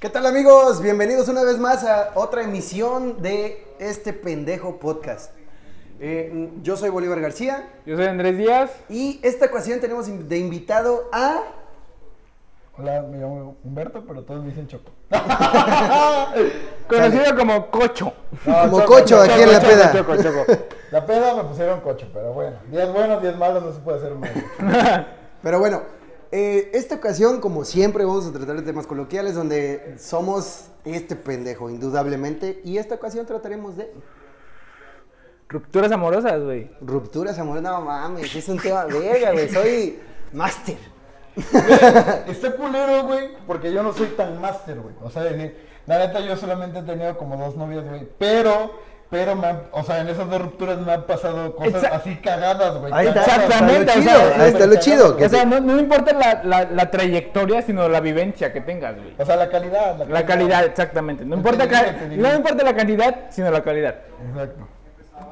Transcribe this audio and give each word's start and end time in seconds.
¿Qué 0.00 0.08
tal 0.08 0.24
amigos? 0.24 0.80
Bienvenidos 0.80 1.28
una 1.28 1.44
vez 1.44 1.58
más 1.58 1.84
a 1.84 2.12
otra 2.14 2.42
emisión 2.42 3.20
de 3.20 3.66
este 3.78 4.14
pendejo 4.14 4.78
podcast. 4.78 5.30
Eh, 6.00 6.48
yo 6.62 6.78
soy 6.78 6.88
Bolívar 6.88 7.20
García 7.20 7.68
Yo 7.84 7.98
soy 7.98 8.06
Andrés 8.06 8.38
Díaz. 8.38 8.70
y 8.88 9.20
esta 9.22 9.44
ocasión 9.44 9.78
tenemos 9.78 10.06
de 10.26 10.38
invitado 10.38 11.10
a... 11.12 11.42
Hola, 12.78 13.02
me 13.02 13.18
llamo 13.18 13.56
Humberto, 13.62 14.02
pero 14.06 14.22
todos 14.22 14.42
me 14.42 14.48
dicen 14.48 14.68
Choco. 14.68 14.90
Conocido 16.88 17.36
como 17.36 17.70
Cocho. 17.70 18.14
Como 18.42 18.82
Cocho 18.86 19.20
aquí 19.20 19.42
en 19.42 19.52
la 19.52 19.60
peda. 19.60 19.92
Choco, 19.92 20.16
Choco. 20.16 20.46
La 20.92 21.04
peda 21.04 21.34
me 21.34 21.44
pusieron 21.44 21.82
coche, 21.82 22.08
pero 22.10 22.32
bueno. 22.32 22.56
Días 22.70 22.90
buenos, 22.90 23.20
días 23.20 23.36
malos, 23.36 23.62
no 23.62 23.72
se 23.72 23.80
puede 23.80 23.98
hacer 23.98 24.14
mal. 24.14 24.32
Pero 25.42 25.58
bueno, 25.58 25.82
eh, 26.32 26.70
esta 26.74 26.96
ocasión 26.96 27.40
como 27.40 27.64
siempre 27.64 28.04
vamos 28.04 28.26
a 28.26 28.32
tratar 28.32 28.56
de 28.56 28.62
temas 28.62 28.86
coloquiales 28.86 29.34
donde 29.34 29.96
somos 29.98 30.66
este 30.84 31.16
pendejo 31.16 31.70
indudablemente 31.70 32.60
y 32.64 32.78
esta 32.78 32.94
ocasión 32.94 33.26
trataremos 33.26 33.76
de 33.76 33.92
Rupturas 35.50 35.90
amorosas, 35.90 36.40
güey. 36.40 36.70
rupturas 36.80 37.36
amor. 37.40 37.60
No 37.60 37.80
mames, 37.80 38.32
es 38.36 38.48
un 38.48 38.58
tema 38.58 38.84
verga, 38.84 39.32
güey. 39.32 39.48
Soy 39.48 39.98
máster. 40.32 40.78
Está 42.28 42.54
culero, 42.56 43.04
güey, 43.04 43.30
porque 43.48 43.72
yo 43.72 43.82
no 43.82 43.92
soy 43.92 44.08
tan 44.08 44.40
máster, 44.40 44.78
güey. 44.80 44.94
O 45.02 45.10
sea, 45.10 45.24
la 45.86 45.98
neta 45.98 46.20
yo 46.20 46.36
solamente 46.36 46.78
he 46.78 46.82
tenido 46.82 47.18
como 47.18 47.36
dos 47.36 47.56
novias, 47.56 47.84
güey. 47.84 48.08
Pero, 48.16 48.70
pero 49.10 49.34
me 49.34 49.46
han, 49.48 49.62
o 49.72 49.82
sea, 49.82 50.00
en 50.00 50.08
esas 50.08 50.30
dos 50.30 50.40
rupturas 50.40 50.78
me 50.78 50.92
han 50.92 51.02
pasado 51.04 51.56
cosas 51.56 51.82
así 51.84 52.16
cagadas, 52.16 52.78
güey. 52.78 52.92
Ahí 52.92 53.08
está, 53.08 53.24
Cagadas, 53.24 53.44
Exactamente, 53.44 53.90
Ahí 53.92 53.98
está 53.98 54.12
lo 54.12 54.20
chido, 54.20 54.42
ahí 54.42 54.48
está 54.50 54.66
lo 54.66 54.76
chido. 54.76 55.16
que 55.16 55.24
O 55.26 55.28
sea, 55.28 55.44
no, 55.44 55.60
no 55.60 55.78
importa 55.80 56.12
la, 56.12 56.42
la, 56.44 56.64
la 56.70 56.90
trayectoria, 56.90 57.60
sino 57.62 57.88
la 57.88 58.00
vivencia 58.00 58.52
que 58.52 58.60
tengas, 58.60 58.94
güey. 58.96 59.14
O 59.18 59.24
sea, 59.26 59.34
la 59.36 59.48
calidad. 59.50 60.06
La 60.08 60.24
calidad, 60.24 60.64
exactamente. 60.64 61.24
No 61.24 61.36
importa, 61.36 61.66
no 62.08 62.34
importa 62.34 62.62
la 62.64 62.74
cantidad, 62.76 63.16
sino 63.30 63.50
la 63.50 63.62
calidad. 63.64 63.96
Exacto. 64.30 64.68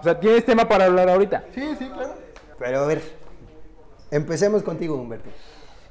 O 0.00 0.02
sea, 0.02 0.18
tienes 0.18 0.44
tema 0.44 0.68
para 0.68 0.86
hablar 0.86 1.08
ahorita. 1.08 1.44
Sí, 1.54 1.74
sí, 1.78 1.88
claro. 1.88 2.14
Pero 2.58 2.80
a 2.80 2.86
ver, 2.86 3.00
empecemos 4.10 4.62
contigo, 4.62 4.96
Humberto. 4.96 5.30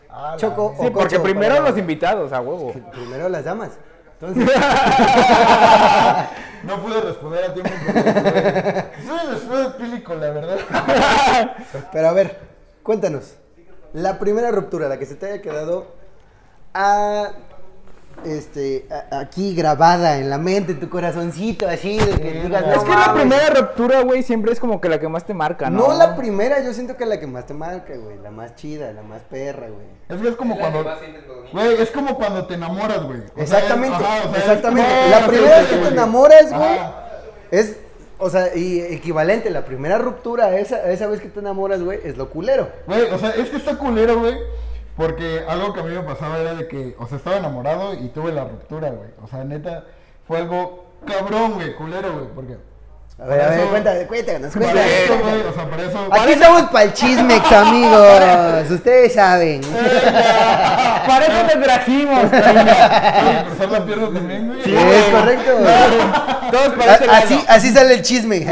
Ah, 0.10 0.32
la 0.32 0.38
Choco. 0.38 0.74
Sí, 0.80 0.88
O 0.88 0.92
porque 0.94 1.16
Cocho 1.16 1.24
primero 1.24 1.56
para- 1.56 1.70
los 1.70 1.78
invitados, 1.78 2.34
a 2.34 2.42
huevo. 2.42 2.74
Primero 2.92 3.30
las 3.30 3.46
damas. 3.46 3.72
Entonces, 4.20 4.50
No 6.64 6.82
pude 6.82 7.02
responder 7.02 7.44
a 7.46 7.54
tiempo. 7.54 7.72
porque, 7.86 9.28
después 9.32 9.64
de 9.64 9.70
pílico, 9.78 10.16
la 10.16 10.32
verdad. 10.32 10.58
pero 11.94 12.10
a 12.10 12.14
ver, 12.14 12.40
cuéntanos. 12.84 13.36
La 13.94 14.20
primera 14.20 14.52
ruptura, 14.52 14.90
la 14.90 14.98
que 15.00 15.06
se 15.06 15.16
te 15.16 15.28
haya 15.28 15.42
quedado 15.42 15.88
a, 16.74 17.32
este, 18.26 18.88
aquí 19.12 19.56
grabada 19.56 20.18
en 20.18 20.30
la 20.30 20.38
mente, 20.38 20.74
en 20.74 20.80
tu 20.80 20.90
corazoncito, 20.90 21.68
así, 21.68 21.98
de 21.98 22.20
que 22.20 22.42
digas, 22.44 22.64
es 22.76 22.84
que 22.84 22.90
la 22.90 22.96
mames". 23.08 23.22
primera 23.22 23.50
ruptura, 23.50 24.02
güey, 24.02 24.24
siempre 24.24 24.52
es 24.52 24.60
como 24.60 24.82
que 24.82 24.90
la 24.90 25.00
que 25.00 25.08
más 25.08 25.26
te 25.26 25.34
marca, 25.34 25.70
¿no? 25.70 25.88
No 25.90 25.94
la 25.98 26.16
primera, 26.16 26.62
yo 26.64 26.74
siento 26.74 26.98
que 26.98 27.06
la 27.06 27.20
que 27.20 27.28
más 27.28 27.46
te 27.46 27.54
marca, 27.54 27.94
güey. 27.96 28.18
La 28.22 28.32
más 28.32 28.56
chida, 28.56 28.92
la 28.92 29.02
más 29.04 29.22
perra, 29.24 29.68
güey. 29.70 29.88
Es 30.10 30.22
que 30.22 30.30
es 30.30 30.36
como 30.36 30.58
cuando. 30.58 30.84
Güey, 31.54 31.82
es 31.82 31.92
como 31.92 32.16
cuando 32.18 32.46
te 32.46 32.56
enamoras, 32.56 33.04
güey. 33.04 33.20
O 33.20 33.24
sea, 33.24 33.44
es- 33.44 33.52
Exactamente, 33.52 33.96
ajá, 33.96 34.18
o 34.18 34.22
sea, 34.24 34.32
es 34.32 34.38
exactamente. 34.38 34.90
la 35.10 35.20
sí, 35.20 35.28
primera 35.30 35.58
vez 35.60 35.68
que 35.68 35.76
te 35.78 35.88
enamoras, 35.88 36.54
güey, 36.54 36.80
es, 37.52 37.78
o 38.20 38.30
sea, 38.30 38.56
y 38.56 38.82
equivalente, 38.82 39.50
la 39.52 39.64
primera 39.64 39.98
ruptura 40.00 40.46
a 40.48 40.58
esa, 40.60 40.78
a 40.78 40.92
esa 40.92 41.08
vez 41.08 41.22
que 41.22 41.30
te 41.30 41.40
enamoras, 41.40 41.82
güey, 41.84 42.00
es 42.04 42.18
lo 42.18 42.30
culero. 42.30 42.68
Güey, 42.88 43.04
o 43.12 43.18
sea, 43.20 43.30
es 43.30 43.50
que 43.50 43.58
está 43.58 43.78
culero, 43.78 44.20
güey. 44.20 44.36
Porque 44.98 45.44
algo 45.48 45.74
que 45.74 45.80
a 45.80 45.84
mí 45.84 45.94
me 45.94 46.02
pasaba 46.02 46.40
era 46.40 46.56
de 46.56 46.68
que, 46.68 46.96
o 46.98 47.08
sea, 47.08 47.18
estaba 47.18 47.38
enamorado 47.38 47.94
y 47.94 48.08
tuve 48.10 48.32
la 48.32 48.46
ruptura, 48.46 48.90
güey. 48.90 49.12
O 49.24 49.28
sea, 49.28 49.44
neta, 49.44 49.86
fue 50.28 50.40
algo 50.40 50.86
cabrón, 51.06 51.54
güey, 51.54 51.76
culero, 51.76 52.14
güey. 52.14 52.26
Porque. 52.34 52.58
A 53.20 53.26
ver, 53.26 53.42
a 53.42 53.50
ver, 53.50 53.68
cuéntanos, 53.68 54.06
cuéntanos, 54.08 54.54
cuéntanos. 54.54 55.46
o 55.50 55.54
sea, 55.54 55.70
para 55.70 55.84
eso. 55.84 56.10
Aquí 56.12 56.32
estamos 56.32 56.62
para 56.64 56.86
el 56.86 56.94
chismex, 56.94 57.52
amigos. 57.52 58.72
Ustedes 58.72 59.14
saben. 59.14 59.62
Para 61.08 61.26
eso 61.26 61.48
te 61.48 61.58
trajimos. 61.64 62.26
Para 62.30 63.46
cruzar 63.46 63.70
la 63.72 63.86
pierna 63.86 64.14
también, 64.14 64.48
güey. 64.48 64.62
Sí, 64.62 64.76
es 64.76 65.06
correcto. 65.06 65.52
Todos 66.52 67.10
Así, 67.10 67.46
así 67.48 67.72
sale 67.72 67.94
el 67.94 68.02
chisme, 68.02 68.46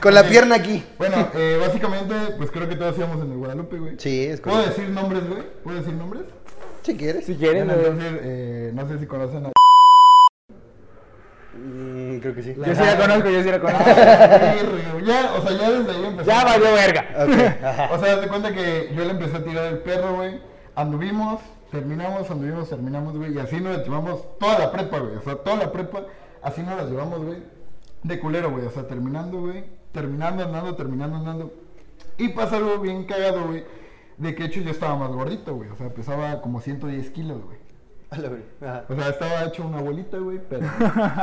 con 0.00 0.14
la 0.14 0.24
pierna 0.24 0.56
aquí. 0.56 0.84
Bueno, 0.98 1.28
eh, 1.34 1.58
básicamente, 1.60 2.14
pues 2.42 2.50
creo 2.50 2.68
que 2.68 2.74
todos 2.74 2.98
íbamos 2.98 3.24
en 3.24 3.30
el 3.30 3.38
Guadalupe, 3.38 3.78
güey. 3.78 3.94
Sí, 3.98 4.24
es 4.24 4.40
¿Puedo 4.40 4.56
correcto. 4.56 4.80
decir 4.80 4.92
nombres, 4.92 5.28
güey? 5.28 5.42
¿Puedo 5.62 5.78
decir 5.78 5.94
nombres? 5.94 6.24
Si 6.82 6.96
quieres. 6.96 7.24
Si 7.24 7.36
quieren, 7.36 7.68
Bueno, 7.68 7.80
entonces, 7.80 8.20
eh, 8.20 8.72
no 8.74 8.88
sé 8.88 8.98
si 8.98 9.06
conocen 9.06 9.46
a. 9.46 9.52
Mm, 11.56 12.18
creo 12.18 12.34
que 12.34 12.42
sí. 12.42 12.54
Yo 12.56 12.64
sí 12.64 12.82
la 12.82 12.98
conozco, 12.98 13.30
yo 13.30 13.42
sí 13.44 13.48
la 13.48 13.60
conozco. 13.60 13.84
ya, 15.06 15.34
o 15.38 15.46
sea, 15.46 15.56
ya 15.56 15.70
desde 15.70 15.90
ahí 15.92 16.04
empezó. 16.04 16.28
Ya 16.28 16.44
valió 16.44 16.72
verga. 16.72 17.88
O 17.92 17.98
sea, 18.00 18.20
te 18.20 18.26
cuenta 18.26 18.52
que 18.52 18.92
yo 18.92 19.04
le 19.04 19.10
empecé 19.12 19.36
a 19.36 19.44
tirar 19.44 19.66
el 19.66 19.78
perro, 19.78 20.16
güey. 20.16 20.40
Anduvimos, 20.74 21.42
terminamos, 21.70 22.28
anduvimos, 22.28 22.68
terminamos, 22.68 23.16
güey. 23.16 23.34
Y 23.34 23.38
así 23.38 23.60
nos 23.60 23.76
la 23.76 23.84
llevamos 23.84 24.36
toda 24.40 24.58
la 24.58 24.72
prepa, 24.72 24.98
güey. 24.98 25.14
O 25.14 25.22
sea, 25.22 25.36
toda 25.36 25.58
la 25.58 25.70
prepa, 25.70 26.06
así 26.42 26.60
nos 26.64 26.76
la 26.76 26.86
llevamos, 26.86 27.24
güey. 27.24 27.40
De 28.02 28.18
culero, 28.18 28.50
güey. 28.50 28.66
O 28.66 28.70
sea, 28.72 28.88
terminando, 28.88 29.38
güey. 29.38 29.64
Terminando, 29.92 30.42
andando, 30.42 30.74
terminando, 30.74 31.18
andando. 31.18 31.61
Y 32.22 32.28
pasa 32.28 32.56
algo 32.56 32.78
bien 32.78 33.04
cagado, 33.04 33.46
güey. 33.48 33.64
De 34.16 34.34
que 34.36 34.44
hecho 34.44 34.60
yo 34.60 34.70
estaba 34.70 34.96
más 34.96 35.10
gordito, 35.10 35.56
güey. 35.56 35.70
O 35.70 35.76
sea, 35.76 35.88
pesaba 35.88 36.40
como 36.40 36.60
110 36.60 37.10
kilos, 37.10 37.42
güey. 37.42 37.58
O 38.88 38.94
sea, 38.94 39.08
estaba 39.08 39.44
hecho 39.46 39.66
una 39.66 39.80
bolita, 39.80 40.18
güey. 40.18 40.38
Pero, 40.48 40.68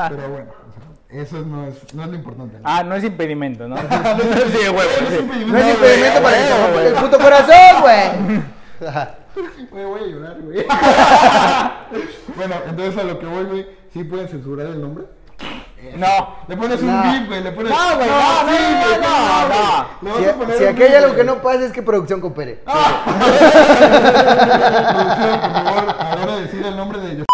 pero 0.09 0.29
bueno, 0.29 0.51
o 0.67 0.73
sea, 0.73 1.21
eso 1.21 1.39
no 1.45 1.67
es, 1.67 1.93
no 1.93 2.03
es 2.03 2.09
lo 2.09 2.15
importante. 2.15 2.57
¿no? 2.57 2.63
Ah, 2.65 2.83
no 2.83 2.95
es 2.95 3.03
impedimento, 3.05 3.65
¿no? 3.65 3.75
no 3.81 3.81
sí, 3.81 4.67
güey. 4.67 4.87
es 4.87 5.07
sí. 5.07 5.15
impedimento. 5.19 5.53
No 5.53 5.57
es 5.57 5.75
impedimento 5.75 6.21
güey, 6.21 6.33
para 6.33 6.57
güey, 6.57 6.73
güey. 6.73 6.87
el 6.87 6.93
puto 6.95 7.17
corazón, 7.17 7.81
güey. 7.81 8.59
Güey, 9.71 9.85
voy 9.85 10.01
a 10.01 10.07
llorar, 10.07 10.41
güey. 10.41 10.65
bueno, 12.35 12.55
entonces 12.67 12.97
a 12.97 13.03
lo 13.03 13.19
que 13.19 13.25
voy, 13.25 13.43
güey, 13.45 13.67
¿sí 13.93 14.03
pueden 14.03 14.27
censurar 14.27 14.67
el 14.67 14.81
nombre? 14.81 15.05
No. 15.95 16.35
Le 16.47 16.57
pones 16.57 16.81
un 16.81 17.01
beep, 17.03 17.27
güey, 17.27 17.41
le 17.43 17.51
pones... 17.51 17.71
No, 17.71 17.95
güey, 17.95 18.09
no, 18.09 18.15
no, 18.15 18.21
sí, 18.49 18.57
no, 18.59 18.85
güey, 18.85 18.99
no, 19.01 19.47
no. 19.49 19.85
Le 20.01 20.09
vas 20.11 20.19
Si, 20.19 20.25
a 20.25 20.33
poner 20.35 20.57
si 20.57 20.63
un 20.63 20.69
aquí 20.69 20.83
hay 20.83 20.93
algo 20.95 21.15
que 21.15 21.23
no 21.23 21.41
pasa 21.41 21.65
es 21.65 21.71
que 21.71 21.81
producción 21.81 22.19
coopere. 22.21 22.59
Producción, 22.65 25.41
por 25.41 25.51
favor, 25.53 25.95
a 25.99 26.15
la 26.15 26.21
hora 26.23 26.35
de 26.35 26.41
decir 26.43 26.65
el 26.65 26.77
nombre 26.77 26.99
de... 26.99 27.25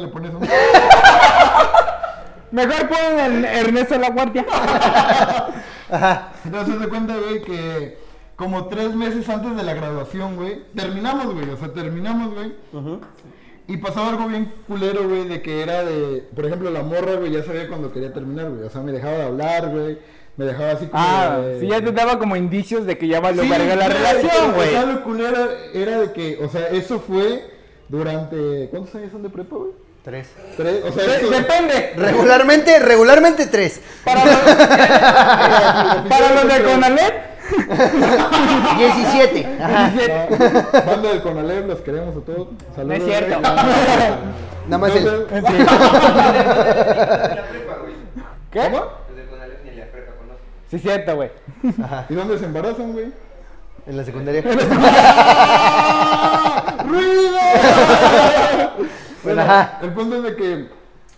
Le 0.00 0.08
pones 0.08 0.32
un... 0.34 0.48
Mejor 2.50 2.88
ponen 2.88 3.18
el 3.20 3.44
Ernesto 3.44 3.96
La 3.98 4.10
Guardia. 4.10 4.44
Entonces 6.44 6.74
se 6.80 6.88
cuenta, 6.88 7.14
güey, 7.16 7.42
que 7.42 7.98
como 8.36 8.66
tres 8.66 8.94
meses 8.94 9.28
antes 9.28 9.56
de 9.56 9.62
la 9.62 9.74
graduación, 9.74 10.36
güey, 10.36 10.64
terminamos, 10.74 11.34
güey, 11.34 11.48
o 11.50 11.56
sea, 11.56 11.72
terminamos, 11.72 12.34
güey. 12.34 12.54
Y 13.72 13.76
pasaba 13.76 14.08
algo 14.10 14.26
bien 14.26 14.52
culero, 14.66 15.08
güey, 15.08 15.28
de 15.28 15.40
que 15.42 15.62
era 15.62 15.84
de, 15.84 16.24
por 16.34 16.44
ejemplo, 16.46 16.70
la 16.70 16.82
morra, 16.82 17.14
güey, 17.14 17.30
ya 17.32 17.42
sabía 17.44 17.68
cuando 17.68 17.92
quería 17.92 18.12
terminar, 18.12 18.48
güey. 18.50 18.64
O 18.64 18.70
sea, 18.70 18.80
me 18.82 18.90
dejaba 18.92 19.14
de 19.18 19.22
hablar, 19.22 19.68
güey. 19.68 19.98
Me 20.36 20.44
dejaba 20.46 20.72
así 20.72 20.86
como 20.86 21.02
Ah, 21.04 21.38
de- 21.44 21.60
sí, 21.60 21.68
ya 21.68 21.80
te 21.84 21.92
daba 21.92 22.18
como 22.18 22.34
indicios 22.34 22.86
de 22.86 22.96
que 22.98 23.06
ya 23.06 23.20
valió 23.20 23.42
Sí, 23.42 23.48
verga 23.48 23.76
la 23.76 23.88
relación, 23.88 24.50
O 24.50 24.54
güey. 24.54 24.70
sea, 24.70 24.86
lo 24.86 25.02
culero 25.04 25.36
era 25.74 26.00
de 26.00 26.12
que, 26.12 26.38
o 26.42 26.48
sea, 26.48 26.68
eso 26.68 26.98
fue 27.00 27.44
durante, 27.88 28.68
¿cuántos 28.70 28.94
años 28.94 29.12
son 29.12 29.22
de 29.22 29.28
prepa, 29.30 29.56
güey? 29.56 29.70
Tres. 30.02 30.28
Tres, 30.56 30.82
o 30.84 30.92
sea, 30.92 31.16
eso- 31.16 31.30
Depende. 31.30 31.92
Regularmente, 31.96 32.78
regularmente 32.78 33.46
tres. 33.48 33.80
Para 34.04 34.24
los, 34.24 34.34
para 36.08 36.34
los 36.34 36.48
de 36.54 36.62
Conalep, 36.64 37.14
17. 38.78 39.58
Ajá. 39.62 39.90
Ah, 40.72 40.80
Banda 40.86 41.08
del 41.10 41.22
Conalep, 41.22 41.66
los 41.68 41.80
queremos 41.80 42.16
a 42.16 42.20
todos. 42.20 42.48
Saludos. 42.74 42.86
No 42.86 42.94
es 42.94 43.04
cierto. 43.04 43.40
Nada 43.40 44.78
más 44.78 44.90
el. 44.96 45.06
Entonces, 45.06 45.66
la 45.66 47.44
prepa, 47.50 47.74
güey. 47.80 47.94
¿qué? 48.50 48.60
¿Cómo? 48.60 48.84
Desde 49.08 49.22
el 49.22 49.28
Conalep 49.28 49.64
ni 49.64 49.70
la 49.76 49.86
prepa 49.86 50.12
conoce. 50.12 50.40
Sí, 50.70 50.78
cierto, 50.78 51.16
güey. 51.16 51.30
¿Y 52.08 52.14
dónde 52.14 52.38
se 52.38 52.44
embarazan, 52.44 52.92
güey? 52.92 53.12
En 53.86 53.96
la 53.96 54.04
secundaria. 54.04 54.42
¡Ruido! 56.86 57.38
Bueno, 59.24 59.42
ajá. 59.42 59.78
El 59.82 59.92
punto 59.92 60.16
es 60.16 60.22
de 60.22 60.36
que, 60.36 60.68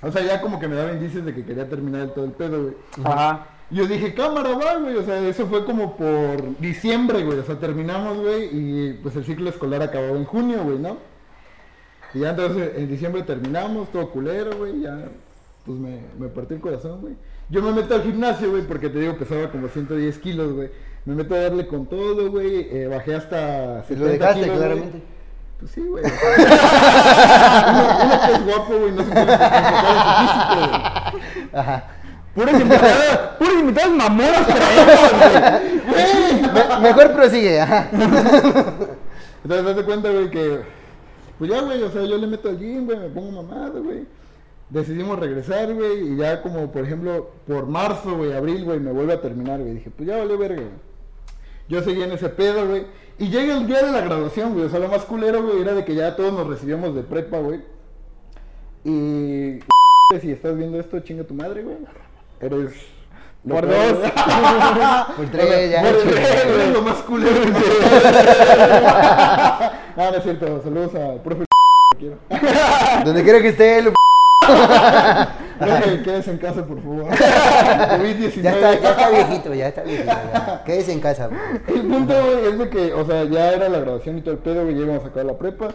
o 0.00 0.10
sea, 0.10 0.22
ya 0.22 0.40
como 0.40 0.58
que 0.58 0.68
me 0.68 0.76
daba 0.76 0.92
indicios 0.92 1.24
de 1.24 1.34
que 1.34 1.44
quería 1.44 1.68
terminar 1.68 2.08
todo 2.08 2.24
el 2.24 2.32
pedo, 2.32 2.62
güey. 2.62 2.74
Ajá. 3.04 3.46
Yo 3.72 3.86
dije, 3.86 4.12
cámara, 4.14 4.50
va, 4.54 4.76
güey. 4.76 4.96
O 4.96 5.02
sea, 5.02 5.18
eso 5.26 5.46
fue 5.46 5.64
como 5.64 5.96
por 5.96 6.58
diciembre, 6.58 7.24
güey. 7.24 7.38
O 7.38 7.42
sea, 7.44 7.58
terminamos, 7.58 8.18
güey. 8.18 8.48
Y 8.52 8.92
pues 9.02 9.16
el 9.16 9.24
ciclo 9.24 9.48
escolar 9.48 9.82
acababa 9.82 10.16
en 10.16 10.24
junio, 10.24 10.62
güey, 10.62 10.78
¿no? 10.78 10.98
Y 12.14 12.20
ya 12.20 12.30
entonces 12.30 12.72
en 12.76 12.88
diciembre 12.88 13.22
terminamos, 13.22 13.90
todo 13.90 14.10
culero, 14.10 14.56
güey. 14.58 14.82
Ya, 14.82 15.08
pues 15.64 15.78
me, 15.78 16.00
me 16.18 16.28
partí 16.28 16.54
el 16.54 16.60
corazón, 16.60 17.00
güey. 17.00 17.14
Yo 17.48 17.62
me 17.62 17.72
meto 17.72 17.94
al 17.94 18.02
gimnasio, 18.02 18.50
güey, 18.50 18.62
porque 18.66 18.88
te 18.90 18.98
digo, 18.98 19.16
pesaba 19.16 19.50
como 19.50 19.68
110 19.68 20.18
kilos, 20.18 20.52
güey. 20.52 20.70
Me 21.04 21.14
meto 21.14 21.34
a 21.34 21.38
darle 21.40 21.66
con 21.66 21.86
todo, 21.86 22.30
güey. 22.30 22.68
eh, 22.70 22.86
bajé 22.88 23.14
hasta. 23.14 23.84
Y 23.88 23.94
lo 23.96 24.06
70 24.06 24.08
dejaste, 24.08 24.40
kilos, 24.42 24.58
güey. 24.58 24.58
claramente. 24.58 25.02
Pues 25.58 25.70
sí, 25.72 25.80
güey. 25.80 26.04
uno, 27.68 27.98
uno 28.04 28.20
que 28.26 28.32
es 28.32 28.44
guapo, 28.44 28.78
güey, 28.78 28.92
no 28.92 29.02
se 29.04 29.10
puede 29.10 29.32
enfocar 29.32 29.96
en 29.96 30.02
su 30.04 30.12
físico, 30.12 30.54
güey. 30.56 30.72
Ajá. 31.52 32.01
Puros 32.34 32.60
invitados, 32.60 33.18
puros 33.38 33.54
invitados 33.60 33.94
mamones 33.96 34.46
traemos. 34.46 35.00
Me- 36.80 36.88
mejor 36.88 37.12
prosigue, 37.12 37.60
ajá. 37.60 37.88
Entonces, 39.44 39.66
date 39.66 39.84
cuenta, 39.84 40.10
güey, 40.10 40.30
que. 40.30 40.60
Pues 41.38 41.50
ya, 41.50 41.60
güey, 41.60 41.82
o 41.82 41.90
sea, 41.90 42.02
yo 42.04 42.16
le 42.16 42.26
meto 42.26 42.48
al 42.48 42.58
gym, 42.58 42.86
güey, 42.86 42.98
me 42.98 43.08
pongo 43.08 43.42
mamado, 43.42 43.82
güey. 43.82 44.06
Decidimos 44.70 45.18
regresar, 45.18 45.74
güey, 45.74 46.12
y 46.12 46.16
ya 46.16 46.40
como, 46.40 46.70
por 46.72 46.84
ejemplo, 46.84 47.30
por 47.46 47.66
marzo, 47.66 48.16
güey, 48.16 48.32
abril, 48.32 48.64
güey, 48.64 48.80
me 48.80 48.92
vuelve 48.92 49.12
a 49.12 49.20
terminar, 49.20 49.60
güey. 49.60 49.74
Dije, 49.74 49.90
pues 49.90 50.08
ya 50.08 50.16
valió 50.16 50.38
verga, 50.38 50.62
güey. 50.62 50.92
Yo 51.68 51.82
seguía 51.82 52.04
en 52.06 52.12
ese 52.12 52.28
pedo, 52.30 52.66
güey. 52.66 52.86
Y 53.18 53.28
llega 53.28 53.54
el 53.56 53.66
día 53.66 53.82
de 53.82 53.92
la 53.92 54.00
graduación, 54.00 54.54
güey. 54.54 54.66
O 54.66 54.68
sea, 54.70 54.78
lo 54.78 54.88
más 54.88 55.02
culero, 55.04 55.42
güey, 55.42 55.60
era 55.60 55.74
de 55.74 55.84
que 55.84 55.94
ya 55.94 56.16
todos 56.16 56.32
nos 56.32 56.46
recibíamos 56.46 56.94
de 56.94 57.02
prepa, 57.02 57.38
güey. 57.38 57.60
Y. 58.84 59.58
Si 60.20 60.30
estás 60.30 60.54
viendo 60.54 60.78
esto, 60.78 61.00
chinga 61.00 61.24
tu 61.24 61.32
madre, 61.32 61.62
güey. 61.62 61.76
Eres. 62.42 62.72
lo 63.44 63.54
Por 63.54 63.68
peor, 63.68 64.00
dos. 64.00 64.10
Por 65.16 65.26
tres, 65.30 65.70
ya. 65.70 65.82
Por 65.82 65.96
tres, 66.12 66.70
lo 66.72 66.82
más 66.82 66.96
culero. 67.02 67.36
no, 69.96 70.10
no 70.10 70.16
es 70.16 70.22
cierto. 70.24 70.60
Saludos 70.64 70.92
al 70.96 71.20
profe. 71.20 71.44
Quiero. 71.96 72.16
Donde 73.04 73.22
quiera 73.22 73.40
que 73.40 73.50
esté, 73.50 73.78
el... 73.78 73.92
Profe, 75.56 76.02
quédese 76.02 76.32
en 76.32 76.38
casa, 76.38 76.66
por 76.66 76.82
favor. 76.82 77.12
COVID-19. 77.12 78.42
ya, 78.42 78.50
está, 78.50 78.74
ya 78.80 78.90
está 78.90 79.08
viejito, 79.10 79.54
ya 79.54 79.68
está 79.68 79.82
viejito. 79.84 80.10
Ya. 80.10 80.64
Quédese 80.64 80.92
en 80.92 81.00
casa. 81.00 81.30
El 81.68 81.82
punto, 81.82 82.12
es 82.44 82.58
de 82.58 82.68
que, 82.70 82.92
o 82.92 83.06
sea, 83.06 83.22
ya 83.22 83.52
era 83.52 83.68
la 83.68 83.78
graduación 83.78 84.18
y 84.18 84.22
todo 84.22 84.34
el 84.34 84.40
pedo, 84.40 84.68
ya 84.68 84.78
íbamos 84.78 85.04
a 85.04 85.06
acabar 85.06 85.26
la 85.26 85.38
prepa. 85.38 85.68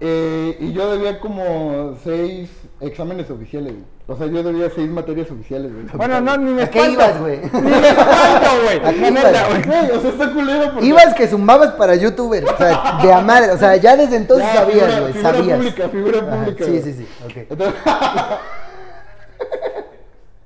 Eh, 0.00 0.56
y 0.60 0.72
yo 0.72 0.90
debía 0.92 1.18
como 1.18 1.96
seis 2.04 2.48
exámenes 2.80 3.28
oficiales, 3.30 3.72
güey. 3.72 3.84
O 4.06 4.16
sea, 4.16 4.26
yo 4.28 4.42
debía 4.42 4.70
seis 4.74 4.88
materias 4.88 5.30
oficiales, 5.30 5.72
güey. 5.72 5.84
Bueno, 5.94 6.20
no, 6.20 6.36
ni 6.38 6.52
me 6.52 6.62
¿A 6.62 6.70
qué 6.70 6.88
ibas, 6.90 7.18
güey? 7.20 7.40
Ni 7.52 7.60
me 7.60 7.88
espanto, 7.88 8.48
güey. 8.64 8.78
¿A 8.78 8.90
qué 8.92 9.08
ibas? 9.08 9.66
güey. 9.66 9.90
O 9.90 10.00
sea, 10.00 10.10
está 10.10 10.32
culero 10.32 10.70
porque... 10.72 10.86
Ibas 10.86 11.14
que 11.14 11.26
zumbabas 11.28 11.72
para 11.72 11.94
youtuber, 11.96 12.44
o 12.44 12.56
sea, 12.56 12.98
de 13.02 13.12
a 13.12 13.20
madre, 13.20 13.50
o 13.52 13.58
sea, 13.58 13.76
ya 13.76 13.96
desde 13.96 14.16
entonces 14.16 14.46
Ya, 14.46 14.60
sabías, 14.60 14.84
figura- 14.86 15.00
güey, 15.00 15.12
figura 15.12 15.32
sabías. 15.34 15.56
pública, 15.58 15.88
figura 15.88 16.18
Ajá, 16.20 16.36
pública, 16.44 16.64
Sí, 16.64 16.70
güey. 16.70 16.82
sí, 16.82 16.92
sí, 16.94 17.08
ok. 17.26 17.36
Entonces, 17.50 17.74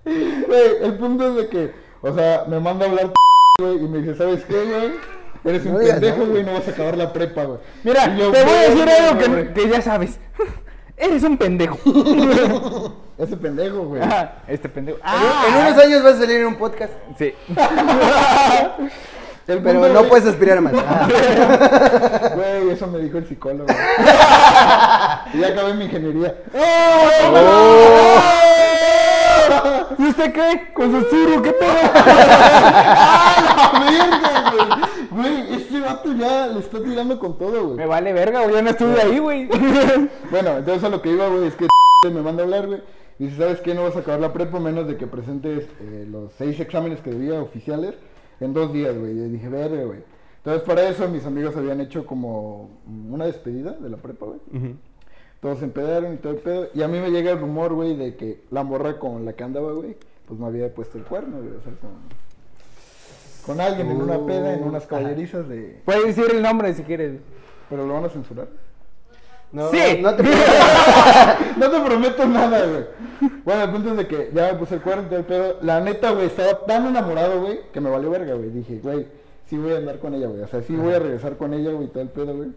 güey, 0.49 0.70
el 0.82 0.94
punto 0.99 1.28
es 1.28 1.34
de 1.37 1.49
que, 1.49 1.72
o 2.00 2.14
sea, 2.14 2.44
me 2.49 2.58
manda 2.58 2.87
a 2.87 2.88
hablar, 2.88 3.12
güey, 3.60 3.76
y 3.76 3.88
me 3.88 3.99
dice, 3.99 4.14
¿sabes 4.16 4.44
qué, 4.44 4.54
güey? 4.64 4.93
Eres 5.44 5.65
un 5.67 5.73
No 5.73 5.79
pendejo, 5.79 6.27
güey, 6.27 6.44
no 6.44 6.53
vas 6.55 6.69
a 6.69 6.71
acabar 6.71 6.97
la 6.97 7.12
prepa, 7.12 7.44
güey. 7.44 7.59
Mira, 7.83 8.17
yo, 8.17 8.31
te 8.31 8.44
voy 8.44 8.53
a 8.55 8.61
decir 8.62 8.85
"Verga, 8.87 9.09
algo 9.11 9.29
güey". 9.33 9.47
que, 9.49 9.53
que 9.62 9.69
ya 9.69 9.83
sabes. 9.83 10.19
Eres 10.97 11.23
un 11.25 11.37
pendejo. 11.37 11.79
Ese 13.19 13.37
pendejo, 13.37 13.83
güey. 13.85 14.03
Este 14.47 14.69
pendejo. 14.69 14.99
En- 14.99 15.03
Ah, 15.05 15.44
En 15.49 15.55
unos 15.67 15.85
años 15.85 16.03
vas 16.05 16.15
a 16.15 16.19
salir 16.21 16.37
en 16.41 16.47
un 16.47 16.55
podcast, 16.56 16.93
sí. 17.19 17.35
El 19.49 19.59
pero 19.61 19.81
no 19.89 20.03
güey- 20.03 20.09
puedes 20.09 20.25
aspirar 20.27 20.59
a 20.59 20.61
más. 20.61 20.73
Ajá. 20.75 21.09
Güey, 22.35 22.71
eso 22.71 22.87
me 22.87 23.00
dijo 23.00 23.19
el 23.19 23.27
psicólogo. 23.27 23.67
y 25.35 25.38
ya 25.41 25.49
acabé 25.49 25.75
mi 25.75 25.87
ingeniería. 25.87 26.37
¿Y 29.99 30.02
usted 30.08 30.32
qué? 30.32 30.72
Con 30.75 30.90
su 30.93 31.00
suru, 31.08 31.43
¿qué 31.43 31.52
pedo? 31.52 31.70
¡Ah, 31.94 33.70
la 33.72 33.90
verga, 33.90 34.50
güey! 34.50 34.93
Güey, 35.10 35.54
este 35.54 35.81
vato 35.81 36.12
ya 36.14 36.46
le 36.49 36.60
está 36.60 36.82
tirando 36.82 37.19
con 37.19 37.37
todo, 37.38 37.69
Me 37.69 37.75
güey. 37.75 37.87
vale 37.88 38.12
verga, 38.12 38.43
güey. 38.43 38.54
Ya 38.54 38.62
no 38.62 38.70
estuve 38.70 39.00
ahí, 39.00 39.19
güey. 39.19 39.49
Bueno, 40.31 40.56
entonces 40.58 40.84
a 40.84 40.88
lo 40.88 41.02
que 41.02 41.10
iba, 41.10 41.28
güey, 41.28 41.46
es 41.46 41.54
que 41.54 41.66
me 42.10 42.22
manda 42.22 42.43
a 42.43 42.44
hablar, 42.44 42.66
güey. 42.66 42.82
Y 43.19 43.25
dice, 43.26 43.37
¿sabes 43.37 43.60
qué? 43.60 43.75
No 43.75 43.84
vas 43.84 43.96
a 43.96 44.00
acabar 44.00 44.20
la 44.20 44.32
prepa 44.32 44.58
menos 44.58 44.87
de 44.88 44.96
que 44.96 45.06
presentes 45.06 45.69
eh, 45.81 46.06
los 46.10 46.32
seis 46.38 46.58
exámenes 46.58 47.00
que 47.00 47.10
debía 47.10 47.40
oficiales 47.40 47.94
en 48.40 48.54
dos 48.54 48.72
días, 48.72 48.96
güey. 48.99 49.12
Y 49.12 49.28
dije, 49.28 49.49
verga, 49.49 49.84
güey. 49.84 50.00
Entonces 50.38 50.62
para 50.62 50.88
eso 50.88 51.06
mis 51.08 51.25
amigos 51.25 51.56
habían 51.56 51.81
hecho 51.81 52.04
como 52.04 52.70
una 53.10 53.26
despedida 53.26 53.72
de 53.72 53.88
la 53.90 53.96
prepa, 53.99 54.26
güey. 54.26 54.40
Todos 55.43 55.59
se 55.59 55.65
empedaron 55.65 56.15
y 56.15 56.17
todo 56.19 56.33
el 56.33 56.39
pedo. 56.39 56.69
Y 56.73 56.83
a 56.83 56.89
mí 56.89 56.99
me 57.00 57.11
llega 57.11 57.33
el 57.33 57.41
rumor, 57.41 57.75
güey, 57.75 57.94
de 57.97 58.17
que 58.17 58.41
la 58.50 58.62
morra 58.62 58.99
con 58.99 59.25
la 59.27 59.33
que 59.35 59.43
andaba, 59.44 59.73
güey, 59.73 59.97
pues 60.27 60.39
me 60.41 60.47
había 60.47 60.73
puesto 60.73 60.97
el 60.97 61.05
cuerno, 61.05 61.37
güey. 61.39 61.50
O 61.50 61.61
sea, 61.62 61.73
con, 61.81 61.91
con 63.56 63.61
alguien 63.61 63.91
en 63.91 64.00
una 64.00 64.25
peda, 64.25 64.55
en 64.55 64.62
unas 64.62 64.85
Uh, 64.85 64.89
caballerizas 64.89 65.49
de... 65.49 65.83
Puedes 65.85 66.17
decir 66.17 66.33
el 66.35 66.43
nombre 66.43 66.73
si 66.75 66.85
quieres. 66.85 67.19
Pero 67.69 67.87
lo 67.87 67.94
van 67.94 68.05
a 68.05 68.09
censurar. 68.09 68.47
No, 69.50 69.69
Sí. 69.71 69.99
no 70.00 70.15
te 70.15 70.23
No 71.59 71.71
te 71.71 71.81
prometo 71.81 72.27
nada, 72.27 72.65
güey. 72.65 72.85
Bueno, 73.45 73.65
el 73.65 73.71
punto 73.71 73.91
es 73.91 73.97
de 73.97 74.06
que 74.06 74.31
ya 74.33 74.53
me 74.53 74.59
puse 74.61 74.77
el 74.77 74.81
cuerno 74.81 75.03
y 75.03 75.06
todo 75.06 75.19
el 75.19 75.25
pedo. 75.27 75.59
La 75.62 75.81
neta, 75.81 76.12
güey, 76.12 76.27
estaba 76.27 76.65
tan 76.67 76.87
enamorado, 76.87 77.41
güey, 77.43 77.61
que 77.73 77.81
me 77.81 77.91
valió 77.91 78.11
verga, 78.11 78.35
güey. 78.35 78.50
Dije, 78.50 78.79
güey, 78.83 79.06
sí 79.47 79.59
voy 79.59 79.73
a 79.73 79.79
andar 79.79 79.99
con 79.99 80.15
ella, 80.15 80.29
güey. 80.29 80.41
O 80.43 80.47
sea, 80.47 80.62
sí 80.62 80.75
voy 80.77 80.95
a 80.95 81.00
regresar 81.00 81.37
con 81.37 81.53
ella, 81.53 81.73
güey, 81.73 81.88
todo 81.88 82.03
el 82.03 82.09
pedo, 82.11 82.35
güey. 82.37 82.50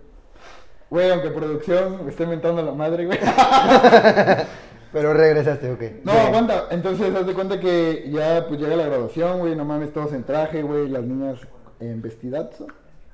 Güey, 0.89 1.11
aunque 1.11 1.29
producción 1.29 2.05
me 2.05 2.11
esté 2.11 2.23
inventando 2.23 2.61
la 2.61 2.71
madre, 2.71 3.05
güey. 3.05 3.19
Pero 4.93 5.13
regresaste, 5.13 5.71
ok. 5.71 6.05
No, 6.05 6.11
aguanta. 6.13 6.67
Entonces, 6.71 7.13
haz 7.13 7.27
de 7.27 7.33
cuenta 7.33 7.59
que 7.59 8.09
ya, 8.09 8.45
pues 8.47 8.59
llega 8.61 8.77
la 8.77 8.85
graduación, 8.85 9.39
güey. 9.39 9.55
No 9.55 9.65
mames, 9.65 9.91
todos 9.91 10.13
en 10.13 10.23
traje, 10.23 10.61
güey. 10.61 10.87
Las 10.87 11.03
niñas 11.03 11.39
en 11.81 12.01
vestidazo. 12.01 12.67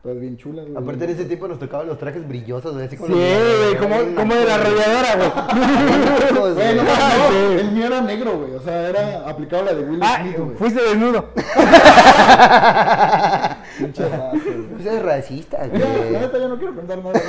Todas 0.03 0.19
bien 0.19 0.35
chulas, 0.35 0.65
güey. 0.67 0.81
Aparte 0.81 1.03
en 1.05 1.09
ese 1.11 1.25
tiempo 1.25 1.47
nos 1.47 1.59
tocaban 1.59 1.85
los 1.85 1.99
trajes 1.99 2.27
brillosos, 2.27 2.73
güey, 2.73 2.85
así 2.87 2.95
Sí, 2.97 3.01
con 3.03 3.11
los- 3.11 3.19
güey, 3.19 3.75
como, 3.77 3.95
como 4.15 4.33
de 4.33 4.45
la 4.45 4.55
arrolladora, 4.55 5.15
güey. 5.15 5.29
Güey, 6.55 6.75
no, 6.75 6.83
no, 6.83 7.59
el 7.59 7.71
mío 7.71 7.85
era 7.85 8.01
negro, 8.01 8.37
güey. 8.39 8.53
O 8.55 8.61
sea, 8.61 8.89
era 8.89 9.29
aplicado 9.29 9.63
la 9.63 9.73
de 9.75 9.83
Will 9.85 9.99
Ah, 10.01 10.17
Smith, 10.23 10.37
güey. 10.39 10.55
fuiste 10.57 10.81
desnudo. 10.81 11.29
Pinche. 13.77 14.03
Pues 14.73 14.85
eres 14.85 15.03
racista, 15.03 15.65
Ya, 15.67 15.85
güey. 15.85 16.11
neta, 16.13 16.37
yo 16.39 16.49
no 16.49 16.57
quiero 16.57 16.75
contar 16.75 16.97
nada. 17.03 17.19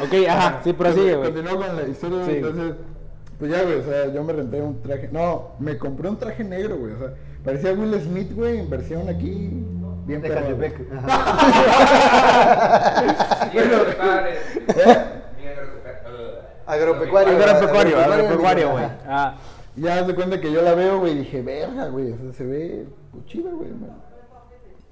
Ok, 0.00 0.12
ajá, 0.28 0.60
sí, 0.64 0.72
prosigue, 0.72 1.14
güey. 1.16 1.32
Continúo 1.32 1.56
con 1.60 1.76
la 1.76 1.82
historia, 1.88 2.24
Sí. 2.26 2.32
entonces, 2.36 2.74
pues 3.38 3.50
ya, 3.50 3.62
güey, 3.62 3.76
o 3.80 3.84
sea, 3.84 4.12
yo 4.12 4.24
me 4.24 4.32
renté 4.32 4.60
un 4.60 4.82
traje, 4.82 5.08
no, 5.12 5.52
me 5.58 5.76
compré 5.78 6.08
un 6.08 6.18
traje 6.18 6.42
negro, 6.44 6.76
güey, 6.76 6.92
o 6.94 6.98
sea, 6.98 7.14
parecía 7.44 7.72
Will 7.72 7.94
Smith, 8.00 8.32
güey, 8.34 8.58
en 8.58 8.68
versión 8.68 9.08
aquí, 9.08 9.50
bien 10.06 10.22
De 10.22 10.28
Catepec. 10.28 10.78
Mi 13.52 13.58
agropecuario. 16.66 17.32
Agropecuario. 17.34 18.00
Agropecuario. 18.00 18.70
Güey. 18.72 18.84
Ah, 19.06 19.36
Ya 19.76 19.98
haz 19.98 20.06
de 20.06 20.14
cuenta 20.14 20.40
que 20.40 20.50
yo 20.50 20.62
la 20.62 20.74
veo, 20.74 21.00
güey, 21.00 21.12
y 21.12 21.18
dije, 21.18 21.42
verga, 21.42 21.88
güey, 21.88 22.12
o 22.12 22.16
sea, 22.18 22.32
se 22.32 22.46
ve 22.46 22.86
pues, 23.12 23.26
chida, 23.26 23.50
güey, 23.50 23.68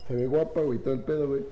se 0.07 0.15
ve 0.15 0.27
guapa, 0.27 0.61
güey, 0.61 0.79
todo 0.79 0.93
el 0.95 1.01
pedo, 1.01 1.29
güey. 1.29 1.47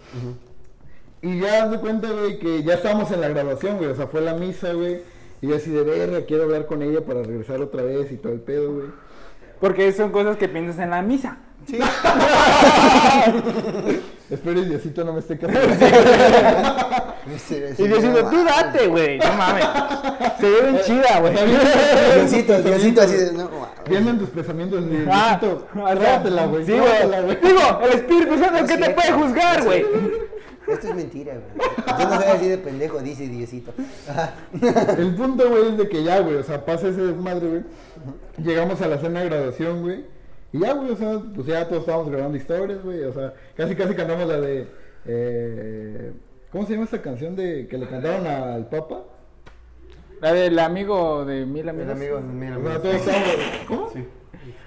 Y 1.23 1.41
ya 1.41 1.65
haz 1.65 1.71
de 1.71 1.81
cuenta, 1.81 2.11
güey, 2.11 2.39
que 2.39 2.63
ya 2.63 2.75
estábamos 2.75 3.11
en 3.11 3.23
la 3.23 3.29
graduación, 3.29 3.79
güey, 3.79 3.89
o 3.91 3.95
sea, 3.97 4.07
fue 4.07 4.21
la 4.21 4.35
misa, 4.35 4.73
güey, 4.75 5.01
y 5.41 5.49
yo 5.49 5.57
así 5.57 5.71
de 5.71 5.83
verga, 5.83 6.27
quiero 6.27 6.43
hablar 6.45 6.67
con 6.67 6.83
ella 6.83 7.01
para 7.01 7.23
regresar 7.23 7.61
otra 7.63 7.83
vez 7.83 8.13
y 8.13 8.17
todo 8.17 8.33
el 8.35 8.41
pedo, 8.41 8.75
güey. 8.75 8.87
porque 9.61 9.91
son 9.93 10.13
cosas 10.13 10.37
que 10.37 10.49
piensas 10.49 10.79
en 10.79 10.91
la 10.91 11.01
misa. 11.03 11.39
Espero 14.31 14.61
y 14.61 14.65
Diosito 14.65 15.05
no 15.05 15.13
me 15.13 15.21
esté 15.21 15.39
casando. 15.39 15.61
Y 17.79 17.87
Diosito, 17.87 18.25
tú 18.31 18.45
date, 18.45 18.87
güey. 18.89 19.19
No 19.19 19.33
mames. 19.35 19.65
Se 20.41 20.51
ve 20.51 20.63
bien 20.71 20.83
chida, 20.85 21.21
güey. 21.21 21.35
Diosito, 22.15 22.63
Diosito 22.63 23.03
así 23.03 23.15
de. 23.15 23.33
No. 23.33 23.51
Viendo 23.89 24.11
en 24.11 24.19
tus 24.19 24.31
pensamientos, 24.31 24.89
de, 24.89 25.07
Ah, 25.11 25.39
Diosito, 25.41 25.69
güey. 26.49 26.65
Sí, 26.65 26.73
güey. 26.73 27.39
Digo, 27.43 27.81
el 27.85 27.93
Espíritu 27.93 28.39
Santo, 28.39 28.67
¿qué 28.67 28.77
te 28.79 28.91
puede 28.91 29.13
juzgar, 29.13 29.65
güey? 29.65 29.85
Esto 30.67 30.89
es 30.89 30.95
mentira, 30.95 31.35
güey. 31.35 31.69
Yo 31.99 32.09
no 32.09 32.17
soy 32.21 32.31
así 32.31 32.49
de 32.49 32.59
pendejo, 32.59 32.99
dice 33.01 33.29
Diosito. 33.29 33.73
El 34.97 35.15
punto, 35.15 35.49
güey, 35.51 35.69
es 35.69 35.77
de 35.77 35.89
que 35.89 36.03
ya, 36.03 36.21
güey, 36.21 36.37
o 36.37 36.43
sea, 36.43 36.65
pasa 36.65 36.89
ese 36.89 37.03
desmadre, 37.03 37.49
güey. 37.49 37.63
Llegamos 38.39 38.81
a 38.81 38.89
la 38.89 38.99
cena 38.99 39.21
de 39.21 39.29
graduación, 39.29 39.83
güey. 39.83 40.05
Y 40.53 40.59
ya, 40.59 40.75
güey, 40.75 40.91
o 40.91 40.97
sea, 40.97 41.21
pues 41.35 41.47
ya 41.47 41.67
todos 41.67 41.81
estábamos 41.81 42.11
grabando 42.11 42.37
historias, 42.37 42.83
güey. 42.83 43.03
O 43.05 43.13
sea, 43.13 43.33
casi, 43.57 43.75
casi 43.75 43.95
cantamos 43.95 44.27
la 44.27 44.41
de. 44.41 44.67
Eh, 45.07 46.13
¿Cómo 46.51 46.67
se 46.67 46.75
llama 46.75 46.85
esta 46.85 47.01
canción 47.01 47.35
de 47.35 47.67
que 47.67 47.79
le 47.79 47.89
cantaron 47.89 48.27
al 48.27 48.69
Papa? 48.69 49.05
La 50.21 50.33
del 50.35 50.59
amigo 50.59 51.25
de 51.25 51.47
mil 51.47 51.69
amigos. 51.69 51.91
El 51.91 51.91
amigo, 51.93 52.61
O 52.63 52.69
sea, 52.69 52.83
todos 52.83 52.95
estábamos. 52.95 53.29
¿Cómo? 53.67 53.91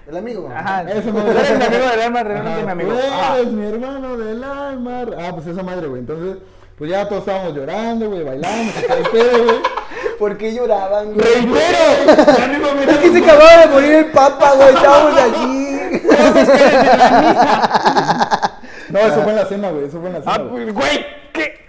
El 0.08 0.16
amigo. 0.16 0.50
Ajá. 0.54 0.82
Eres 0.82 1.04
mi 1.04 1.10
amigo 1.10 1.30
del 1.30 2.00
alma, 2.00 2.22
realmente 2.22 2.64
mi 2.64 2.70
amigo. 2.70 2.92
Ah. 3.10 3.36
eres 3.38 3.52
mi 3.52 3.66
hermano 3.66 4.16
del 4.16 4.42
alma. 4.42 5.06
Ah, 5.18 5.30
pues 5.34 5.46
esa 5.46 5.62
madre, 5.62 5.86
güey. 5.86 6.00
Entonces, 6.00 6.38
pues 6.76 6.90
ya 6.90 7.08
todos 7.08 7.22
estábamos 7.22 7.54
llorando, 7.54 8.08
güey, 8.10 8.22
bailando, 8.22 8.72
se 8.72 8.86
cae 8.86 8.98
el 8.98 9.08
pedo, 9.10 9.44
güey. 9.44 9.56
¿Por 10.18 10.36
qué 10.36 10.54
lloraban, 10.54 11.14
güey? 11.14 11.26
¡Reitero! 11.26 12.90
Es 12.90 12.98
que 12.98 13.10
se 13.10 13.18
acababa 13.18 13.60
de 13.60 13.66
morir 13.68 13.92
el 13.92 14.06
papa, 14.06 14.52
güey. 14.54 14.68
Estábamos 14.74 15.20
allí. 15.20 15.65
No, 18.88 19.00
eso 19.00 19.20
fue 19.22 19.30
en 19.32 19.36
la 19.36 19.46
cena, 19.46 19.70
güey. 19.70 19.86
Eso 19.86 19.98
fue 20.00 20.08
en 20.08 20.14
la 20.14 20.20
cena. 20.20 20.32
Ah, 20.34 20.38
güey. 20.38 20.64
pues, 20.72 20.74
güey, 20.74 21.06
¿qué? 21.32 21.54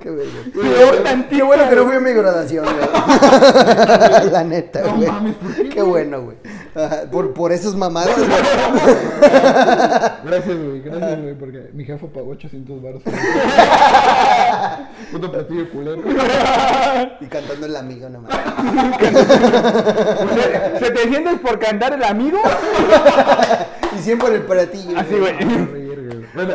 ¿Qué? 0.00 0.10
Verga. 0.10 1.26
Qué 1.30 1.42
bueno 1.42 1.68
que 1.70 1.76
no 1.76 1.84
fui 1.86 1.96
a 1.96 2.00
mi 2.00 2.12
graduación, 2.12 2.64
güey. 2.64 4.30
La 4.32 4.42
neta, 4.44 4.80
No 4.82 4.96
güey. 4.96 5.08
mames, 5.08 5.34
¿por 5.36 5.68
qué, 5.68 5.82
bueno, 5.82 6.22
güey. 6.22 6.36
Por, 7.10 7.32
por 7.32 7.52
esos 7.52 7.74
mamados, 7.74 8.14
güey. 8.16 8.28
Gracias, 10.24 10.58
güey, 10.58 10.80
gracias, 10.82 11.22
güey, 11.22 11.34
porque 11.34 11.70
mi 11.72 11.84
jefe 11.84 12.06
pagó 12.08 12.30
800 12.32 12.82
baros. 12.82 13.02
Puto 15.10 15.32
platillo 15.32 15.70
culero. 15.70 16.02
Y 17.20 17.26
cantando 17.26 17.66
el 17.66 17.76
amigo 17.76 18.08
nomás. 18.10 18.34
¿Se, 20.78 20.90
te 20.90 21.08
sientes 21.08 21.38
por 21.40 21.58
cantar 21.58 21.94
el 21.94 22.04
amigo? 22.04 22.38
Y 23.96 24.02
siempre 24.02 24.34
el 24.34 24.42
platillo. 24.42 24.98
Así, 24.98 25.14
güey. 25.18 25.32
Verga, 25.32 26.14
güey. 26.14 26.26
Bueno, 26.34 26.54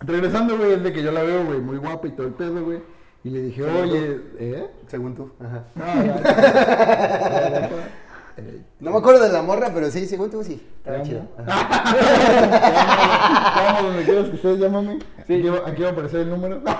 regresando, 0.00 0.56
güey, 0.56 0.74
es 0.74 0.82
de 0.82 0.92
que 0.92 1.02
yo 1.02 1.10
la 1.10 1.22
veo, 1.22 1.44
güey, 1.44 1.60
muy 1.60 1.78
guapa 1.78 2.06
y 2.06 2.12
todo 2.12 2.28
el 2.28 2.34
pedo, 2.34 2.64
güey. 2.64 2.78
Y 3.24 3.30
le 3.30 3.40
dije, 3.42 3.64
oye, 3.64 4.20
¿eh? 4.38 4.70
Según 4.86 5.14
tú. 5.14 5.32
Ajá. 5.40 5.64
No, 5.74 5.84
No 8.80 8.90
me 8.90 8.98
acuerdo 8.98 9.22
de 9.24 9.32
la 9.32 9.42
morra, 9.42 9.70
pero 9.72 9.90
sí, 9.90 10.06
según 10.06 10.30
tú 10.30 10.42
sí. 10.42 10.60
Estaba 10.78 11.02
chido. 11.02 11.22
Amo 13.78 13.88
donde 13.88 14.04
quieras 14.04 14.28
que 14.28 14.36
estés, 14.36 14.58
llámame. 14.58 14.98
Sí. 15.26 15.34
Aquí, 15.34 15.48
va- 15.48 15.62
aquí 15.68 15.82
va 15.82 15.88
a 15.88 15.92
aparecer 15.92 16.20
el 16.20 16.30
número. 16.30 16.60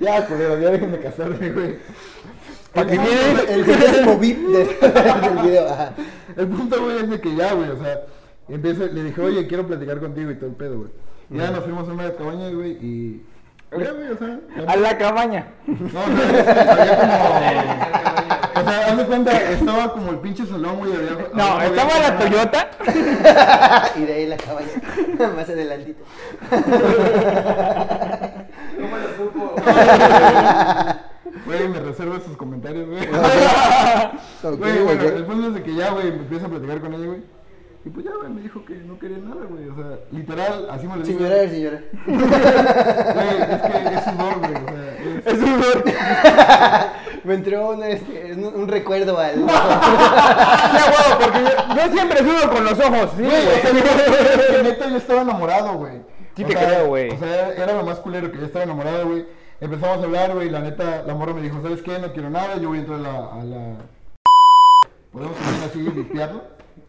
ya, 0.00 0.26
culero, 0.26 0.58
ya 0.60 0.70
déjenme 0.70 0.98
casarme, 1.00 1.50
güey. 1.50 1.76
Para 2.74 2.86
que 2.90 2.98
miren 2.98 3.38
el 3.48 3.64
centésimo 3.64 4.18
VIP 4.18 4.38
de- 4.48 4.64
del 5.28 5.38
video. 5.42 5.68
Ajá. 5.68 5.92
El 6.36 6.48
punto, 6.48 6.82
güey, 6.82 6.96
es 6.98 7.10
de 7.10 7.20
que 7.20 7.34
ya, 7.36 7.52
güey, 7.52 7.70
o 7.70 7.82
sea, 7.82 8.00
empiezo, 8.48 8.86
le 8.86 9.04
dije, 9.04 9.20
oye, 9.20 9.46
quiero 9.46 9.66
platicar 9.66 9.98
contigo 10.00 10.30
y 10.30 10.34
todo 10.36 10.50
el 10.50 10.56
pedo, 10.56 10.78
güey. 10.78 10.90
Y 11.30 11.38
Ya 11.38 11.50
nos 11.50 11.64
fuimos 11.64 11.88
a 11.88 11.92
una 11.92 12.12
cabaña, 12.12 12.48
güey, 12.50 12.72
y... 12.80 13.22
Ya, 13.72 13.90
güey, 13.92 14.08
o 14.08 14.18
sea... 14.18 14.38
ya- 14.56 14.70
A 14.72 14.76
la 14.76 14.98
cabaña. 14.98 15.46
No, 15.66 15.76
no, 16.06 16.22
había 16.22 16.96
como... 16.98 18.02
O 18.54 18.64
sea, 18.64 18.86
haz 18.86 18.96
de 18.98 19.04
cuenta, 19.06 19.50
estaba 19.50 19.92
como 19.94 20.10
el 20.10 20.18
pinche 20.18 20.44
salón, 20.44 20.76
güey, 20.76 20.92
había... 20.94 21.12
No, 21.32 21.42
había- 21.42 21.68
estaba 21.68 21.98
la 22.00 22.18
Toyota. 22.18 22.70
Y 23.96 24.00
de 24.04 24.12
ahí 24.12 24.26
la 24.26 24.36
cabaña. 24.36 24.68
Más 25.36 25.48
adelantito. 25.48 26.04
¿Cómo 28.80 28.96
lo 28.98 29.08
supo? 29.16 29.54
Güey, 31.46 31.68
me 31.68 31.80
reservo 31.80 32.16
esos 32.16 32.36
comentarios, 32.36 32.88
güey. 32.88 33.06
Güey, 34.56 34.78
bueno, 34.84 35.02
el 35.02 35.24
punto 35.24 35.48
es 35.48 35.54
de 35.54 35.62
que 35.62 35.74
ya, 35.74 35.90
güey, 35.92 36.10
me 36.10 36.16
empiezo 36.18 36.46
a 36.46 36.48
platicar 36.50 36.80
con 36.80 36.94
ella, 36.94 37.06
güey. 37.06 37.22
Y 37.84 37.90
pues 37.90 38.04
ya, 38.06 38.12
güey, 38.16 38.30
me 38.30 38.40
dijo 38.42 38.64
que 38.64 38.74
no 38.74 38.96
quería 38.98 39.18
nada, 39.18 39.44
güey. 39.48 39.68
O 39.68 39.74
sea, 39.74 39.98
literal, 40.12 40.68
así 40.70 40.86
me 40.86 40.96
lo 40.96 41.02
dijo. 41.02 41.18
Señora, 41.18 41.48
señora. 41.48 41.80
Güey, 42.06 43.42
es 43.42 43.62
que 43.62 43.94
es 43.94 44.04
sudor, 44.04 44.38
güey. 44.38 44.54
O 44.54 44.68
sea, 44.68 44.92
es... 44.98 45.26
Es 45.26 45.38
un 45.42 45.60
dolor. 45.60 45.84
Me 47.24 47.34
entró 47.34 47.70
un, 47.70 47.82
este, 47.84 48.32
un, 48.34 48.44
un 48.62 48.68
recuerdo 48.68 49.16
al. 49.18 49.46
Ya, 49.46 50.84
huevo, 50.86 51.20
porque 51.20 51.40
yo, 51.40 51.50
yo 51.76 51.92
siempre 51.92 52.18
sudo 52.18 52.50
con 52.52 52.64
los 52.64 52.78
ojos. 52.80 53.10
Sí, 53.16 53.22
Güey, 53.22 53.46
o 53.46 53.60
sea, 53.60 53.70
güey. 53.70 53.82
yo- 53.82 54.56
que 54.56 54.62
neta 54.62 54.88
yo 54.88 54.96
estaba 54.96 55.22
enamorado, 55.22 55.74
güey. 55.74 56.02
Sí 56.36 56.44
O 56.44 56.46
te 56.46 56.52
sea, 56.54 56.66
creo, 56.66 56.86
güey. 56.88 57.10
O 57.10 57.18
sea, 57.18 57.48
era, 57.50 57.74
lo 57.74 57.84
más 57.84 57.98
culero 57.98 58.30
que 58.32 58.38
yo 58.38 58.46
estaba 58.46 58.64
enamorado, 58.64 59.06
güey. 59.08 59.26
Empezamos 59.60 59.98
a 59.98 60.02
hablar, 60.04 60.34
güey, 60.34 60.48
y 60.48 60.50
la 60.50 60.60
neta, 60.60 61.02
la 61.06 61.14
morra 61.14 61.34
me 61.34 61.42
dijo, 61.42 61.60
¿sabes 61.62 61.82
qué? 61.82 61.98
No 62.00 62.12
quiero 62.12 62.30
nada, 62.30 62.56
yo 62.56 62.68
voy 62.68 62.78
a 62.78 62.80
entrar 62.80 62.98
a 62.98 63.02
la... 63.02 63.10
A 63.18 63.44
la... 63.44 63.74
¿Podemos 65.12 65.36
salir 65.36 65.62
así 65.70 65.78
y 65.78 65.82
limpiarlo? 65.96 66.42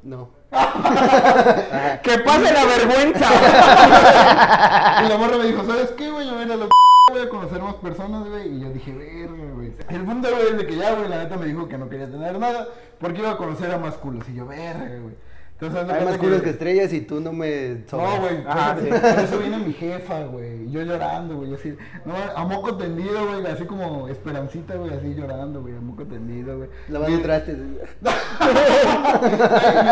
No. 0.04 0.30
Que 2.04 2.18
pase 2.20 2.54
la 2.54 2.66
vergüenza. 2.66 3.26
Y 5.06 5.10
la 5.10 5.18
morra 5.18 5.38
me 5.38 5.46
dijo, 5.46 5.66
¿sabes 5.66 5.92
qué, 5.92 6.10
güey? 6.12 6.28
Yo 6.28 6.34
voy 6.34 6.44
a 6.44 6.46
ir 6.46 6.52
a 6.52 6.56
la 6.56 6.68
voy 7.12 7.22
a 7.22 7.30
conocer 7.30 7.62
más 7.62 7.76
personas, 7.76 8.28
güey. 8.28 8.56
Y 8.56 8.60
yo 8.62 8.70
dije, 8.70 8.92
verga, 8.94 9.54
güey. 9.54 9.74
El 9.90 10.06
punto, 10.06 10.30
güey, 10.30 10.48
es 10.48 10.58
de 10.58 10.68
que 10.68 10.76
ya, 10.76 10.94
güey, 10.94 11.10
la 11.10 11.24
neta 11.24 11.38
me 11.38 11.46
dijo 11.46 11.68
que 11.68 11.78
no 11.78 11.90
quería 11.90 12.10
tener 12.10 12.38
nada 12.40 12.68
porque 13.00 13.20
iba 13.20 13.32
a 13.32 13.38
conocer 13.38 13.72
a 13.72 13.78
más 13.78 13.96
culos. 13.96 14.28
Y 14.30 14.36
yo, 14.36 14.46
verga, 14.46 14.86
güey. 15.02 15.16
Entonces, 15.66 15.96
Hay 15.96 16.06
más 16.06 16.18
culos 16.18 16.42
que 16.42 16.50
estrellas 16.50 16.92
y 16.94 17.02
tú 17.02 17.20
no 17.20 17.32
me 17.34 17.84
sobras. 17.88 18.16
No, 18.16 18.22
güey, 18.22 18.44
por 18.44 18.58
eso- 18.58 19.02
por 19.16 19.24
eso 19.24 19.38
viene 19.40 19.58
mi 19.60 19.74
jefa, 19.74 20.24
güey, 20.26 20.70
yo 20.72 20.82
llorando, 20.82 21.36
güey, 21.38 21.54
así, 21.54 21.76
no, 22.06 22.14
a 22.36 22.46
moco 22.46 22.76
tendido, 22.78 23.26
güey, 23.28 23.46
así 23.48 23.66
como 23.66 24.08
esperancita, 24.10 24.76
güey, 24.76 24.94
así 24.94 25.14
llorando, 25.16 25.62
güey, 25.62 25.76
a 25.76 25.80
moco 25.82 26.04
tendido, 26.06 26.58
güey. 26.58 26.70
Lavando 26.90 27.22
trastes. 27.22 27.58
Me 27.58 27.66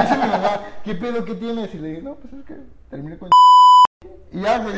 dice 0.01 0.15
mi 0.15 0.27
mamá, 0.27 0.61
¿qué 0.83 0.95
pedo, 0.95 1.23
qué 1.25 1.35
tienes? 1.35 1.73
Y 1.73 1.77
le 1.79 1.87
digo, 1.89 2.01
no, 2.09 2.15
pues 2.15 2.33
es 2.33 2.43
que 2.45 2.55
terminé 2.89 3.17
con 3.17 3.29
Y 4.33 4.41
ya, 4.41 4.59
güey, 4.59 4.73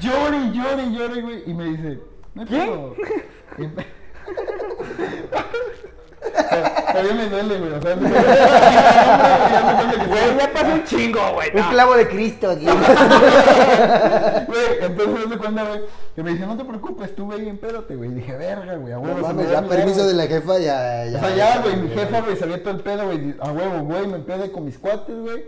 llore, 0.00 0.50
llore, 0.52 0.90
llore, 0.92 1.22
güey, 1.22 1.42
y 1.46 1.54
me 1.54 1.64
dice, 1.64 1.98
no 2.34 2.42
hay 2.42 2.48
¿Quién? 6.22 6.34
pedo". 6.48 6.62
Y 6.62 6.62
me- 6.62 6.92
Todavía 6.92 7.14
me 7.14 7.28
duele, 7.28 7.58
güey, 7.58 7.72
o 7.72 7.82
sea, 7.82 7.96
me- 7.96 8.08
Güey, 10.08 10.36
ya 10.38 10.52
pasó 10.52 10.72
un 10.74 10.84
chingo, 10.84 11.20
güey. 11.34 11.50
Un 11.54 11.60
no. 11.60 11.70
clavo 11.70 11.94
de 11.94 12.08
Cristo 12.08 12.50
aquí. 12.52 12.66
Güey, 14.46 14.66
entonces 14.82 15.28
me 15.28 15.38
cuenta, 15.38 15.64
güey, 15.64 15.80
que 16.14 16.22
me 16.22 16.30
dice, 16.32 16.46
no 16.46 16.56
te 16.56 16.64
preocupes, 16.64 17.14
tú 17.14 17.26
ve 17.28 17.42
y 17.44 17.48
empédate, 17.48 17.96
güey. 17.96 18.10
Y 18.10 18.14
dije, 18.14 18.36
verga, 18.36 18.74
güey, 18.76 18.92
a 18.92 18.96
No 18.96 19.02
huevo. 19.02 19.16
se 19.16 19.22
me 19.22 19.28
mames, 19.34 19.50
ya 19.50 19.60
mi 19.62 19.68
permiso 19.68 19.96
verga". 20.06 20.08
de 20.08 20.14
la 20.14 20.26
jefa, 20.26 20.58
ya. 20.58 21.06
ya 21.06 21.18
O 21.18 21.20
sea, 21.20 21.34
ya, 21.36 21.60
güey, 21.62 21.76
mi 21.76 21.88
jefa, 21.88 22.20
güey, 22.20 22.36
sabía 22.36 22.62
todo 22.62 22.74
el 22.74 22.80
pedo, 22.80 23.06
güey, 23.06 23.34
a 23.40 23.50
huevo, 23.52 23.80
güey, 23.84 24.06
me 24.06 24.16
empedé 24.16 24.50
con 24.52 24.64
mis 24.64 24.78
cuates, 24.78 25.18
güey. 25.18 25.44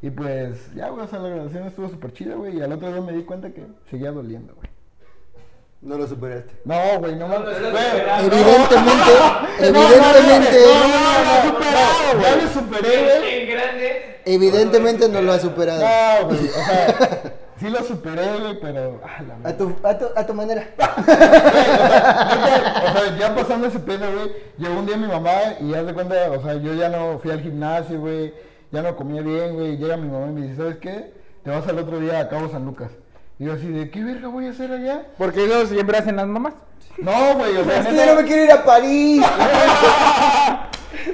Y 0.00 0.10
pues, 0.10 0.74
ya, 0.74 0.88
güey, 0.88 1.04
o 1.04 1.08
sea, 1.08 1.18
la 1.20 1.28
grabación 1.28 1.66
estuvo 1.66 1.88
súper 1.88 2.12
chida, 2.12 2.34
güey, 2.34 2.56
y 2.58 2.62
al 2.62 2.72
otro 2.72 2.90
día 2.92 3.00
me 3.00 3.12
di 3.12 3.22
cuenta 3.22 3.50
que 3.50 3.66
seguía 3.90 4.10
doliendo, 4.10 4.54
güey. 4.54 4.68
No 5.82 5.96
lo 5.98 6.06
superaste. 6.06 6.52
No, 6.64 6.76
güey, 7.00 7.16
no 7.16 7.26
mames. 7.26 7.56
superaste. 7.56 8.26
Evidentemente, 8.26 9.12
No, 9.72 9.82
evidentemente, 9.82 10.58
no, 10.62 10.74
no, 10.88 10.94
no, 11.24 11.52
no, 11.52 12.14
no. 12.14 12.22
Ya 12.22 12.36
lo 12.36 12.48
superé, 12.48 13.02
güey. 13.02 13.34
En 13.42 13.50
grande. 13.50 14.20
evidentemente 14.24 15.08
no 15.08 15.22
lo 15.22 15.32
ha 15.32 15.38
superado. 15.40 15.80
No, 15.80 16.26
güey, 16.28 16.38
o 16.46 16.52
sea, 16.52 17.32
sí 17.58 17.68
lo 17.68 17.82
superé, 17.82 18.22
güey, 18.38 18.60
pero. 18.60 19.00
ah, 19.04 19.22
la 19.42 19.48
A 19.50 19.56
tu, 19.56 19.74
a 19.82 19.98
tu, 19.98 20.06
a 20.14 20.24
tu 20.26 20.34
manera. 20.34 20.68
O 20.78 21.04
sea, 22.98 23.16
ya 23.18 23.34
pasando 23.34 23.66
ese 23.66 23.80
pedo, 23.80 24.06
güey, 24.12 24.30
llegó 24.58 24.78
un 24.78 24.86
día 24.86 24.96
mi 24.96 25.08
mamá 25.08 25.32
y 25.60 25.74
haz 25.74 25.84
de 25.86 25.94
cuenta, 25.94 26.14
o 26.30 26.42
sea, 26.42 26.54
yo 26.54 26.74
ya 26.74 26.88
no 26.90 27.18
fui 27.18 27.30
al 27.32 27.40
gimnasio, 27.40 27.98
güey, 28.00 28.32
ya 28.70 28.82
no 28.82 28.94
comía 28.96 29.22
bien, 29.22 29.54
güey, 29.54 29.76
llega 29.76 29.96
mi 29.96 30.08
mamá 30.08 30.26
y 30.28 30.32
me 30.32 30.40
dice, 30.42 30.56
¿sabes 30.56 30.76
qué? 30.78 31.12
Te 31.42 31.50
vas 31.50 31.66
al 31.66 31.78
otro 31.78 31.98
día 31.98 32.20
a 32.20 32.28
Cabo 32.28 32.48
San 32.50 32.64
Lucas. 32.64 32.90
Y 33.42 33.46
yo 33.46 33.54
así 33.54 33.66
de, 33.66 33.90
¿qué 33.90 34.04
verga 34.04 34.28
voy 34.28 34.46
a 34.46 34.50
hacer 34.50 34.70
allá? 34.70 35.02
Porque 35.18 35.42
ellos 35.44 35.68
siempre 35.68 35.98
hacen 35.98 36.14
las 36.14 36.28
mamás. 36.28 36.54
No, 36.98 37.34
güey, 37.34 37.56
o 37.56 37.64
sea, 37.64 37.80
Es 37.80 37.86
que 37.88 37.96
yo 37.96 38.06
no 38.06 38.14
me 38.20 38.24
quiero 38.24 38.44
ir 38.44 38.52
a 38.52 38.62
París. 38.64 39.24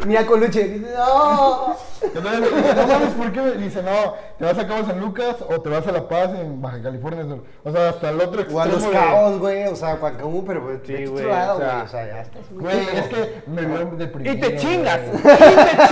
Ni 0.07 0.15
a 0.15 0.27
Coluche. 0.27 0.65
Dice, 0.69 0.91
no. 0.95 1.75
Entonces, 2.03 2.77
no 2.77 2.87
mames, 2.87 3.09
¿por 3.17 3.33
qué? 3.33 3.41
Dice, 3.53 3.83
no, 3.83 4.13
te 4.39 4.45
vas 4.45 4.59
a 4.59 4.67
Cabo 4.69 4.85
San 4.87 5.01
Lucas 5.01 5.37
o 5.49 5.59
te 5.63 5.71
vas 5.71 5.87
a 5.87 5.93
La 5.93 6.07
Paz 6.07 6.31
en 6.39 6.61
Baja 6.61 6.83
California 6.83 7.23
Sur. 7.25 7.45
O 7.65 7.73
sea, 7.73 7.89
hasta 7.89 8.11
el 8.11 8.21
otro 8.21 8.43
O 8.53 8.61
a 8.61 8.67
extremo. 8.67 8.93
los 8.93 9.01
cabos, 9.03 9.39
güey. 9.39 9.65
O 9.69 9.77
sea, 9.77 9.99
Cancún, 9.99 10.45
pero 10.47 10.63
pues, 10.65 10.81
Sí, 10.85 11.07
güey, 11.07 11.25
o 11.25 11.29
sea- 11.29 11.53
güey. 11.55 11.67
O 11.69 11.89
sea, 11.89 12.07
ya 12.07 12.21
estás. 12.21 12.43
Güey, 12.51 12.79
es 12.95 13.07
que 13.07 13.43
me 13.47 13.63
veo 13.63 13.87
deprimido. 13.97 14.35
Y 14.35 14.41
te 14.41 14.57
chingas. 14.57 15.01
Y 15.07 15.11
te 15.17 15.19
chingas. 15.23 15.91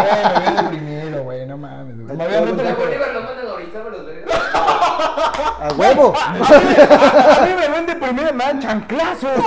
Güey, 0.00 0.24
me 0.24 0.40
veo 0.40 0.62
deprimido, 0.62 1.22
güey, 1.24 1.46
no 1.46 1.58
mames, 1.58 2.00
güey. 2.06 2.16
Me 2.16 2.24
había 2.24 2.40
roto 2.40 2.62
Los. 3.74 4.34
A 5.60 5.68
huevo. 5.76 6.14
A 6.26 6.32
mí, 6.32 6.40
a 6.40 7.46
mí 7.46 7.52
me 7.60 7.68
ven 7.68 7.86
deprimido 7.86 8.28
y 8.30 8.34
me 8.34 8.44
dan 8.44 8.60
chanclazos. 8.60 9.36
Güey, 9.36 9.46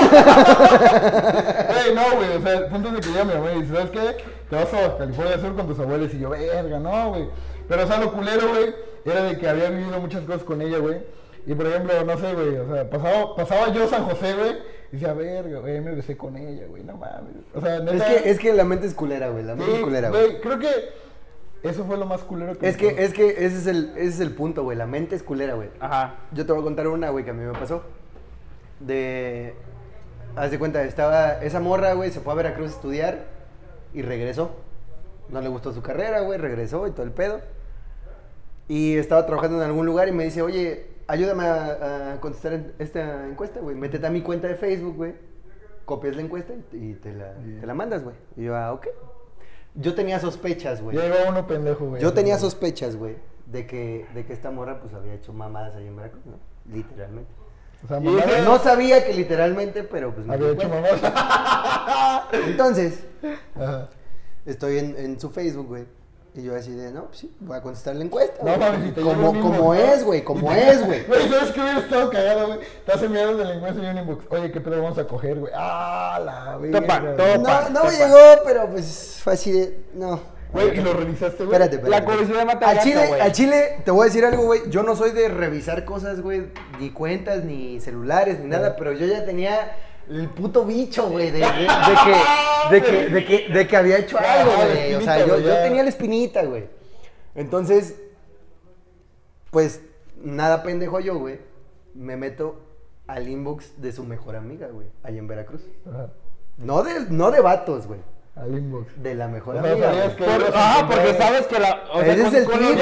no, 1.96 2.16
güey, 2.16 2.38
o 2.38 2.42
sea, 2.42 2.54
el 2.60 2.66
punto 2.66 2.90
es 2.90 2.94
de 2.96 3.02
que 3.02 3.14
ya 3.14 3.24
mi 3.24 3.34
mamá 3.34 3.50
dice, 3.52 3.74
¿sabes 3.74 3.90
qué? 3.92 4.18
Te 4.50 4.56
vas 4.56 4.74
a 4.74 4.98
California 4.98 5.40
Sur 5.40 5.56
con 5.56 5.68
tus 5.68 5.80
abuelos 5.80 6.14
y 6.14 6.20
yo, 6.20 6.30
verga, 6.30 6.80
no, 6.80 7.10
güey. 7.10 7.30
Pero, 7.68 7.84
o 7.84 7.88
sea, 7.88 8.00
lo 8.00 8.12
culero, 8.12 8.50
güey, 8.50 8.74
era 9.06 9.24
de 9.24 9.38
que 9.38 9.48
había 9.48 9.70
vivido 9.70 10.00
muchas 10.00 10.24
cosas 10.24 10.44
con 10.44 10.62
ella, 10.62 10.80
güey. 10.80 10.98
Y, 11.46 11.56
por 11.56 11.68
ejemplo, 11.68 11.94
no 12.04 12.18
sé, 12.18 12.34
güey, 12.34 12.58
o 12.58 12.74
sea, 12.74 12.90
pasaba, 12.90 13.36
pasaba 13.36 13.70
yo 13.72 13.88
San 13.88 14.04
José, 14.06 14.34
güey, 14.34 14.52
y 14.92 14.98
decía, 14.98 15.14
verga, 15.14 15.60
güey, 15.60 15.80
me 15.82 15.96
besé 15.96 16.18
con 16.18 16.36
ella, 16.36 16.66
güey, 16.68 16.84
no 16.84 16.98
mames. 16.98 17.36
O 17.54 17.62
sea, 17.62 17.78
Es 17.78 17.84
neta... 17.84 18.06
que, 18.06 18.30
es 18.30 18.40
que 18.40 18.54
la 18.54 18.64
mente 18.66 18.88
es 18.88 18.94
culera, 18.94 19.30
güey. 19.30 19.44
La 19.44 19.56
mente 19.56 19.72
es 19.72 19.78
sí, 19.78 19.84
culera, 19.84 20.10
güey. 20.10 20.26
güey, 20.28 20.42
creo 20.42 20.60
que 20.60 20.68
eso 21.64 21.86
fue 21.86 21.98
lo 21.98 22.06
más 22.06 22.22
culero 22.24 22.58
que 22.58 22.68
Es 22.68 22.76
me 22.76 22.80
que, 22.80 22.90
pasó. 22.92 23.00
es 23.02 23.14
que 23.14 23.30
ese 23.30 23.58
es 23.58 23.68
el, 23.68 23.90
ese 23.96 24.08
es 24.08 24.20
el 24.22 24.32
punto, 24.34 24.64
güey. 24.64 24.78
La 24.78 24.88
mente 24.88 25.16
es 25.16 25.24
culera, 25.24 25.56
güey. 25.56 25.70
Ajá. 25.80 26.16
Yo 26.32 26.46
te 26.46 26.52
voy 26.54 26.62
a 26.62 26.64
contar 26.64 26.88
una, 26.88 27.10
güey, 27.10 27.24
que 27.26 27.32
a 27.32 27.34
mí 27.34 27.44
me 27.44 27.54
pasó. 27.54 27.84
De. 28.80 29.56
Haz 30.36 30.52
de 30.52 30.60
cuenta, 30.60 30.84
estaba. 30.84 31.42
Esa 31.44 31.60
morra, 31.60 31.94
güey, 31.94 32.12
se 32.12 32.20
fue 32.22 32.34
a 32.34 32.36
Veracruz 32.36 32.72
a 32.72 32.76
estudiar 32.76 33.26
y 33.94 34.02
regresó. 34.02 34.52
No 35.30 35.42
le 35.42 35.50
gustó 35.50 35.74
su 35.74 35.82
carrera, 35.82 36.22
güey, 36.22 36.40
regresó 36.40 36.88
y 36.88 36.92
todo 36.92 37.04
el 37.04 37.12
pedo. 37.12 37.42
Y 38.68 38.98
estaba 38.98 39.26
trabajando 39.26 39.58
en 39.58 39.64
algún 39.64 39.86
lugar 39.86 40.08
y 40.08 40.12
me 40.12 40.24
dice, 40.24 40.42
oye, 40.42 40.88
ayúdame 41.08 41.44
a, 41.46 42.14
a 42.14 42.22
contestar 42.22 42.60
esta 42.80 43.28
encuesta, 43.28 43.60
güey. 43.60 43.76
Métete 43.76 44.06
a 44.08 44.12
mi 44.12 44.22
cuenta 44.22 44.48
de 44.48 44.56
Facebook, 44.56 44.96
güey. 44.96 45.14
copias 45.86 46.16
la 46.16 46.22
encuesta 46.22 46.54
y 46.72 46.94
te 46.94 47.14
la, 47.14 47.34
te 47.60 47.66
la 47.66 47.74
mandas, 47.74 48.04
güey. 48.04 48.16
Y 48.38 48.44
yo, 48.46 48.56
ah, 48.56 48.72
ok. 48.74 48.88
Yo 49.76 49.94
tenía 49.96 50.20
sospechas, 50.20 50.82
güey. 50.82 50.98
Iba 50.98 51.16
uno 51.30 51.48
pendejo, 51.48 51.86
güey. 51.88 52.02
Yo 52.02 52.14
tenía 52.14 52.38
sospechas, 52.38 52.96
güey, 52.96 53.16
de 53.46 53.66
que, 53.68 54.06
de 54.14 54.26
que 54.26 54.34
esta 54.34 54.52
morra 54.52 54.80
pues 54.82 54.94
había 54.94 55.14
hecho 55.14 55.32
mamadas 55.34 55.76
ahí 55.76 55.88
en 55.88 55.96
Veracruz, 55.96 56.26
¿no? 56.26 56.38
Literalmente. 56.74 57.32
O 57.84 57.88
sea, 57.88 58.00
mamá, 58.00 58.20
ese- 58.20 58.42
No 58.44 58.58
sabía 58.60 59.06
que 59.06 59.14
literalmente, 59.14 59.84
pero 59.84 60.14
pues 60.14 60.26
me 60.26 60.34
había 60.34 60.50
hecho 60.52 60.68
mamá. 60.68 62.28
Entonces, 62.48 63.06
Ajá. 63.56 63.90
estoy 64.46 64.80
en, 64.80 64.96
en 64.98 65.20
su 65.20 65.30
Facebook, 65.30 65.68
güey. 65.68 65.86
Y 66.36 66.44
yo 66.44 66.56
así 66.56 66.72
de, 66.72 66.92
no, 66.92 67.06
pues 67.06 67.18
sí, 67.20 67.36
voy 67.40 67.58
a 67.58 67.62
contestar 67.62 67.96
la 67.96 68.04
encuesta. 68.06 68.38
No 68.44 68.56
güey. 68.56 68.60
mames, 68.60 68.94
si 68.96 69.02
como, 69.02 69.42
como 69.42 69.74
¿no? 69.74 69.74
es, 69.74 70.04
güey, 70.04 70.24
como 70.24 70.48
te- 70.50 70.70
es, 70.72 70.86
güey. 70.86 71.04
Güey, 71.06 71.28
¿sabes 71.30 71.52
qué 71.52 71.60
hubiera 71.62 71.80
estado 71.80 72.10
cagado, 72.12 72.48
güey? 72.48 72.60
Estás 72.62 73.02
enviando 73.02 73.38
de 73.38 73.46
la 73.46 73.54
encuesta 73.56 73.82
y 73.84 73.86
un 73.88 73.98
inbox. 73.98 74.26
Oye, 74.30 74.52
¿qué 74.52 74.62
pedo 74.62 74.82
vamos 74.82 74.98
a 75.00 75.06
coger, 75.08 75.40
güey? 75.40 75.52
Ah, 75.56 76.20
la 76.24 76.58
verga. 76.58 76.82
Topa, 76.82 77.00
güey. 77.00 77.18
topa. 77.18 77.38
No, 77.38 77.70
no 77.70 77.84
me 77.86 77.92
Topa. 77.92 78.06
llegó, 78.06 78.44
pero 78.46 78.70
pues 78.70 79.20
fue 79.24 79.34
así 79.34 79.52
de, 79.52 79.80
no. 79.96 80.20
Güey, 80.54 80.80
¿y 80.80 80.82
lo 80.82 80.94
revisaste, 80.94 81.44
güey? 81.46 81.56
Espérate, 81.62 81.76
espérate. 81.76 81.90
La 81.90 82.06
curiosidad 82.06 82.46
mata 82.46 82.70
al 82.70 82.80
chile, 82.80 83.06
güey. 83.08 83.22
al 83.22 83.32
chile, 83.32 83.78
te 83.86 83.92
voy 83.92 84.02
a 84.02 84.06
decir 84.06 84.26
algo, 84.26 84.44
güey. 84.46 84.62
Yo 84.70 84.82
no 84.84 84.96
soy 84.96 85.12
de 85.12 85.30
revisar 85.30 85.84
cosas, 85.86 86.22
güey, 86.22 86.48
ni 86.80 86.90
cuentas, 86.92 87.44
ni 87.44 87.80
celulares, 87.80 88.40
ni 88.40 88.48
nada, 88.48 88.76
pero 88.76 88.92
yo 88.94 89.06
ya 89.06 89.26
tenía 89.26 89.76
el 90.10 90.28
puto 90.30 90.66
bicho, 90.66 91.08
güey, 91.10 91.32
de, 91.32 91.40
de- 91.40 91.46
de 91.46 91.62
que, 92.04 92.70
de, 92.72 92.82
que, 92.84 93.10
de, 93.10 93.26
que, 93.26 93.54
de 93.54 93.68
que 93.68 93.78
había 93.78 93.98
hecho 93.98 94.18
algo, 94.18 94.52
güey. 94.66 94.96
O 94.96 95.02
sea, 95.02 95.26
yo, 95.26 95.38
yo 95.40 95.54
tenía 95.62 95.84
la 95.84 95.90
espinita, 95.90 96.44
güey. 96.44 96.66
Entonces, 97.36 97.96
pues, 99.52 99.82
nada 100.22 100.64
pendejo 100.64 101.00
yo, 101.00 101.18
güey. 101.18 101.40
Me 101.94 102.16
meto 102.18 102.62
al 103.08 103.28
inbox 103.28 103.82
de 103.82 103.92
su 103.92 104.04
mejor 104.04 104.36
amiga, 104.36 104.68
güey, 104.72 104.88
allá 105.04 105.18
en 105.20 105.28
Veracruz. 105.28 105.62
Ajá. 105.90 106.08
No 106.58 106.84
de, 106.84 107.02
no 107.10 107.32
de 107.32 107.42
vatos, 107.42 107.88
güey. 107.88 108.00
Al 108.36 108.54
inbox. 108.58 109.02
De 109.02 109.16
la 109.16 109.28
mejor 109.28 109.58
O 109.58 109.62
sea, 109.62 109.72
amiga. 109.72 109.88
sabías 109.90 110.06
güey. 110.06 110.18
que 110.18 110.24
Por- 110.26 110.42
ibas 110.42 110.56
a 110.56 110.60
ajá, 110.72 110.80
encontrar- 110.80 111.04
porque 111.04 111.18
sabes 111.18 111.48
que 111.48 111.60
la. 111.60 111.84
O 111.94 112.00
sea, 112.02 112.14
Ese 112.14 112.28
es 112.28 112.34
el 112.34 112.46
tip, 112.48 112.80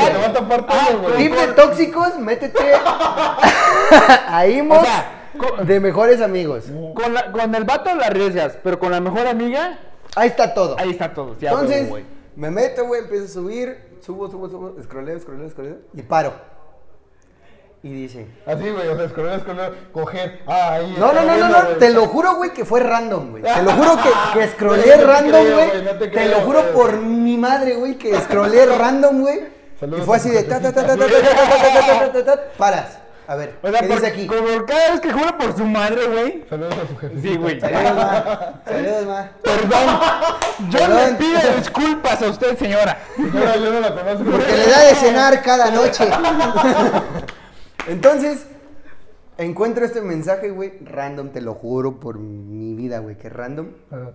Ah, 0.70 0.90
güey. 1.02 1.18
Tip 1.18 1.34
de 1.34 1.48
tóxicos, 1.54 2.18
métete 2.20 2.60
a 4.28 4.48
inbox 4.48 4.82
O 4.82 4.84
sea, 4.86 5.27
co- 5.38 5.64
de 5.64 5.80
mejores 5.80 6.22
amigos. 6.22 6.66
Con, 6.94 7.14
la- 7.14 7.32
con 7.32 7.54
el 7.56 7.64
vato 7.64 7.94
la 7.96 8.08
arriesgas, 8.08 8.58
pero 8.64 8.80
con 8.80 8.92
la 8.92 9.00
mejor 9.02 9.28
amiga, 9.28 9.80
Ahí 10.16 10.30
está 10.30 10.54
todo. 10.54 10.76
ahí 10.80 10.90
está 10.92 11.14
todo. 11.14 11.36
Entonces, 11.40 11.90
güey. 11.90 12.04
me 12.36 12.50
meto, 12.52 12.86
güey, 12.86 13.02
empiezo 13.02 13.26
a 13.26 13.28
subir, 13.30 13.78
subo, 14.02 14.30
subo, 14.30 14.50
subo, 14.50 14.76
escroleo, 14.80 15.16
escroleo, 15.18 15.48
escroleo, 15.48 15.78
y 15.94 16.02
paro. 16.02 16.34
Y 17.84 17.90
dice, 17.94 18.26
Así, 18.46 18.70
güey, 18.72 18.88
o 18.88 18.96
sea, 18.96 19.06
escroler, 19.06 19.38
escroler, 19.38 19.72
coger. 19.92 20.40
Ah, 20.48 20.74
ahí. 20.74 20.96
no, 20.98 21.14
no, 21.14 21.22
no, 21.22 21.38
no, 21.38 21.48
no, 21.50 21.68
te 21.78 21.92
lo 21.92 22.08
juro, 22.08 22.36
güey, 22.36 22.52
que 22.52 22.66
fue 22.66 22.80
random, 22.82 23.32
güey. 23.32 23.44
Te 23.44 23.62
lo 23.62 23.72
juro 23.72 23.98
que, 24.02 24.40
que 24.40 24.48
scrollé 24.48 24.98
random, 24.98 25.46
güey. 25.54 26.10
te 26.12 26.26
lo 26.28 26.38
juro 26.42 26.72
por 26.74 26.98
mi 26.98 27.38
madre, 27.38 27.76
güey, 27.76 27.96
que 27.96 28.16
scrollé 28.22 28.66
random, 28.66 29.22
güey. 29.22 29.40
Y 29.80 30.02
fue 30.02 30.18
así 30.18 30.32
de 30.32 30.44
ta, 30.44 30.60
ta, 30.60 30.74
ta, 30.74 30.88
ta, 30.88 30.98
ta, 30.98 31.04
jefecita. 31.08 31.30
ta, 31.30 31.36
ta, 31.36 31.58
ta, 31.58 31.58
ta, 31.58 31.86
ta, 32.00 32.12
ta, 32.12 32.26
ta, 32.26 32.36
ta, 32.36 32.44
paras. 32.58 33.00
A 33.30 33.36
ver, 33.36 33.56
O 33.62 33.70
sea, 33.70 33.82
¿qué 33.82 33.88
por- 33.88 33.96
dice 33.98 34.08
aquí? 34.08 34.26
como 34.28 34.66
cada 34.66 34.92
vez 34.92 35.02
que 35.02 35.12
jura 35.12 35.38
por 35.38 35.56
su 35.58 35.66
madre, 35.66 36.08
güey. 36.08 36.46
Saludos 36.50 36.76
a 36.82 36.88
su 36.88 36.98
jefe. 36.98 37.22
Sí, 37.22 37.36
güey. 37.36 37.60
Saludos, 37.60 37.96
ma. 37.96 38.62
Saludos, 38.66 39.06
ma. 39.06 39.32
Perdón. 39.44 40.00
Yo 40.70 40.80
Perdón. 40.80 40.98
le 41.12 41.14
pido 41.16 41.40
disculpas 41.58 42.22
a 42.22 42.30
usted, 42.30 42.58
señora. 42.58 42.98
Señora, 43.18 43.56
yo 43.58 43.74
no 43.74 43.80
la 43.82 43.94
conozco. 43.96 44.24
Porque 44.32 44.52
le 44.58 44.68
da 44.72 44.80
de 44.82 44.96
cenar 44.96 45.42
cada 45.42 45.72
noche. 45.72 46.08
Entonces, 47.88 48.46
encuentro 49.38 49.86
este 49.86 50.02
mensaje, 50.02 50.50
güey, 50.50 50.80
random, 50.86 51.30
te 51.30 51.42
lo 51.42 51.54
juro 51.54 52.00
por 52.00 52.20
mi 52.20 52.76
vida, 52.76 53.00
güey, 53.00 53.18
que 53.18 53.30
random. 53.30 53.68
Ajá. 53.92 54.12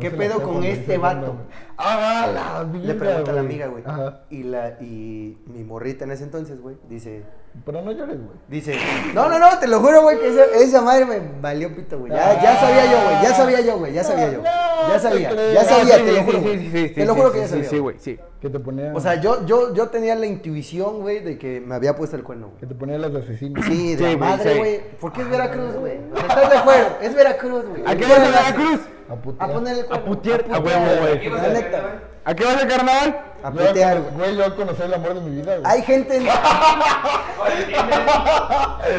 ¿Qué 0.00 0.10
No 0.10 0.16
pedo 0.16 0.42
con 0.42 0.64
este 0.64 0.96
vato? 0.96 1.36
Ah, 1.76 2.26
la 2.32 2.64
vida, 2.64 2.86
Le 2.86 2.94
pregunta 2.94 3.30
a 3.30 3.34
la 3.34 3.40
amiga, 3.40 3.66
güey. 3.66 3.84
Y 4.30 4.42
la 4.44 4.78
y 4.80 5.38
mi 5.46 5.64
morrita 5.64 6.04
en 6.04 6.12
ese 6.12 6.24
entonces, 6.24 6.60
güey, 6.62 6.76
dice 6.88 7.24
Pero 7.64 7.82
no 7.82 7.92
llores, 7.92 8.16
güey. 8.16 8.36
dice, 8.48 8.76
"No, 9.14 9.28
no, 9.28 9.38
no, 9.38 9.58
te 9.58 9.68
lo 9.68 9.78
juro, 9.80 10.02
güey, 10.02 10.18
que 10.18 10.28
esa, 10.28 10.44
esa 10.56 10.80
madre 10.80 11.04
me 11.04 11.20
valió 11.40 11.74
pito, 11.76 11.98
güey. 11.98 12.10
Ya, 12.10 12.42
ya 12.42 12.56
sabía 12.58 12.86
yo, 12.90 13.04
güey, 13.04 13.22
ya 13.22 13.34
sabía 13.34 13.60
yo, 13.60 13.78
güey, 13.78 13.92
ya 13.92 14.04
sabía 14.04 14.32
yo. 14.32 14.42
Ya 14.42 14.98
sabía, 14.98 15.30
ya 15.52 15.64
sabía, 15.64 15.96
Sí, 15.98 16.02
te 16.04 16.12
lo 16.12 16.18
sí, 16.18 16.24
juro. 16.24 16.38
sí, 16.38 16.44
güey. 16.44 16.58
sí, 16.58 16.70
sí, 16.88 16.94
Te 16.94 17.04
lo 17.04 17.14
sí, 17.14 17.20
juro 17.20 17.28
sí, 17.30 17.34
que 17.34 17.40
ya 17.40 17.46
sí, 17.46 17.50
sabía. 17.52 17.64
Sí, 17.70 17.78
güey. 17.78 17.94
güey, 17.94 17.98
sí. 18.04 18.18
Que 18.40 18.48
te 18.50 18.58
ponía. 18.58 18.92
O 18.94 19.00
sea, 19.00 19.14
yo, 19.20 19.46
yo, 19.46 19.72
yo 19.74 19.88
tenía 19.88 20.14
la 20.16 20.26
intuición, 20.26 21.00
güey, 21.02 21.20
de 21.20 21.38
que 21.38 21.60
me 21.60 21.74
había 21.74 21.94
puesto 21.94 22.16
el 22.16 22.24
cuerno, 22.24 22.48
güey. 22.48 22.60
Que 22.60 22.66
te 22.66 22.74
ponía 22.74 22.98
las 22.98 23.14
asesinas. 23.14 23.64
Sí, 23.66 23.92
de 23.92 23.96
Sí, 23.98 24.02
la 24.02 24.08
güey, 24.08 24.16
madre, 24.16 24.52
sí. 24.52 24.58
güey. 24.58 24.80
¿Por 24.98 25.12
qué 25.12 25.20
es 25.22 25.28
Veracruz, 25.30 25.74
güey? 25.76 25.98
O 26.12 26.16
sea, 26.16 26.26
¿Estás 26.26 26.50
de 26.50 26.56
acuerdo? 26.56 26.88
Es 27.02 27.14
Veracruz, 27.14 27.64
güey. 27.68 27.82
¿A 27.86 27.96
qué 27.96 28.04
vas 28.06 28.18
a 28.18 28.30
Veracruz? 28.30 28.80
A 29.10 29.14
putear. 29.16 29.50
A 29.50 29.52
poner 29.52 29.78
el 29.78 29.86
cuerno. 29.86 30.04
A 30.04 30.08
putear, 30.08 30.40
a 30.40 30.44
putear, 30.60 30.62
huevo, 30.88 31.00
güey. 31.02 31.20
¿Qué 31.20 31.30
La 31.30 31.36
vas 31.36 31.44
a 31.44 31.48
neta. 31.52 31.78
hacer, 31.78 32.11
¿A 32.24 32.34
qué 32.34 32.44
vas 32.44 32.62
a 32.62 32.68
carnaval? 32.68 33.20
A 33.42 33.50
Yo, 33.52 33.66
putear, 33.66 34.00
güey. 34.00 34.14
Güey, 34.14 34.36
yo 34.36 34.54
conocí 34.56 34.80
el 34.82 34.94
amor 34.94 35.14
de 35.14 35.20
mi 35.22 35.30
vida, 35.40 35.56
güey. 35.58 35.72
Hay 35.72 35.82
gente 35.82 36.16
en... 36.18 36.22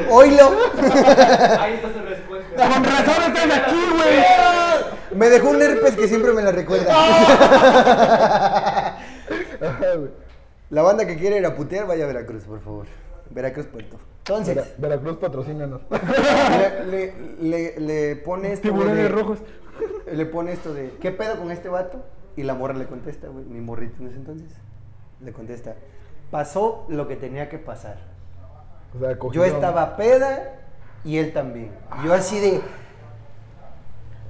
Oílo. 0.10 0.52
Ahí 1.60 1.74
está 1.76 1.94
su 1.94 2.00
respuesta. 2.02 2.70
Con 2.70 2.84
razón 2.84 3.24
estás 3.28 3.60
aquí, 3.60 3.82
güey. 3.96 4.18
Me 5.20 5.30
dejó 5.30 5.50
un 5.52 5.62
herpes 5.62 5.96
que 5.96 6.08
siempre 6.08 6.34
me 6.34 6.42
la 6.42 6.52
recuerda. 6.52 6.92
La 10.70 10.82
banda 10.82 11.06
que 11.06 11.18
quiere 11.18 11.38
ir 11.38 11.46
a 11.46 11.56
putear, 11.56 11.86
vaya 11.86 12.06
a 12.06 12.08
Veracruz, 12.08 12.44
por 12.46 12.60
favor. 12.62 12.88
Veracruz 13.30 13.68
Puerto. 13.68 13.98
Entonces, 14.20 14.56
Vera- 14.56 14.68
Veracruz 14.78 15.18
patrocínanos. 15.18 15.82
le, 15.90 16.86
le, 16.86 17.14
le, 17.40 17.80
le 17.80 18.16
pone 18.18 18.54
esto. 18.54 18.70
Tiburones 18.70 18.96
de- 18.98 19.10
rojos. 19.10 19.40
Le 20.12 20.26
pone 20.26 20.52
esto 20.54 20.74
de, 20.74 20.92
¿qué 21.02 21.12
pedo 21.12 21.38
con 21.38 21.52
este 21.52 21.70
vato? 21.70 22.04
Y 22.36 22.43
la 22.43 22.54
morra 22.54 22.74
le 22.74 22.86
contesta, 22.86 23.28
güey, 23.28 23.46
mi 23.46 23.62
morrito 23.62 24.02
en 24.02 24.08
ese 24.08 24.17
entonces. 24.17 24.50
Le 25.22 25.32
contesta, 25.32 25.76
pasó 26.32 26.86
lo 26.89 27.08
que 27.08 27.15
tenía 27.15 27.50
que 27.50 27.60
pasar. 27.60 27.98
O 28.96 29.00
sea, 29.00 29.17
Yo 29.32 29.46
estaba 29.46 29.96
peda 29.96 30.60
y 31.04 31.17
él 31.17 31.34
también. 31.34 31.72
Yo 32.04 32.13
así 32.13 32.39
de, 32.39 32.62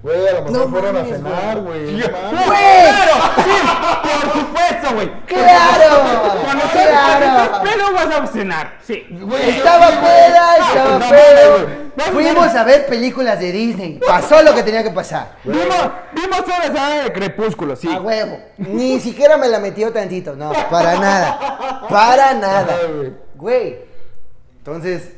Güey, 0.04 0.28
a 0.28 0.34
lo 0.34 0.42
mejor 0.42 0.52
No 0.52 0.68
fueron 0.68 0.94
mames, 0.96 1.12
a 1.14 1.16
cenar, 1.16 1.60
güey. 1.62 1.84
güey. 1.86 2.02
¡Claro! 2.02 3.14
¡Sí! 3.38 4.04
¡Por 4.04 4.34
supuesto, 4.34 4.96
güey! 4.96 5.26
¡Claro! 5.26 6.04
Cuando 6.44 6.64
¡Claro! 6.74 7.62
pedo 7.64 7.94
vas 7.94 8.16
a 8.20 8.28
cenar. 8.28 8.78
Sí. 8.84 9.08
Güey, 9.10 9.50
Estaba 9.50 9.88
peda, 9.88 10.58
estaba 10.58 11.00
no 11.00 11.10
pedo. 11.10 12.12
Fuimos 12.12 12.48
a 12.54 12.64
ver 12.66 12.86
películas 12.86 13.40
de 13.40 13.52
Disney. 13.54 14.00
Pasó 14.06 14.44
lo 14.44 14.54
que 14.54 14.64
tenía 14.64 14.84
que 14.84 14.90
pasar. 14.92 15.38
Vimos, 15.46 15.92
vimos 16.12 16.44
toda 16.44 16.60
la 16.60 16.66
saga 16.66 17.04
de 17.06 17.14
Crepúsculo, 17.14 17.78
sí. 17.78 17.88
A 17.88 18.02
huevo. 18.02 18.40
Ni 18.58 19.00
siquiera 19.00 19.38
me 19.38 19.48
la 19.48 19.60
metió 19.60 19.94
tantito. 19.94 20.36
No, 20.36 20.52
para 20.70 20.96
nada. 21.00 21.86
Para 21.90 22.34
nada. 22.34 22.78
Güey. 23.36 23.78
Entonces, 24.58 25.14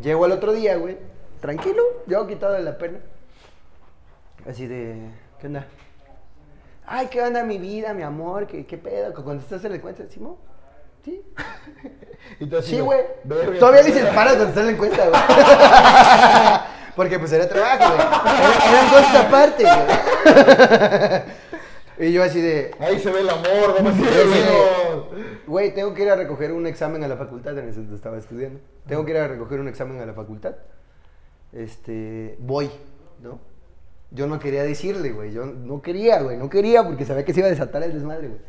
llego 0.00 0.24
al 0.24 0.32
otro 0.32 0.52
día, 0.52 0.76
güey. 0.76 0.96
Tranquilo, 1.42 1.82
yo 2.06 2.26
quitado 2.26 2.54
de 2.54 2.62
la 2.62 2.78
pena. 2.78 3.00
Así 4.48 4.66
de, 4.66 5.10
¿qué 5.38 5.46
onda? 5.46 5.66
Ay, 6.86 7.08
¿qué 7.08 7.22
onda 7.22 7.44
mi 7.44 7.58
vida, 7.58 7.94
mi 7.94 8.02
amor? 8.02 8.46
¿Qué, 8.46 8.66
qué 8.66 8.78
pedo? 8.78 9.12
Cuando 9.14 9.42
estás 9.42 9.64
en 9.64 9.70
la 9.70 9.76
encuesta, 9.76 10.04
¿Simón? 10.08 10.36
¿Sí? 11.04 11.22
Y 12.38 12.46
tú 12.46 12.58
así 12.58 12.76
Sí, 12.76 12.80
güey. 12.80 13.00
Todavía 13.58 13.82
le 13.82 13.98
el 13.98 14.14
paro 14.14 14.30
cuando 14.30 14.48
está 14.48 14.60
en 14.60 14.66
la 14.66 14.72
encuesta, 14.72 15.08
güey. 15.08 15.20
Porque 16.96 17.18
pues 17.18 17.32
era 17.32 17.48
trabajo, 17.48 17.94
güey. 17.94 18.06
Era, 18.36 18.68
eran 18.68 18.88
cosas 18.90 19.14
aparte, 19.24 19.64
güey. 19.64 21.40
Y 22.00 22.12
yo 22.12 22.22
así 22.22 22.40
de, 22.40 22.74
Ahí 22.78 22.98
se 22.98 23.10
ve 23.10 23.20
el 23.20 23.28
amor, 23.28 23.74
vamos 23.76 23.92
a. 23.92 25.04
Güey, 25.46 25.74
tengo 25.74 25.92
que 25.92 26.02
ir 26.02 26.08
a 26.08 26.16
recoger 26.16 26.50
un 26.50 26.66
examen 26.66 27.04
a 27.04 27.08
la 27.08 27.16
facultad, 27.18 27.58
en 27.58 27.68
ese 27.68 27.80
entonces 27.80 27.96
estaba 27.96 28.16
estudiando. 28.16 28.60
Tengo 28.86 29.04
que 29.04 29.10
ir 29.10 29.18
a 29.18 29.28
recoger 29.28 29.60
un 29.60 29.68
examen 29.68 30.00
a 30.00 30.06
la 30.06 30.14
facultad. 30.14 30.54
Este, 31.52 32.36
voy, 32.38 32.70
¿no? 33.20 33.49
Yo 34.12 34.26
no 34.26 34.38
quería 34.38 34.62
decirle, 34.64 35.12
güey. 35.12 35.32
Yo 35.32 35.46
no 35.46 35.82
quería, 35.82 36.20
güey. 36.20 36.36
No 36.36 36.50
quería 36.50 36.84
porque 36.84 37.04
sabía 37.04 37.24
que 37.24 37.32
se 37.32 37.40
iba 37.40 37.46
a 37.46 37.50
desatar 37.50 37.82
el 37.82 37.92
desmadre, 37.92 38.28
güey. 38.28 38.40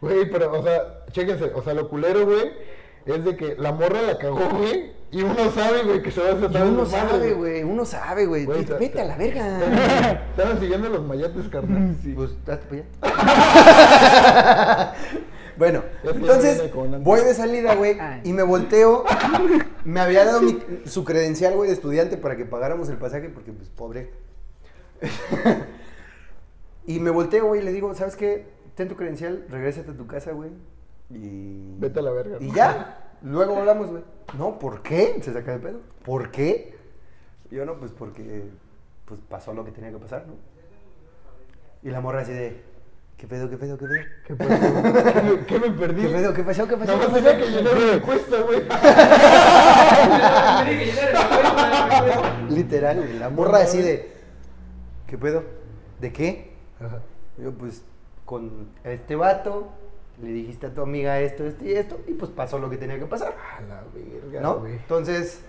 Güey, 0.00 0.30
pero, 0.30 0.52
o 0.58 0.62
sea, 0.62 1.04
chéquense, 1.12 1.52
o 1.54 1.62
sea, 1.62 1.74
lo 1.74 1.88
culero, 1.88 2.24
güey, 2.24 2.50
es 3.04 3.22
de 3.24 3.36
que 3.36 3.54
la 3.58 3.70
morra 3.72 4.00
la 4.00 4.16
cagó, 4.16 4.48
güey, 4.48 4.92
y 5.10 5.22
uno 5.22 5.50
sabe, 5.54 5.82
güey, 5.82 6.02
que 6.02 6.10
se 6.10 6.20
va 6.22 6.28
a 6.28 6.30
Y 6.30 6.34
desatar 6.36 6.62
el 6.62 6.68
uno 6.68 6.82
desmadre, 6.84 7.10
sabe, 7.10 7.32
güey. 7.34 7.62
Uno 7.64 7.84
sabe, 7.84 8.24
güey. 8.26 8.46
Vete 8.46 9.00
a 9.00 9.04
la 9.04 9.16
verga. 9.16 10.22
Estaban 10.30 10.58
siguiendo 10.58 10.88
los 10.88 11.04
mayates, 11.06 11.48
carnal. 11.48 11.94
Pues, 12.14 12.30
date 12.46 12.82
para 13.02 13.12
allá. 13.12 14.94
bueno, 15.58 15.82
entonces 16.02 16.62
voy 17.02 17.20
de 17.20 17.34
salida, 17.34 17.74
güey, 17.74 17.98
y 18.24 18.32
me 18.32 18.42
volteo. 18.42 19.04
Me 19.84 20.00
había 20.00 20.24
dado 20.24 20.40
mi- 20.40 20.58
su 20.86 21.04
credencial, 21.04 21.54
güey, 21.56 21.68
de 21.68 21.74
estudiante 21.74 22.16
para 22.16 22.36
que 22.36 22.46
pagáramos 22.46 22.88
el 22.88 22.96
pasaje, 22.96 23.28
porque, 23.28 23.52
pues, 23.52 23.68
pobre. 23.68 24.10
y 26.86 27.00
me 27.00 27.10
volteo, 27.10 27.46
güey, 27.46 27.60
y 27.60 27.64
le 27.64 27.72
digo, 27.72 27.94
¿sabes 27.94 28.16
qué? 28.16 28.46
Ten 28.74 28.88
tu 28.88 28.96
credencial, 28.96 29.44
regrésate 29.48 29.90
a 29.90 29.94
tu 29.94 30.06
casa, 30.06 30.32
güey. 30.32 30.50
Y... 31.10 31.76
Vete 31.78 31.98
a 31.98 32.02
la 32.02 32.10
verga. 32.12 32.36
Y 32.40 32.52
ya, 32.52 33.14
luego 33.22 33.56
hablamos, 33.56 33.90
güey. 33.90 34.02
No, 34.38 34.58
¿por 34.58 34.82
qué? 34.82 35.18
Se 35.22 35.32
saca 35.32 35.52
de 35.52 35.58
pedo. 35.58 35.80
¿Por 36.04 36.30
qué? 36.30 36.74
Y 37.50 37.56
yo 37.56 37.64
no, 37.64 37.74
pues 37.78 37.90
porque 37.92 38.44
pues 39.04 39.20
pasó 39.28 39.52
lo 39.52 39.64
que 39.64 39.72
tenía 39.72 39.90
que 39.90 39.98
pasar, 39.98 40.24
¿no? 40.26 40.34
Y 41.82 41.90
la 41.90 42.00
morra 42.00 42.20
así 42.20 42.32
de, 42.32 42.62
¿qué 43.16 43.26
pedo, 43.26 43.50
qué 43.50 43.56
pedo, 43.56 43.76
qué 43.76 43.86
pedo? 43.86 44.04
¿Qué 44.26 44.34
pasó? 44.36 44.50
¿Qué, 44.50 45.22
me- 45.36 45.46
qué 45.46 45.58
me 45.58 45.70
perdí? 45.70 46.02
¿Qué 46.06 46.08
pedo, 46.08 46.32
qué 46.32 46.44
pasó, 46.44 46.68
qué 46.68 46.76
pasó? 46.76 46.96
Nada 46.96 47.06
qué 47.06 47.12
más 47.12 47.22
pasó? 47.22 47.24
tenía 47.24 47.44
que 47.44 47.50
llenar 47.50 47.74
una 47.76 47.92
encuesta, 47.94 48.40
güey. 48.42 48.60
Tiene 50.64 50.78
que 50.78 50.86
llenar 50.86 51.08
el 51.08 51.16
encuesta. 51.16 52.46
Literal, 52.50 52.96
güey, 52.98 53.18
la 53.18 53.30
morra 53.30 53.58
así 53.58 53.82
de, 53.82 54.12
¿qué 55.10 55.18
pedo? 55.18 55.42
¿De 56.00 56.12
qué? 56.12 56.52
Ajá. 56.80 57.00
Yo, 57.36 57.52
pues, 57.52 57.82
con 58.24 58.68
este 58.84 59.16
vato, 59.16 59.68
le 60.22 60.28
dijiste 60.28 60.66
a 60.66 60.72
tu 60.74 60.80
amiga 60.82 61.20
esto, 61.20 61.44
esto 61.44 61.64
y 61.64 61.72
esto, 61.72 62.00
y 62.06 62.14
pues 62.14 62.30
pasó 62.30 62.58
lo 62.58 62.70
que 62.70 62.76
tenía 62.76 62.98
que 62.98 63.06
pasar, 63.06 63.34
A 63.58 63.60
la 63.62 63.82
verga, 63.92 64.40
¿no? 64.40 64.60
güey. 64.60 64.74
Entonces, 64.74 65.40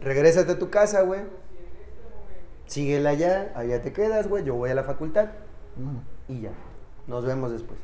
regrésate 0.00 0.52
a 0.52 0.58
tu 0.58 0.70
casa, 0.70 1.02
güey. 1.02 1.20
Síguela 2.66 3.10
allá, 3.10 3.52
allá 3.56 3.82
te 3.82 3.92
quedas, 3.92 4.28
güey. 4.28 4.44
Yo 4.44 4.54
voy 4.54 4.70
a 4.70 4.74
la 4.74 4.84
facultad 4.84 5.28
Mm. 5.76 6.32
y 6.32 6.40
ya. 6.42 6.50
Nos 7.06 7.24
vemos 7.24 7.50
después. 7.52 7.78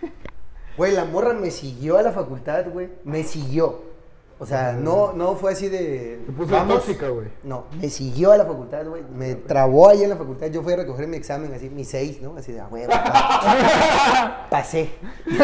Güey, 0.76 0.92
la 0.92 1.04
morra 1.04 1.34
me 1.34 1.52
siguió 1.52 1.98
a 1.98 2.02
la 2.02 2.10
facultad, 2.10 2.66
güey. 2.72 2.88
Me 3.04 3.22
siguió. 3.22 3.93
O 4.44 4.46
sea, 4.46 4.72
no, 4.74 5.12
no 5.14 5.36
fue 5.36 5.52
así 5.52 5.68
de. 5.68 6.20
Se 6.26 6.32
puso 6.32 6.52
"Vamos". 6.52 6.76
tóxica, 6.84 7.08
güey. 7.08 7.28
No, 7.42 7.64
me 7.80 7.88
siguió 7.88 8.30
a 8.32 8.36
la 8.36 8.44
facultad, 8.44 8.86
güey. 8.86 9.02
Me 9.10 9.34
trabó 9.36 9.88
ahí 9.88 10.02
en 10.02 10.10
la 10.10 10.16
facultad. 10.16 10.48
Yo 10.48 10.62
fui 10.62 10.74
a 10.74 10.76
recoger 10.76 11.06
mi 11.08 11.16
examen, 11.16 11.52
así, 11.54 11.70
mi 11.70 11.84
6, 11.84 12.20
¿no? 12.20 12.36
Así 12.36 12.52
de, 12.52 12.60
a 12.60 12.66
huevo. 12.68 12.90
pa- 12.90 14.46
Pasé. 14.50 14.90
Ese 15.26 15.38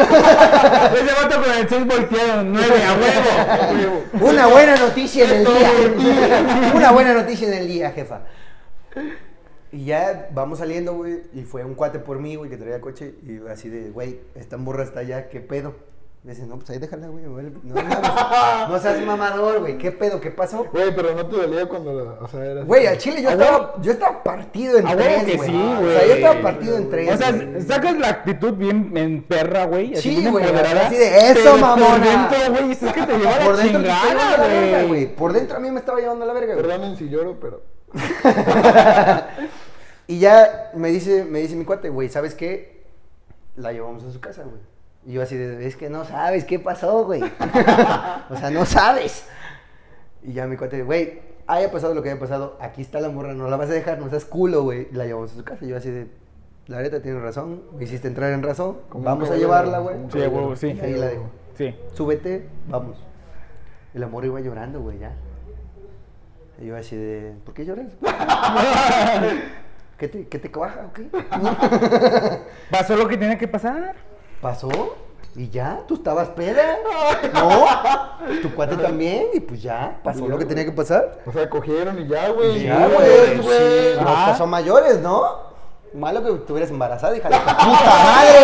vato 1.23 1.41
con 1.43 1.51
el 1.51 1.67
6 1.67 1.87
volteado, 1.87 2.43
9 2.43 2.67
a 2.83 2.93
huevo. 2.93 4.03
Una 4.31 4.47
buena 4.47 4.75
noticia 4.77 5.25
en 5.25 5.31
el 5.31 5.45
día. 5.45 6.71
Una 6.75 6.91
buena 6.91 7.13
noticia 7.13 7.47
en 7.47 7.53
el 7.55 7.67
día, 7.67 7.91
jefa. 7.91 8.21
Y 9.71 9.85
ya 9.85 10.29
vamos 10.33 10.59
saliendo, 10.59 10.93
güey. 10.95 11.21
Y 11.33 11.43
fue 11.43 11.63
un 11.63 11.75
cuate 11.75 11.99
por 11.99 12.19
mí, 12.19 12.35
güey, 12.35 12.49
que 12.49 12.57
traía 12.57 12.81
coche. 12.81 13.15
Y 13.25 13.39
así 13.49 13.69
de, 13.69 13.89
güey, 13.89 14.19
esta 14.35 14.57
morra 14.57 14.83
está 14.83 14.99
allá, 14.99 15.29
¿qué 15.29 15.39
pedo? 15.39 15.73
Me 16.23 16.33
dice, 16.35 16.45
no, 16.45 16.55
pues 16.57 16.69
ahí 16.69 16.77
déjala, 16.77 17.07
güey. 17.07 17.23
No, 17.23 17.33
mames, 17.73 18.69
no 18.69 18.79
seas 18.79 19.01
mamador, 19.07 19.61
güey. 19.61 19.79
¿Qué 19.79 19.91
pedo? 19.91 20.21
¿Qué 20.21 20.29
pasó? 20.29 20.65
Güey, 20.71 20.93
pero 20.95 21.15
no 21.15 21.25
te 21.25 21.35
dolía 21.35 21.65
cuando, 21.67 21.93
la- 21.93 22.23
o 22.23 22.27
sea, 22.27 22.45
era... 22.45 22.63
Güey, 22.63 22.85
al 22.85 22.99
chile 22.99 23.23
yo 23.23 23.29
A 23.29 23.31
estaba, 23.31 23.73
yo 23.81 23.91
estaba 23.91 24.21
partido 24.23 24.77
en 24.77 24.85
A 24.85 24.91
huevo 24.91 25.01
tres, 25.03 25.23
que 25.25 25.37
güey. 25.37 25.49
sí, 25.49 25.55
O 25.55 25.91
sea, 25.91 26.05
yo 26.05 26.13
estaba 26.13 26.41
partido 26.43 26.77
en 26.77 26.89
tres. 26.91 27.11
O 27.11 27.17
sea, 27.17 27.61
sacas 27.67 27.97
la 27.97 28.09
actitud 28.09 28.53
bien 28.53 28.95
en 28.95 29.23
perra, 29.23 29.65
güey. 29.65 29.95
así 29.95 30.15
Sí, 30.17 30.29
güey, 30.29 30.45
así 30.45 30.95
de, 30.95 31.31
"Eso, 31.31 31.57
mamona". 31.57 31.87
Por 31.89 32.01
dentro, 32.01 32.53
güey, 32.61 32.71
es 32.73 32.77
que 32.93 33.01
te 33.01 33.17
lleva 33.17 33.37
por 33.39 33.55
la 33.57 33.63
dentro 33.63 33.81
chingada, 33.81 34.83
güey. 34.83 35.15
Por 35.15 35.33
dentro 35.33 35.57
a 35.57 35.59
mí 35.59 35.71
me 35.71 35.79
estaba 35.79 35.99
llevando 35.99 36.23
la 36.27 36.33
verga, 36.33 36.53
güey. 36.53 36.67
Perdonen 36.67 36.97
si 36.97 37.09
lloro, 37.09 37.39
pero... 37.39 37.63
Y 40.07 40.19
ya 40.19 40.71
me 40.75 40.89
dice, 40.89 41.23
me 41.25 41.39
dice 41.39 41.55
mi 41.55 41.63
cuate, 41.65 41.89
güey, 41.89 42.09
¿sabes 42.09 42.35
qué? 42.35 42.83
La 43.55 43.71
llevamos 43.71 44.03
a 44.03 44.11
su 44.11 44.19
casa, 44.19 44.43
güey. 44.43 44.59
Y 45.05 45.13
yo 45.13 45.21
así 45.21 45.35
de, 45.35 45.65
es 45.65 45.75
que 45.75 45.89
no 45.89 46.05
sabes 46.05 46.45
qué 46.45 46.59
pasó, 46.59 47.05
güey. 47.05 47.21
o 48.29 48.35
sea, 48.35 48.51
no 48.51 48.65
sabes. 48.65 49.25
Y 50.23 50.33
ya 50.33 50.45
mi 50.45 50.57
cuate, 50.57 50.83
güey, 50.83 51.21
haya 51.47 51.71
pasado 51.71 51.93
lo 51.95 52.03
que 52.03 52.11
haya 52.11 52.19
pasado, 52.19 52.57
aquí 52.61 52.81
está 52.81 52.99
la 52.99 53.09
morra, 53.09 53.33
no 53.33 53.49
la 53.49 53.57
vas 53.57 53.69
a 53.69 53.73
dejar, 53.73 53.99
no 53.99 54.09
seas 54.09 54.25
culo, 54.25 54.63
güey. 54.63 54.87
Y 54.91 54.95
la 54.95 55.05
llevamos 55.05 55.31
a 55.31 55.35
su 55.35 55.43
casa. 55.43 55.65
Y 55.65 55.69
yo 55.69 55.77
así 55.77 55.89
de, 55.89 56.07
la 56.67 56.81
neta 56.81 57.01
tienes 57.01 57.21
razón, 57.21 57.63
me 57.75 57.83
hiciste 57.83 58.07
entrar 58.07 58.31
en 58.31 58.43
razón, 58.43 58.77
Como 58.89 59.03
vamos 59.03 59.29
a 59.31 59.35
llevarla, 59.35 59.79
güey. 59.79 59.95
Sí, 60.11 60.23
a 60.23 60.29
huevo, 60.29 60.55
sí. 60.55 60.67
Y 60.67 60.79
ahí 60.79 60.93
la 60.93 61.07
dejo. 61.07 61.29
Sí. 61.55 61.75
Súbete, 61.93 62.47
vamos. 62.67 62.97
Y 63.93 63.99
la 63.99 64.07
morra 64.07 64.27
iba 64.27 64.39
llorando, 64.39 64.81
güey, 64.81 64.99
ya. 64.99 65.13
Y 66.59 66.67
yo 66.67 66.77
así 66.77 66.95
de, 66.95 67.33
¿por 67.43 67.55
qué 67.55 67.65
lloras? 67.65 67.91
¿Qué 69.97 70.07
te, 70.07 70.27
qué 70.27 70.39
te 70.39 70.51
cuaja 70.51 70.87
o 70.87 70.93
qué? 70.93 71.09
Pasó 72.71 72.95
lo 72.95 73.07
que 73.07 73.17
tenía 73.17 73.37
que 73.37 73.47
pasar. 73.47 73.95
¿Pasó? 74.41 74.69
¿Y 75.35 75.49
ya? 75.49 75.79
¿Tú 75.87 75.95
estabas 75.95 76.29
peda? 76.29 76.77
¿No? 77.33 77.65
¿Tu 78.41 78.53
cuate 78.53 78.75
también? 78.75 79.27
Y 79.33 79.39
pues 79.39 79.61
ya, 79.61 79.99
pasó 80.03 80.27
lo 80.27 80.37
que 80.37 80.45
tenía 80.45 80.65
que 80.65 80.71
pasar. 80.73 81.19
O 81.25 81.31
sea, 81.31 81.49
cogieron 81.49 81.99
y 81.99 82.07
ya, 82.07 82.29
güey. 82.29 82.63
Ya, 82.63 82.87
güey, 82.87 83.37
güey. 83.39 83.95
No 84.01 84.09
Ah. 84.09 84.25
pasó 84.31 84.45
mayores, 84.47 84.99
¿no? 84.99 85.51
Malo 85.93 86.23
que 86.23 86.31
estuvieras 86.31 86.69
embarazada, 86.69 87.15
hija 87.15 87.29
de 87.29 87.35
puta 87.39 87.59
madre. 87.59 88.39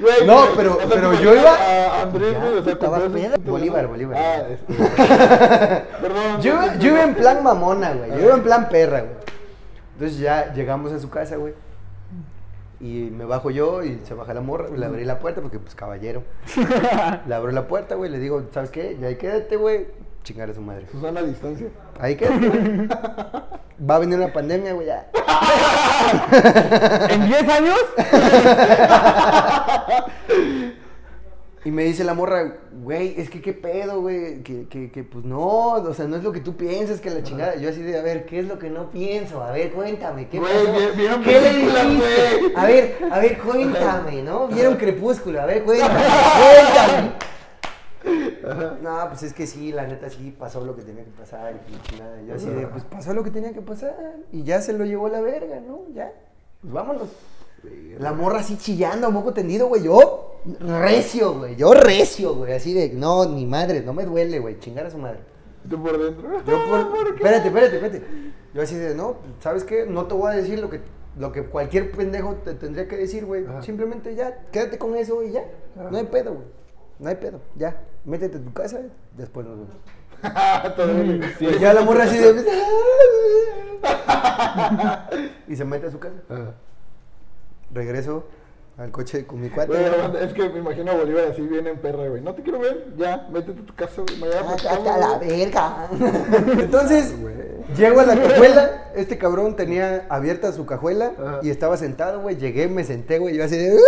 Güey, 0.00 0.26
No, 0.26 0.42
pero- 0.56 0.78
pero 0.88 1.12
yo 1.14 1.34
iba- 1.34 1.50
A 1.54 2.02
Andrés, 2.02 2.38
güey, 2.40 2.58
o 2.58 2.64
sea, 2.64 2.72
estabas 2.72 3.02
peda. 3.02 3.36
Bolívar, 3.44 3.86
Bolívar. 3.86 4.16
Ah, 4.18 4.42
este. 4.50 4.74
Perdón. 6.00 6.40
Yo, 6.40 6.58
yo 6.78 6.88
iba 6.90 7.02
en 7.02 7.14
plan 7.14 7.42
mamona, 7.42 7.92
güey. 7.92 8.10
Yo 8.12 8.18
iba 8.20 8.34
en 8.34 8.42
plan 8.42 8.68
perra, 8.68 9.00
güey. 9.00 9.12
Entonces 9.94 10.18
ya 10.18 10.52
llegamos 10.54 10.92
a 10.92 10.98
su 10.98 11.08
casa, 11.10 11.36
güey. 11.36 11.54
Y 12.82 13.10
me 13.12 13.24
bajo 13.24 13.50
yo 13.52 13.84
y 13.84 14.00
se 14.02 14.12
baja 14.12 14.34
la 14.34 14.40
morra. 14.40 14.68
Le 14.68 14.84
abrí 14.84 15.04
la 15.04 15.20
puerta 15.20 15.40
porque, 15.40 15.60
pues, 15.60 15.76
caballero. 15.76 16.24
Le 17.28 17.34
abro 17.34 17.52
la 17.52 17.68
puerta, 17.68 17.94
güey. 17.94 18.10
Le 18.10 18.18
digo, 18.18 18.42
¿sabes 18.52 18.70
qué? 18.70 18.98
Ya 19.00 19.06
ahí 19.06 19.14
quédate, 19.14 19.54
güey. 19.54 19.86
Chingar 20.24 20.50
a 20.50 20.54
su 20.54 20.60
madre. 20.60 20.88
Susana 20.90 21.20
a 21.20 21.22
distancia. 21.22 21.68
Ahí 22.00 22.16
quédate, 22.16 22.48
güey. 22.48 22.88
Va 23.88 23.94
a 23.94 23.98
venir 24.00 24.18
una 24.18 24.32
pandemia, 24.32 24.72
güey, 24.72 24.88
ya. 24.88 25.08
¿En 27.08 27.26
10 27.26 27.48
años? 27.48 27.78
Y 31.64 31.70
me 31.70 31.84
dice 31.84 32.02
la 32.02 32.14
morra, 32.14 32.56
güey, 32.72 33.14
es 33.16 33.30
que 33.30 33.40
qué 33.40 33.52
pedo, 33.52 34.00
güey, 34.00 34.42
que, 34.42 34.66
que, 34.66 34.90
que 34.90 35.04
pues 35.04 35.24
no, 35.24 35.74
o 35.74 35.94
sea, 35.94 36.06
no 36.06 36.16
es 36.16 36.24
lo 36.24 36.32
que 36.32 36.40
tú 36.40 36.56
piensas, 36.56 37.00
que 37.00 37.08
la 37.08 37.22
chingada. 37.22 37.54
Yo 37.54 37.68
así 37.68 37.80
de, 37.82 37.96
a 37.96 38.02
ver, 38.02 38.26
¿qué 38.26 38.40
es 38.40 38.48
lo 38.48 38.58
que 38.58 38.68
no 38.68 38.90
pienso? 38.90 39.40
A 39.40 39.52
ver, 39.52 39.70
cuéntame, 39.70 40.26
¿qué 40.26 40.40
Güey, 40.40 40.96
vieron 40.96 41.22
¿Qué 41.22 41.40
le 41.40 41.52
dijiste? 41.52 42.52
A 42.56 42.66
ver, 42.66 42.98
a 43.08 43.18
ver, 43.20 43.38
cuéntame, 43.38 44.22
¿no? 44.22 44.48
Vieron 44.48 44.74
Crepúsculo, 44.74 45.40
a 45.40 45.46
ver, 45.46 45.62
cuéntame, 45.62 46.00
cuéntame. 46.40 47.12
No, 48.82 49.08
pues 49.08 49.22
es 49.22 49.32
que 49.32 49.46
sí, 49.46 49.70
la 49.70 49.86
neta 49.86 50.10
sí 50.10 50.34
pasó 50.36 50.64
lo 50.64 50.74
que 50.74 50.82
tenía 50.82 51.04
que 51.04 51.12
pasar 51.12 51.54
y 51.68 51.88
chingada. 51.88 52.20
Yo 52.22 52.34
así 52.34 52.46
de, 52.46 52.66
pues 52.66 52.82
pasó 52.82 53.14
lo 53.14 53.22
que 53.22 53.30
tenía 53.30 53.52
que 53.52 53.62
pasar 53.62 54.16
y 54.32 54.42
ya 54.42 54.60
se 54.60 54.72
lo 54.72 54.84
llevó 54.84 55.08
la 55.08 55.20
verga, 55.20 55.60
¿no? 55.60 55.82
Ya, 55.94 56.12
pues 56.60 56.72
vámonos. 56.72 57.08
La 58.00 58.12
morra 58.12 58.40
así 58.40 58.58
chillando, 58.58 59.08
moco 59.12 59.32
tendido, 59.32 59.68
güey. 59.68 59.84
Yo 59.84 60.31
recio, 60.60 61.34
güey. 61.34 61.56
Yo 61.56 61.72
recio, 61.74 62.34
güey. 62.34 62.52
Así 62.52 62.72
de, 62.72 62.90
no, 62.90 63.26
ni 63.26 63.46
madre, 63.46 63.82
no 63.82 63.92
me 63.92 64.04
duele, 64.04 64.38
güey. 64.38 64.58
Chingar 64.58 64.86
a 64.86 64.90
su 64.90 64.98
madre. 64.98 65.20
¿Tú 65.68 65.80
por 65.80 66.02
dentro? 66.02 66.42
Yo 66.44 66.68
por... 66.68 67.08
Espérate, 67.14 67.48
espérate, 67.48 67.76
espérate. 67.76 68.02
Yo 68.52 68.62
así 68.62 68.74
de, 68.74 68.94
no, 68.94 69.16
¿sabes 69.40 69.64
qué? 69.64 69.86
No 69.86 70.06
te 70.06 70.14
voy 70.14 70.32
a 70.32 70.36
decir 70.36 70.58
lo 70.58 70.68
que, 70.68 70.80
lo 71.18 71.32
que 71.32 71.44
cualquier 71.44 71.92
pendejo 71.92 72.34
te 72.36 72.54
tendría 72.54 72.88
que 72.88 72.96
decir, 72.96 73.24
güey. 73.24 73.44
Simplemente 73.60 74.14
ya, 74.14 74.46
quédate 74.50 74.78
con 74.78 74.96
eso 74.96 75.22
y 75.22 75.32
ya. 75.32 75.44
No 75.90 75.96
hay 75.96 76.04
pedo, 76.04 76.34
güey. 76.34 76.46
No 76.98 77.08
hay 77.08 77.16
pedo. 77.16 77.40
Ya, 77.56 77.82
métete 78.04 78.38
a 78.38 78.40
tu 78.40 78.52
casa, 78.52 78.80
después 79.16 79.46
nos 79.46 79.58
vemos. 79.58 79.76
Y 81.40 81.58
ya 81.58 81.72
la 81.74 81.82
morra 81.82 82.04
así 82.04 82.16
de... 82.16 82.44
y 85.48 85.56
se 85.56 85.64
mete 85.64 85.86
a 85.86 85.90
su 85.90 85.98
casa. 85.98 86.14
Ajá. 86.28 86.54
Regreso 87.72 88.26
al 88.78 88.90
coche 88.90 89.26
con 89.26 89.40
mi 89.40 89.50
cuate. 89.50 89.72
Es 90.22 90.32
que 90.32 90.48
me 90.48 90.58
imagino 90.60 90.92
a 90.92 90.94
Bolívar 90.94 91.26
así 91.30 91.42
bien 91.42 91.66
en 91.66 91.78
perra, 91.78 92.08
güey. 92.08 92.22
No 92.22 92.34
te 92.34 92.42
quiero 92.42 92.58
ver, 92.58 92.86
ya, 92.96 93.28
métete 93.30 93.60
a 93.60 93.66
tu 93.66 93.74
casa, 93.74 94.02
güey. 94.02 94.18
Mañana 94.18 94.56
Ah, 94.68 94.94
a 94.94 94.98
la 94.98 95.18
verga. 95.18 95.88
Entonces, 96.62 97.14
llego 97.76 98.00
a 98.00 98.04
la 98.06 98.16
cajuela. 98.20 98.78
Este 98.94 99.16
cabrón 99.16 99.56
tenía 99.56 100.04
abierta 100.10 100.52
su 100.52 100.66
cajuela 100.66 101.12
Ajá. 101.18 101.38
y 101.42 101.48
estaba 101.48 101.78
sentado, 101.78 102.20
güey. 102.20 102.36
Llegué, 102.36 102.68
me 102.68 102.84
senté, 102.84 103.18
güey. 103.18 103.34
Yo 103.36 103.44
así 103.44 103.56
de. 103.56 103.74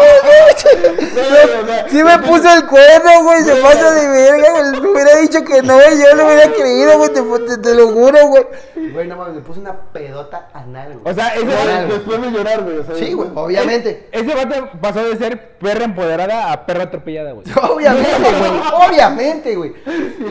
¡Ah, 0.00 1.84
Sí 1.90 2.02
me 2.02 2.18
puso 2.18 2.52
el 2.54 2.66
cuerno, 2.66 3.22
güey. 3.24 3.42
Se 3.42 3.54
pasa 3.56 3.90
de 3.92 4.08
verga, 4.08 4.50
güey. 4.50 4.80
Me 4.80 4.88
hubiera 4.90 5.16
dicho 5.16 5.44
que 5.44 5.62
no, 5.62 5.78
yo 5.78 6.16
lo 6.16 6.26
hubiera 6.26 6.52
creído, 6.52 6.98
güey. 6.98 7.10
Te, 7.12 7.22
te- 7.22 7.58
te 7.62 7.74
lo 7.74 7.88
juro, 7.88 8.18
güey. 8.28 8.46
Güey, 8.92 9.06
no 9.08 9.16
mames, 9.16 9.34
me 9.36 9.40
puso 9.42 9.60
una 9.60 9.74
pedota 9.92 10.48
anal, 10.54 10.98
güey. 11.00 11.12
O 11.12 11.14
sea, 11.14 11.28
ese 11.34 11.44
Después- 11.46 11.66
vato, 11.66 11.94
Después 11.94 12.22
de 12.22 12.30
llorar, 12.30 12.62
güey. 12.62 12.78
o 12.78 12.84
sea, 12.84 12.94
Sí, 12.96 13.12
güey, 13.12 13.28
obviamente. 13.34 14.08
ese 14.12 14.34
vato 14.34 14.70
pasó 14.80 15.04
de 15.04 15.16
ser 15.16 15.56
perra 15.58 15.84
empoderada 15.84 16.52
a 16.52 16.66
perra 16.66 16.84
atropellada, 16.84 17.32
güey. 17.32 17.46
Obviamente, 17.70 18.10
güey. 18.38 18.88
Obviamente, 18.88 19.56
güey. 19.56 19.72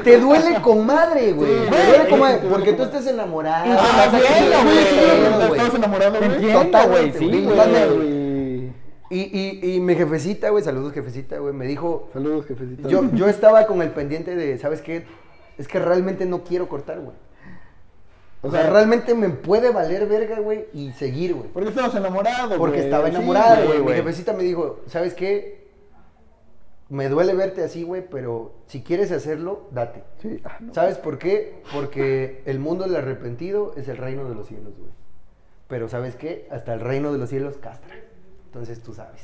Te 0.04 0.18
duele 0.20 0.62
con 0.62 0.86
madre, 0.86 1.34
güey. 1.34 1.50
Sí, 1.52 1.70
Te 1.70 1.88
duele 1.88 2.10
con 2.10 2.20
madre. 2.20 2.40
Porque 2.50 2.74
tú 2.74 2.84
estás 2.84 3.06
enamorado. 3.08 3.66
Te 3.66 3.72
estás 3.74 4.14
aquí, 4.14 4.50
güey, 6.88 7.12
sí, 7.14 7.46
güey. 7.46 8.17
Y, 9.10 9.20
y, 9.22 9.76
y 9.76 9.80
mi 9.80 9.96
jefecita, 9.96 10.50
güey, 10.50 10.64
saludos 10.64 10.94
jefecita, 10.94 11.38
güey, 11.40 11.54
me 11.54 11.66
dijo, 11.66 12.10
Saludos, 12.14 12.46
jefecita. 12.46 12.90
yo, 12.90 13.10
yo 13.14 13.28
estaba 13.28 13.66
con 13.66 13.82
el 13.82 13.92
pendiente 13.92 14.36
de, 14.36 14.58
¿sabes 14.58 14.82
qué? 14.82 15.06
Es 15.58 15.68
que 15.68 15.80
realmente 15.80 16.26
no 16.26 16.44
quiero 16.44 16.68
cortar, 16.68 17.00
güey. 17.00 17.16
O 18.42 18.52
sea, 18.52 18.70
realmente 18.70 19.16
me 19.16 19.30
puede 19.30 19.72
valer 19.72 20.08
verga, 20.08 20.40
güey, 20.40 20.66
y 20.74 20.92
seguir, 20.92 21.34
güey. 21.34 21.48
Porque 21.50 21.70
estabas 21.70 21.96
enamorado, 21.96 22.48
güey. 22.50 22.60
Porque 22.60 22.80
estaba 22.80 23.10
Sí, 23.10 23.16
enamorada, 23.16 23.66
güey. 23.66 23.82
Mi 23.82 23.94
jefecita 23.94 24.34
me 24.34 24.44
dijo, 24.44 24.82
¿sabes 24.88 25.14
qué? 25.14 25.68
me 26.90 27.10
duele 27.10 27.34
verte 27.34 27.64
así, 27.66 27.84
güey, 27.84 28.08
pero 28.10 28.54
si 28.68 28.82
quieres 28.82 29.12
hacerlo, 29.12 29.68
date. 29.72 30.04
Sí, 30.22 30.40
ah, 30.46 30.58
no. 30.62 30.74
¿Sabes 30.74 30.98
por 30.98 31.18
qué? 31.18 31.62
Porque 31.74 32.42
el 32.46 32.60
mundo 32.60 32.86
del 32.86 32.96
arrepentido 32.96 33.74
es 33.76 33.90
el 33.90 33.98
reino 33.98 34.30
de 34.30 34.36
los 34.36 34.48
cielos, 34.48 34.74
güey. 34.78 34.92
Pero 35.68 35.90
¿sabes 35.90 36.16
qué? 36.16 36.48
Hasta 36.50 36.74
el 36.74 36.80
reino 36.80 37.12
de 37.12 37.18
los 37.18 37.30
cielos 37.30 37.58
castra. 37.58 37.94
Entonces 38.48 38.82
tú 38.82 38.94
sabes. 38.94 39.22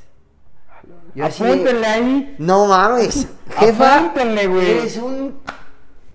Yo 1.16 1.26
así 1.26 1.44
ahí. 1.44 2.36
No 2.40 2.66
mames, 2.68 3.28
jefa. 3.58 4.00
Apúntenle, 4.00 4.48
güey. 4.48 4.72
Eres 4.72 4.98
un, 4.98 5.40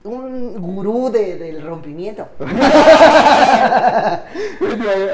un 0.05 0.61
gurú 0.61 1.11
de- 1.11 1.37
del 1.39 1.63
rompimiento. 1.63 2.29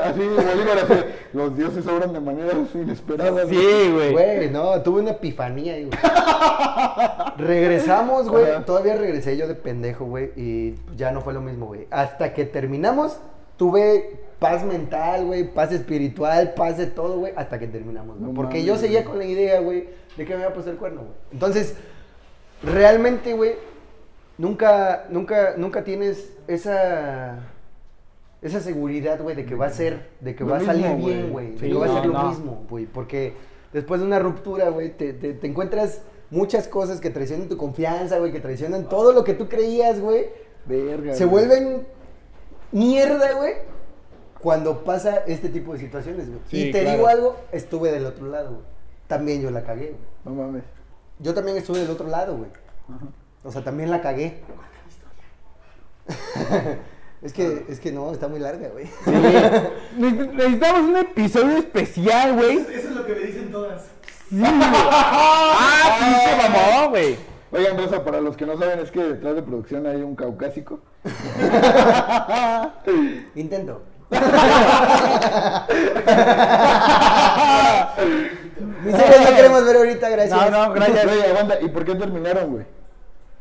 Así, 0.05 0.21
Bolívar, 0.27 0.79
así, 0.79 0.95
los 1.33 1.57
dioses 1.57 1.87
obran 1.87 2.13
de 2.13 2.21
maneras 2.21 2.55
inesperadas. 2.75 3.49
Sí, 3.49 3.91
güey. 3.93 4.13
Güey, 4.13 4.51
no, 4.51 4.81
tuve 4.83 5.01
una 5.03 5.13
epifanía 5.13 5.75
güey. 5.75 5.91
Regresamos, 7.37 8.29
güey. 8.29 8.47
Todavía 8.65 8.97
regresé 8.97 9.37
yo 9.37 9.47
de 9.49 9.55
pendejo, 9.55 10.05
güey. 10.05 10.33
Y 10.37 10.75
ya 10.97 11.11
no 11.11 11.21
fue 11.21 11.33
lo 11.33 11.41
mismo, 11.41 11.67
güey. 11.67 11.87
Hasta 11.91 12.33
que 12.35 12.45
terminamos, 12.45 13.19
tuve 13.57 14.24
paz 14.49 14.65
mental, 14.65 15.25
güey. 15.27 15.45
Paz 15.45 15.73
espiritual, 15.73 16.53
paz 16.55 16.77
de 16.79 16.87
todo, 16.87 17.19
güey. 17.19 17.33
Hasta 17.37 17.59
que 17.59 17.67
terminamos. 17.67 18.19
No 18.21 18.35
Porque 18.35 18.65
yo 18.65 18.77
seguía 18.77 19.01
güey. 19.01 19.09
con 19.11 19.19
la 19.19 19.25
idea, 19.25 19.61
güey, 19.61 19.89
de 20.17 20.25
que 20.25 20.35
me 20.35 20.41
iba 20.41 20.51
a 20.51 20.55
pasar 20.55 20.73
el 20.73 20.79
cuerno, 20.79 21.01
güey. 21.03 21.15
Entonces, 21.33 21.75
realmente, 22.63 23.33
güey, 23.35 23.53
nunca, 24.39 25.07
nunca, 25.11 25.55
nunca 25.57 25.85
tienes 25.85 26.33
esa. 26.47 27.39
Esa 28.43 28.61
seguridad, 28.61 29.23
güey, 29.23 29.35
de 29.35 29.47
que 29.47 29.55
va 29.55 29.67
a 29.67 29.71
ser, 29.71 30.11
de 30.21 30.35
que 30.35 30.45
Lo 30.45 30.51
va 30.51 30.59
a 30.59 30.61
salir 30.61 30.85
bien, 30.97 31.31
güey. 31.31 31.53
De 31.53 31.67
que 31.69 31.73
va 31.75 31.87
a 31.87 31.89
no, 31.89 31.95
ser 31.95 32.07
lo 32.07 32.13
no. 32.13 32.29
mismo, 32.29 32.65
güey. 32.69 32.85
Porque 32.85 33.33
después 33.73 34.01
de 34.03 34.07
una 34.07 34.19
ruptura, 34.19 34.69
güey, 34.69 34.91
te, 34.95 35.15
te- 35.15 35.33
te 35.33 35.47
encuentras 35.47 36.03
muchas 36.31 36.69
cosas 36.69 37.01
que 37.01 37.09
traicionan 37.09 37.49
tu 37.49 37.57
confianza, 37.57 38.19
güey, 38.19 38.33
que 38.33 38.41
traicionan 38.41 38.89
todo 38.91 39.13
lo 39.15 39.25
que 39.25 39.33
tú 39.33 39.49
creías, 39.49 39.99
güey. 39.99 40.27
Verga. 40.67 41.15
Se 41.15 41.25
vuelven 41.25 41.87
mierda, 42.71 43.33
güey, 43.33 43.55
cuando 44.45 44.85
pasa 44.85 45.25
este 45.27 45.49
tipo 45.49 45.73
de 45.73 45.79
situaciones, 45.79 46.29
güey. 46.29 46.41
Sí, 46.51 46.69
y 46.69 46.71
te 46.71 46.83
claro. 46.83 46.97
digo 46.97 47.09
algo, 47.09 47.37
estuve 47.51 47.91
del 47.91 48.05
otro 48.05 48.27
lado, 48.27 48.51
güey. 48.51 48.63
También 49.07 49.41
yo 49.41 49.51
la 49.51 49.65
cagué, 49.65 49.97
güey. 49.97 50.37
No 50.37 50.43
mames. 50.43 50.65
Yo 51.19 51.33
también 51.33 51.57
estuve 51.57 51.79
del 51.81 51.89
otro 51.89 52.07
lado, 52.09 52.37
güey. 52.37 52.51
O 53.43 53.51
sea, 53.51 53.65
también 53.65 53.91
la 53.91 54.03
cagué. 54.03 54.43
es 57.23 57.33
que, 57.33 57.65
es 57.71 57.81
que 57.81 57.91
no, 57.91 58.13
está 58.13 58.29
muy 58.29 58.39
larga, 58.39 58.69
güey. 58.69 58.85
Sí. 58.87 59.11
Ne- 59.97 60.13
Necesitamos 60.13 60.91
un 60.91 60.97
episodio 60.99 61.57
especial, 61.57 62.35
güey. 62.35 62.59
Eso 62.59 62.71
es 62.89 62.95
lo 62.95 63.07
que 63.07 63.15
me 63.15 63.21
dicen 63.21 63.51
todas. 63.51 63.83
Sí, 64.29 64.39
güey. 64.39 64.53
Ah, 64.53 65.97
pinche 65.99 66.37
mamón, 66.51 66.91
güey. 66.91 67.17
Oigan, 67.51 67.79
Rosa, 67.79 68.05
para 68.05 68.21
los 68.21 68.37
que 68.37 68.45
no 68.45 68.59
saben, 68.59 68.81
es 68.81 68.91
que 68.91 69.03
detrás 69.03 69.37
de 69.37 69.43
producción 69.43 69.87
hay 69.87 70.03
un 70.03 70.15
caucásico. 70.17 70.81
Intento. 73.37 73.81
Mis 78.85 78.95
hijos 78.95 79.31
no 79.31 79.37
queremos 79.37 79.65
ver 79.65 79.77
ahorita, 79.77 80.09
gracias. 80.11 80.51
No, 80.51 80.67
no, 80.67 80.73
gracias. 80.75 81.07
Oye, 81.07 81.27
aguanta, 81.27 81.61
¿y 81.61 81.69
por 81.69 81.85
qué 81.85 81.95
terminaron, 81.95 82.51
güey? 82.53 82.65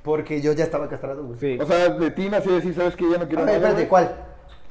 Porque 0.04 0.41
yo 0.41 0.54
ya 0.54 0.63
estaba 0.63 0.89
castrado, 0.89 1.23
güey. 1.23 1.39
Sí. 1.39 1.58
O 1.62 1.65
sea, 1.65 1.89
de 1.89 2.12
ti 2.12 2.30
nací 2.30 2.49
decir, 2.49 2.73
¿sabes 2.76 2.95
que 2.95 3.10
Ya 3.10 3.17
no 3.17 3.23
A 3.23 3.28
quiero 3.28 3.45
ver, 3.45 3.56
nada, 3.56 3.67
espérate? 3.69 3.88
¿cuál? 3.88 4.15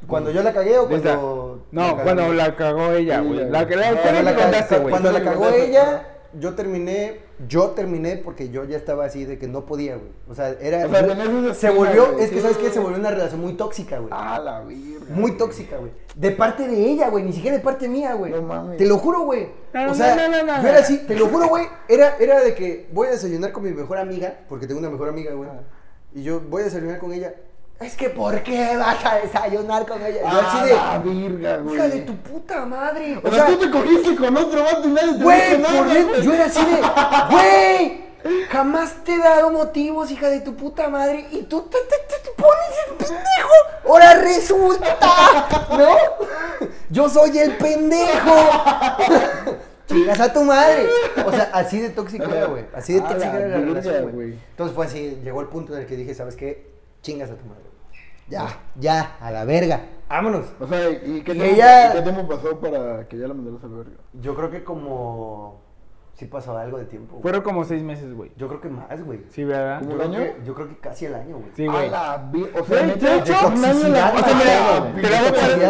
¿Cuando 0.07 0.31
yo 0.31 0.43
la 0.43 0.53
cagué 0.53 0.79
o 0.79 0.89
Esta. 0.91 1.17
cuando.? 1.17 1.67
No, 1.71 1.97
cuando 2.03 2.33
la 2.33 2.57
cagó 2.57 2.93
ella, 2.93 3.21
güey. 3.21 3.49
La 3.49 3.67
que 3.67 3.77
la 3.77 3.93
historia 3.93 4.23
la, 4.23 4.35
contaste, 4.35 4.79
güey. 4.79 4.91
cuando 4.91 5.13
la 5.13 5.23
cagó 5.23 5.49
ella, 5.49 6.07
yo 6.39 6.55
terminé, 6.55 7.21
yo 7.49 7.71
terminé 7.71 8.17
porque 8.17 8.49
yo 8.51 8.65
ya 8.65 8.77
estaba 8.77 9.05
así 9.05 9.25
de 9.25 9.39
que 9.39 9.49
no 9.49 9.67
podía, 9.67 9.97
güey. 9.97 10.11
O 10.29 10.35
sea, 10.35 10.51
era. 10.61 10.87
O 10.87 10.91
sea, 10.91 11.55
se 11.55 11.71
volvió, 11.71 12.13
güey. 12.13 12.25
es 12.25 12.31
que 12.31 12.41
sabes 12.41 12.57
que 12.57 12.71
se 12.71 12.81
volvió 12.81 12.99
una 12.99 13.11
relación 13.11 13.41
muy 13.41 13.55
tóxica, 13.55 13.99
güey. 13.99 14.11
Ah, 14.13 14.39
la 14.39 14.61
virga. 14.61 15.15
Muy 15.15 15.37
tóxica, 15.37 15.77
güey. 15.77 15.93
De 16.15 16.31
parte 16.31 16.67
de 16.67 16.77
ella, 16.77 17.09
güey, 17.09 17.25
ni 17.25 17.33
siquiera 17.33 17.57
de 17.57 17.63
parte 17.63 17.89
mía, 17.89 18.15
güey. 18.15 18.33
No 18.33 18.43
mames. 18.43 18.79
Te 18.79 18.87
lo 18.87 18.99
juro, 18.99 19.23
güey. 19.23 19.49
No, 19.73 19.87
no, 19.87 19.93
o 19.93 19.95
sea, 19.95 20.17
no, 20.17 20.29
no, 20.29 20.43
no, 20.45 20.63
yo 20.63 20.69
era 20.69 20.79
así, 20.79 20.99
te 21.07 21.17
lo 21.17 21.29
juro, 21.29 21.49
güey. 21.49 21.67
Era, 21.89 22.17
era 22.19 22.41
de 22.41 22.55
que 22.55 22.89
voy 22.93 23.09
a 23.09 23.11
desayunar 23.13 23.53
con 23.53 23.65
mi 23.65 23.71
mejor 23.71 23.99
amiga, 23.99 24.41
porque 24.49 24.67
tengo 24.67 24.81
una 24.81 24.91
mejor 24.91 25.09
amiga, 25.09 25.33
güey. 25.33 25.49
Y 26.15 26.23
yo 26.23 26.41
voy 26.41 26.63
a 26.63 26.65
desayunar 26.67 26.99
con 26.99 27.13
ella. 27.13 27.35
Es 27.83 27.95
que, 27.97 28.11
¿por 28.11 28.43
qué 28.43 28.77
vas 28.77 29.05
a 29.05 29.17
desayunar 29.17 29.87
con 29.87 30.01
ella? 30.05 30.21
Yo 30.23 30.27
Ah, 30.29 30.53
así 30.53 30.69
de. 30.69 30.75
la 30.75 30.99
virga, 30.99 31.57
güey. 31.59 31.75
Hija 31.75 31.89
de 31.89 32.01
tu 32.03 32.17
puta 32.17 32.65
madre. 32.67 33.21
O 33.23 33.31
sea, 33.33 33.47
tú 33.47 33.57
te 33.59 33.71
cogiste 33.71 34.17
con 34.17 34.37
otro 34.37 34.63
vato 34.63 34.89
y 34.89 34.93
nadie 34.93 35.15
te 35.19 35.25
Güey, 35.25 35.57
dijo 35.57 35.71
nada, 35.71 35.83
güey. 36.03 36.23
yo 36.23 36.33
era 36.35 36.45
así 36.47 36.65
de, 36.65 36.81
güey, 37.31 38.05
jamás 38.51 38.95
te 39.05 39.15
he 39.15 39.19
dado 39.19 39.51
motivos, 39.51 40.11
hija 40.11 40.29
de 40.29 40.41
tu 40.41 40.55
puta 40.55 40.89
madre, 40.89 41.27
y 41.33 41.43
tú 41.43 41.63
te, 41.63 41.79
te- 41.79 42.07
te- 42.09 42.23
te 42.31 42.31
pones 42.41 42.71
el 42.89 42.95
pendejo. 42.97 43.89
Ahora 43.89 44.15
resulta, 44.15 44.97
¿no? 45.71 46.67
Yo 46.91 47.09
soy 47.09 47.37
el 47.39 47.57
pendejo. 47.57 48.35
Chingas 49.89 50.21
a 50.21 50.33
tu 50.33 50.43
madre. 50.45 50.87
O 51.27 51.31
sea, 51.33 51.51
así 51.53 51.81
de 51.81 51.91
tóxico 51.91 52.25
era, 52.25 52.47
güey. 52.47 52.65
Así 52.75 52.95
de 52.95 53.01
A 53.01 53.09
tóxica 53.09 53.33
la 53.33 53.39
era 53.41 53.49
la 53.49 53.65
relación, 53.65 54.13
güey. 54.13 54.39
Entonces 54.51 54.75
fue 54.75 54.87
así, 54.87 55.21
llegó 55.23 55.41
el 55.41 55.49
punto 55.49 55.75
en 55.75 55.81
el 55.83 55.87
que 55.87 55.97
dije, 55.97 56.15
¿sabes 56.15 56.37
qué? 56.37 56.71
Chingas 57.03 57.31
a 57.31 57.35
tu 57.35 57.45
madre. 57.47 57.65
Ya, 58.29 58.47
ya, 58.77 59.17
a 59.21 59.31
la 59.31 59.45
verga. 59.45 59.81
Vámonos. 60.09 60.47
O 60.61 60.67
sea, 60.67 60.91
¿y 60.91 61.23
qué 61.23 61.33
Y 61.33 61.35
tiempo, 61.39 61.45
ella- 61.45 61.93
qué 61.95 62.03
tiempo 62.03 62.29
pasó 62.29 62.59
para 62.61 63.07
que 63.09 63.19
ya 63.19 63.27
la 63.29 63.35
mandaras 63.35 63.63
al 63.65 63.71
verga? 63.71 63.97
Yo 64.15 64.35
creo 64.35 64.51
que 64.51 64.63
como... 64.65 65.61
Sí 66.15 66.27
pasó 66.27 66.57
algo 66.57 66.77
de 66.79 66.85
tiempo. 66.85 67.13
güey. 67.13 67.23
Fueron 67.23 67.41
como 67.43 67.65
seis 67.65 67.83
meses, 67.83 68.15
güey. 68.15 68.31
Yo 68.37 68.47
creo 68.47 68.61
que 68.61 68.69
más, 68.69 69.03
güey. 69.03 69.21
Sí, 69.31 69.45
¿verdad? 69.45 69.83
¿Un 69.83 69.89
creo, 69.89 70.03
año? 70.03 70.19
que, 70.19 70.37
yo 70.45 70.55
creo 70.55 70.69
que 70.69 70.77
casi 70.77 71.07
el 71.07 71.15
año, 71.15 71.37
güey. 71.39 71.49
Sí, 71.57 71.67
A 71.67 71.71
güey. 71.73 71.91
la 71.91 72.29
vi- 72.31 72.47
O 72.61 72.65
sea, 72.65 72.83
De- 72.87 72.95
de 72.95 73.17
hecho, 73.19 73.33
un 73.49 73.65
año 73.65 73.89
la- 73.89 74.13
toxicidad, 74.13 74.15
O 74.15 74.19
sea, 74.25 74.35
mira, 74.35 74.91
güey. 74.93 75.03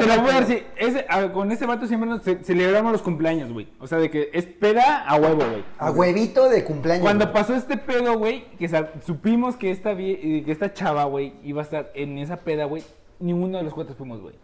te 0.01 0.07
la 0.07 0.17
voy 0.21 0.31
a 0.33 0.41
decir. 0.41 0.67
Ese- 0.77 1.07
a- 1.09 1.33
con 1.33 1.53
este 1.53 1.65
vato 1.65 1.87
siempre 1.87 2.09
nos 2.11 2.23
ce- 2.23 2.43
celebramos 2.43 2.93
los 2.93 3.03
cumpleaños, 3.03 3.53
güey. 3.53 3.69
O 3.79 3.87
sea, 3.87 3.99
de 3.99 4.11
que 4.11 4.31
es 4.33 4.45
peda 4.45 5.05
a 5.09 5.15
huevo, 5.17 5.37
güey. 5.37 5.65
A 5.79 5.91
huevito 5.93 6.49
de 6.49 6.65
cumpleaños. 6.65 7.03
Cuando 7.05 7.27
güey. 7.27 7.35
pasó 7.35 7.55
este 7.55 7.77
pedo, 7.77 8.19
güey, 8.19 8.51
que 8.59 8.69
supimos 9.07 9.57
que 9.57 9.71
esta, 9.71 9.93
vie- 9.95 10.19
eh, 10.23 10.43
que 10.45 10.51
esta 10.53 10.73
chava, 10.75 11.05
güey, 11.05 11.35
iba 11.45 11.63
a 11.63 11.65
estar 11.65 11.91
en 11.95 12.19
esa 12.19 12.37
peda, 12.39 12.65
güey, 12.65 12.83
ninguno 13.21 13.59
de 13.59 13.65
los 13.65 13.73
cuatro 13.75 13.95
fuimos, 13.95 14.21
güey. 14.21 14.35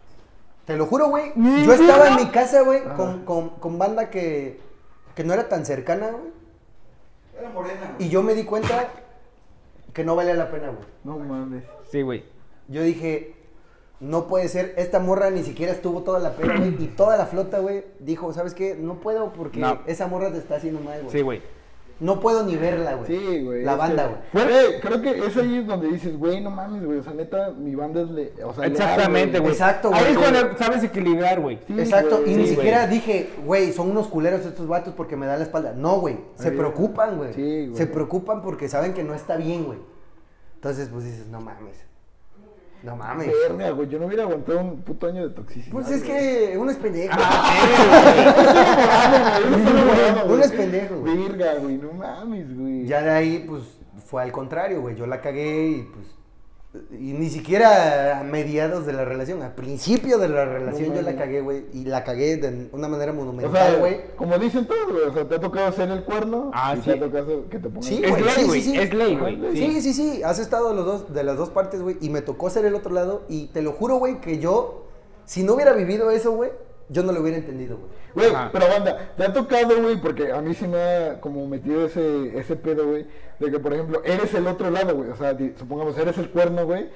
Te 0.65 0.77
lo 0.77 0.85
juro, 0.85 1.09
güey. 1.09 1.33
Yo 1.35 1.73
estaba 1.73 2.07
en 2.09 2.15
mi 2.15 2.25
casa, 2.27 2.61
güey, 2.61 2.83
con, 2.95 3.25
con, 3.25 3.49
con 3.49 3.77
banda 3.77 4.09
que, 4.09 4.59
que 5.19 5.25
no 5.25 5.33
era 5.33 5.49
tan 5.49 5.65
cercana, 5.65 6.11
güey. 6.11 6.31
Era 7.37 7.49
morena. 7.49 7.93
Y 7.99 8.07
yo 8.07 8.23
me 8.23 8.35
di 8.35 8.45
cuenta 8.45 8.87
que 9.93 10.05
no 10.05 10.15
valía 10.15 10.33
la 10.33 10.49
pena, 10.49 10.67
güey. 10.69 10.79
No 11.03 11.19
mames. 11.19 11.65
Sí, 11.91 12.03
güey. 12.03 12.23
Yo 12.69 12.81
dije, 12.83 13.35
no 13.99 14.27
puede 14.27 14.47
ser, 14.47 14.73
esta 14.77 14.99
morra 15.01 15.29
ni 15.29 15.43
siquiera 15.43 15.73
estuvo 15.73 16.03
toda 16.03 16.19
la 16.19 16.37
peda, 16.37 16.55
güey. 16.55 16.81
Y 16.81 16.87
toda 16.87 17.17
la 17.17 17.25
flota, 17.25 17.59
güey, 17.59 17.83
dijo, 17.99 18.31
¿sabes 18.31 18.53
qué? 18.53 18.75
No 18.75 19.01
puedo 19.01 19.33
porque 19.33 19.59
No. 19.59 19.79
esa 19.87 20.07
morra 20.07 20.31
te 20.31 20.37
está 20.37 20.55
haciendo 20.55 20.79
mal, 20.79 21.01
güey. 21.01 21.11
Sí, 21.11 21.21
güey. 21.21 21.41
No 21.99 22.21
puedo 22.21 22.43
ni 22.43 22.55
verla, 22.55 22.93
güey. 22.95 23.07
Sí, 23.07 23.43
güey. 23.43 23.63
La 23.63 23.75
banda, 23.75 24.21
que- 24.31 24.41
güey. 24.43 24.79
Creo 24.79 25.01
que 25.01 25.25
es 25.27 25.35
ahí 25.35 25.63
donde 25.63 25.89
dices, 25.89 26.17
güey, 26.17 26.39
no 26.39 26.49
mames, 26.49 26.85
güey. 26.85 26.99
O 26.99 27.03
sea, 27.03 27.13
neta, 27.13 27.51
mi 27.51 27.75
banda 27.75 28.01
es 28.01 28.09
le. 28.09 28.31
O 28.43 28.53
sea, 28.53 28.65
Exactamente, 28.67 29.39
güey. 29.39 29.51
Exacto, 29.51 29.91
Ahí 29.93 29.99
güey. 30.01 30.11
es 30.13 30.17
cuando 30.17 30.57
sabes 30.57 30.81
equilibrar, 30.83 31.41
güey. 31.41 31.59
Sí, 31.67 31.77
Exacto, 31.77 32.21
y 32.25 32.35
ni 32.35 32.47
siquiera 32.47 32.87
dije, 32.87 33.31
güey, 33.45 33.73
son 33.73 33.91
unos 33.91 34.07
culeros 34.07 34.45
estos 34.45 34.65
vatos 34.67 34.93
porque 34.95 35.17
me 35.17 35.25
dan 35.25 35.39
la 35.39 35.45
espalda. 35.45 35.73
No, 35.75 35.99
güey, 35.99 36.17
se 36.35 36.51
preocupan, 36.51 37.17
güey. 37.17 37.33
Sí, 37.33 37.65
güey. 37.67 37.75
Se 37.75 37.85
preocupan 37.85 38.41
porque 38.41 38.69
saben 38.69 38.93
que 38.93 39.03
no 39.03 39.13
está 39.13 39.35
bien, 39.35 39.65
güey. 39.65 39.79
Entonces, 40.55 40.87
pues 40.91 41.03
dices, 41.03 41.27
no 41.27 41.41
mames. 41.41 41.75
No 42.81 42.95
mames. 42.95 43.27
Verga, 43.49 43.71
güey. 43.71 43.89
Yo 43.89 43.99
no 43.99 44.05
hubiera 44.05 44.23
aguantado 44.23 44.61
un 44.61 44.81
puto 44.83 45.07
año 45.07 45.27
de 45.27 45.35
toxicidad. 45.35 45.73
Pues 45.73 45.91
es 45.91 46.01
que 46.01 46.55
uno 46.57 46.71
es 46.71 46.77
pendejo. 46.77 47.13
Ah, 47.19 47.57
güey, 49.49 49.68
uno 50.39 50.45
es 50.45 50.51
pendejo, 50.59 50.99
güey. 50.99 51.17
Verga, 51.27 51.55
güey. 51.55 51.77
No 51.77 51.91
mames, 51.93 52.57
güey. 52.57 52.85
Ya 52.85 53.01
de 53.01 53.09
ahí, 53.11 53.45
pues, 53.47 53.63
fue 54.05 54.21
al 54.23 54.31
contrario, 54.31 54.81
güey. 54.81 54.95
Yo 54.95 55.05
la 55.05 55.21
cagué 55.21 55.67
y, 55.67 55.83
pues, 55.83 56.07
y 56.91 57.13
ni 57.13 57.29
siquiera 57.31 58.19
a 58.19 58.23
mediados 58.23 58.85
de 58.85 58.93
la 58.93 59.03
relación, 59.03 59.41
a 59.41 59.55
principio 59.55 60.19
de 60.19 60.29
la 60.29 60.45
relación 60.45 60.89
No 60.89 60.95
yo 60.97 61.01
la 61.01 61.15
cagué, 61.15 61.41
güey. 61.41 61.65
Y 61.73 61.85
la 61.85 62.03
cagué 62.03 62.37
de 62.37 62.69
una 62.71 62.87
manera 62.87 63.11
O 63.11 63.15
monumental, 63.15 63.71
sea, 63.71 63.79
güey. 63.79 64.01
como 64.15 64.37
dicen 64.37 64.67
todos, 64.67 64.91
güey. 64.91 65.03
O 65.05 65.13
sea, 65.13 65.27
te 65.27 65.35
ha 65.35 65.39
tocado 65.39 65.65
hacer 65.65 65.89
el 65.89 66.03
cuerno. 66.03 66.51
Ah, 66.53 66.75
y 66.77 66.81
sí. 66.81 66.83
te 66.83 66.91
ha 66.91 66.99
tocado 66.99 67.49
que 67.49 67.57
te 67.57 67.69
pongan. 67.69 67.83
Sí, 67.83 68.01
Es 68.03 68.11
güey, 68.11 68.23
ley, 68.23 68.33
sí, 68.35 68.43
güey. 68.45 68.61
sí, 68.61 68.71
sí. 68.71 68.77
Es 68.77 68.93
ley, 68.93 69.15
güey. 69.17 69.55
Sí, 69.55 69.81
sí, 69.81 69.93
sí, 69.93 70.21
has 70.23 70.37
estado 70.37 70.69
de, 70.69 70.75
los 70.75 70.85
dos, 70.85 71.13
de 71.13 71.23
las 71.23 71.37
dos 71.37 71.49
partes, 71.49 71.81
güey, 71.81 71.97
y 72.01 72.09
me 72.11 72.21
tocó 72.21 72.51
ser 72.51 72.65
el 72.65 72.75
otro 72.75 72.93
lado, 72.93 73.23
y 73.29 73.47
te 73.47 73.63
lo 73.63 73.71
juro, 73.71 73.95
güey, 73.97 74.21
que 74.21 74.37
yo, 74.37 74.85
si 75.25 75.41
no 75.41 75.55
hubiera 75.55 75.73
vivido 75.73 76.11
eso, 76.11 76.33
güey, 76.33 76.51
yo 76.89 77.03
no 77.03 77.11
lo 77.11 77.21
hubiera 77.21 77.37
entendido, 77.37 77.77
güey. 77.77 78.29
Güey, 78.31 78.43
pero 78.51 78.67
banda, 78.67 79.11
te 79.15 79.23
ha 79.23 79.31
tocado, 79.33 79.81
güey, 79.81 79.97
porque 80.01 80.31
a 80.31 80.41
mí 80.41 80.53
sí 80.53 80.67
me 80.67 80.77
ha 80.81 81.21
como 81.21 81.47
metido 81.47 81.85
ese, 81.85 82.37
ese 82.37 82.55
pedo, 82.55 82.87
güey, 82.87 83.05
de 83.39 83.51
que, 83.51 83.59
por 83.59 83.73
ejemplo, 83.73 84.01
eres 84.03 84.33
el 84.33 84.47
otro 84.47 84.69
lado, 84.71 84.95
güey, 84.95 85.09
o 85.11 85.15
sea, 85.15 85.33
di- 85.33 85.53
supongamos, 85.57 85.97
eres 85.97 86.17
el 86.17 86.29
cuerno, 86.29 86.65
güey, 86.65 86.89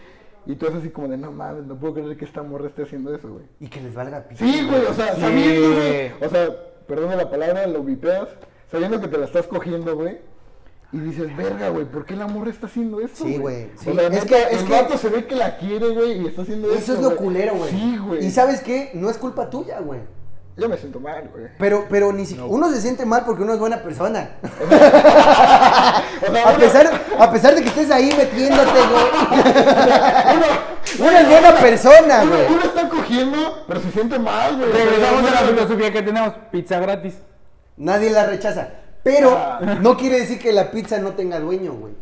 y 0.45 0.55
tú 0.55 0.65
es 0.67 0.73
así 0.75 0.89
como 0.89 1.07
de, 1.07 1.17
no 1.17 1.31
mames, 1.31 1.63
no 1.65 1.75
puedo 1.79 1.93
creer 1.93 2.17
que 2.17 2.25
esta 2.25 2.43
morra 2.43 2.67
esté 2.67 2.83
haciendo 2.83 3.13
eso, 3.15 3.29
güey. 3.31 3.45
Y 3.59 3.67
que 3.69 3.79
les 3.81 3.93
valga 3.93 4.23
pito. 4.27 4.43
Sí, 4.43 4.67
güey, 4.67 4.85
o 4.85 4.93
sea, 4.93 5.13
Sí. 5.15 5.21
sabiendo, 5.21 5.75
güey, 5.75 6.11
o 6.21 6.29
sea, 6.29 6.49
perdone 6.87 7.15
la 7.15 7.29
palabra, 7.29 7.65
lo 7.67 7.81
vipeas, 7.83 8.27
sabiendo 8.71 8.99
que 8.99 9.07
te 9.07 9.17
la 9.17 9.25
estás 9.25 9.47
cogiendo, 9.47 9.95
güey, 9.95 10.17
Y 10.93 10.99
dices, 10.99 11.35
verga, 11.35 11.69
güey, 11.69 11.85
¿por 11.85 12.05
qué 12.05 12.15
la 12.15 12.27
morra 12.27 12.51
está 12.51 12.67
haciendo 12.67 12.99
esto? 13.01 13.23
Sí, 13.25 13.37
güey, 13.37 13.71
sí. 13.79 13.89
O 13.89 13.95
sea, 13.95 14.07
Es 14.09 14.25
que- 14.25 14.41
es 14.51 14.61
el 14.61 14.67
que- 14.67 14.71
vato 14.73 14.97
se 14.97 15.09
ve 15.09 15.25
que 15.25 15.35
la 15.35 15.57
quiere, 15.57 15.89
güey, 15.89 16.21
y 16.21 16.27
está 16.27 16.43
haciendo 16.43 16.67
esto. 16.71 16.79
Eso 16.79 16.93
es 16.93 16.99
lo 16.99 17.15
culero, 17.15 17.55
güey. 17.55 17.71
Sí, 17.71 17.97
güey. 17.97 18.25
Y 18.25 18.29
sabes 18.31 18.61
qué? 18.61 18.91
No 18.93 19.09
es 19.09 19.17
culpa 19.17 19.49
tuya, 19.49 19.79
güey. 19.79 19.99
Yo 20.55 20.69
me 20.69 20.77
siento 20.77 20.99
mal, 20.99 21.27
güey. 21.33 21.47
Pero, 21.57 21.85
pero 21.89 22.13
ni 22.13 22.27
siquiera. 22.27 22.47
Uno 22.47 22.69
se 22.69 22.79
siente 22.79 23.07
mal 23.07 23.23
porque 23.25 23.41
uno 23.41 23.53
es 23.53 23.59
buena 23.59 23.81
persona. 23.81 24.29
O 26.25 26.31
sea, 26.31 26.49
A 26.49 26.55
pesar, 26.57 27.01
a 27.19 27.31
pesar 27.31 27.55
de 27.55 27.61
que 27.61 27.67
estés 27.69 27.91
ahí 27.91 28.13
metiéndote, 28.17 28.71
güey. 28.71 29.05
Uno 30.99 31.17
es 31.17 31.27
buena 31.29 31.53
persona, 31.55 32.23
güey. 32.25 32.45
uno 32.49 32.61
está 32.63 32.87
cogiendo, 32.89 33.63
pero 33.67 33.81
se 33.81 33.91
siente 33.91 34.19
mal, 34.19 34.57
güey. 34.57 34.71
Regresamos 34.71 35.31
a 35.31 35.33
la 35.41 35.47
filosofía 35.47 35.91
que 35.91 36.01
tenemos, 36.03 36.33
pizza 36.51 36.79
gratis. 36.79 37.15
Nadie 37.77 38.11
la 38.11 38.25
rechaza. 38.27 38.69
Pero 39.03 39.37
no 39.81 39.97
quiere 39.97 40.19
decir 40.21 40.39
que 40.39 40.53
la 40.53 40.71
pizza 40.71 40.97
no 40.99 41.11
tenga 41.11 41.39
dueño, 41.39 41.73
güey. 41.73 41.93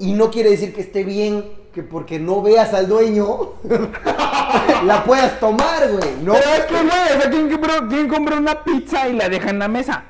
Y 0.00 0.12
no 0.12 0.30
quiere 0.30 0.50
decir 0.50 0.74
que 0.74 0.80
esté 0.80 1.04
bien 1.04 1.44
que 1.72 1.82
porque 1.82 2.18
no 2.18 2.42
veas 2.42 2.72
al 2.74 2.88
dueño 2.88 3.54
la 4.84 5.04
puedas 5.04 5.38
tomar, 5.38 5.88
güey. 5.90 6.16
No. 6.22 6.32
Pero 6.32 6.50
es 6.50 6.64
que, 6.64 6.74
güey, 6.74 6.86
o 6.88 7.20
sea, 7.20 7.30
¿quién 7.30 7.50
compró, 7.50 7.88
quién 7.88 8.08
compró 8.08 8.36
una 8.36 8.64
pizza 8.64 9.08
y 9.08 9.12
la 9.14 9.28
deja 9.28 9.50
en 9.50 9.58
la 9.58 9.68
mesa? 9.68 10.04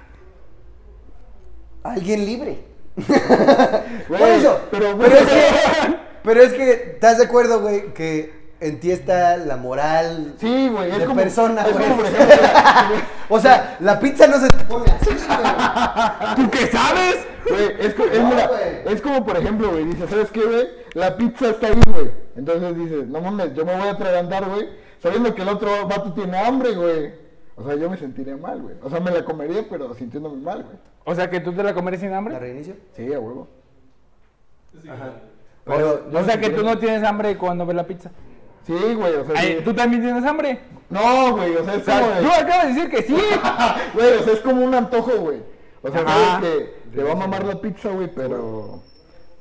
Alguien 1.82 2.24
libre. 2.24 2.58
Por 4.08 4.20
eso. 4.20 4.60
pero, 4.70 4.96
Pero, 4.96 4.96
güey, 4.96 5.12
es 5.12 5.26
que. 5.26 5.98
Pero 6.22 6.42
es 6.42 6.52
que, 6.52 6.72
¿estás 6.72 7.18
de 7.18 7.24
acuerdo, 7.24 7.60
güey? 7.60 7.92
Que 7.94 8.37
en 8.60 8.80
ti 8.80 8.90
está 8.90 9.36
la 9.36 9.56
moral 9.56 10.34
Sí, 10.38 10.68
güey, 10.68 10.90
es 10.90 10.98
de 10.98 11.04
como... 11.06 11.20
persona, 11.20 11.64
güey. 11.64 11.84
O 13.30 13.38
sea, 13.38 13.76
la 13.80 14.00
pizza 14.00 14.26
no 14.26 14.38
se 14.38 14.50
te 14.50 14.64
pone 14.64 14.90
así, 14.90 15.10
güey. 15.10 16.36
¿Tú 16.36 16.50
qué 16.50 16.66
sabes? 16.68 17.26
Güey, 17.48 17.86
es, 17.86 17.94
co- 17.94 18.04
es, 18.04 18.20
No, 18.20 18.28
mira, 18.30 18.46
güey. 18.48 18.94
es 18.94 19.00
como 19.02 19.24
por 19.24 19.36
ejemplo, 19.36 19.70
güey, 19.70 19.84
dices, 19.84 20.08
¿sabes 20.08 20.30
qué, 20.30 20.42
güey? 20.44 20.66
La 20.94 21.14
pizza 21.16 21.50
está 21.50 21.66
ahí, 21.68 21.80
güey. 21.92 22.10
Entonces 22.36 22.76
dices, 22.76 23.06
no 23.06 23.20
mames, 23.20 23.54
yo 23.54 23.64
me 23.66 23.76
voy 23.76 23.86
a 23.88 23.92
atragantar, 23.92 24.48
güey, 24.48 24.68
sabiendo 25.02 25.34
que 25.34 25.42
el 25.42 25.48
otro 25.48 25.86
vato 25.86 26.12
tiene 26.14 26.38
hambre, 26.38 26.74
güey. 26.74 27.12
O 27.56 27.64
sea, 27.66 27.74
yo 27.74 27.90
me 27.90 27.96
sentiría 27.98 28.36
mal, 28.36 28.62
güey. 28.62 28.76
O 28.82 28.88
sea, 28.88 29.00
me 29.00 29.10
la 29.10 29.24
comería, 29.24 29.66
pero 29.68 29.92
sintiéndome 29.94 30.36
mal, 30.42 30.62
güey. 30.64 30.76
O 31.04 31.14
sea, 31.14 31.28
que 31.28 31.40
tú 31.40 31.52
te 31.52 31.62
la 31.62 31.74
comeres 31.74 32.00
sin 32.00 32.10
¿La 32.10 32.18
hambre. 32.18 32.38
reinicio? 32.38 32.76
Sí, 32.96 33.12
a 33.12 33.18
huevo. 33.20 33.48
Pero, 35.64 36.06
O 36.14 36.24
sea, 36.24 36.40
que 36.40 36.50
tú 36.50 36.62
no 36.62 36.78
tienes 36.78 37.02
hambre 37.04 37.36
cuando 37.36 37.66
ves 37.66 37.76
la 37.76 37.86
pizza. 37.86 38.10
Sí, 38.68 38.94
güey, 38.94 39.14
o 39.16 39.24
sea, 39.24 39.34
Ay, 39.36 39.56
sí. 39.58 39.64
¿Tú 39.64 39.74
también 39.74 40.02
tienes 40.02 40.24
hambre? 40.24 40.60
No, 40.90 41.32
güey, 41.36 41.56
o 41.56 41.64
sea, 41.64 41.74
es 41.74 41.82
O 41.82 41.84
sea, 41.84 42.00
como... 42.00 42.14
de- 42.14 42.20
tú 42.22 42.28
acabas 42.32 42.62
de 42.68 42.72
decir 42.74 42.90
que 42.90 43.02
sí. 43.02 43.14
Güey, 43.94 44.16
o 44.18 44.22
sea, 44.22 44.32
es 44.34 44.40
como 44.40 44.64
un 44.64 44.74
antojo, 44.74 45.10
güey. 45.18 45.40
O 45.82 45.90
sea, 45.90 46.02
Ajá. 46.02 46.40
sabes 46.40 46.48
que 46.50 46.96
te 46.96 47.02
va 47.02 47.12
a 47.12 47.16
mamar 47.16 47.44
la 47.44 47.60
pizza, 47.60 47.88
güey, 47.90 48.08
pero... 48.14 48.82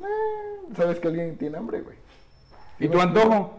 eh, 0.02 0.74
sabes 0.76 1.00
que 1.00 1.08
alguien 1.10 1.38
tiene 1.38 1.58
hambre, 1.58 1.82
güey. 1.82 1.96
¿Y 2.80 2.88
tu 2.90 3.00
antojo? 3.00 3.54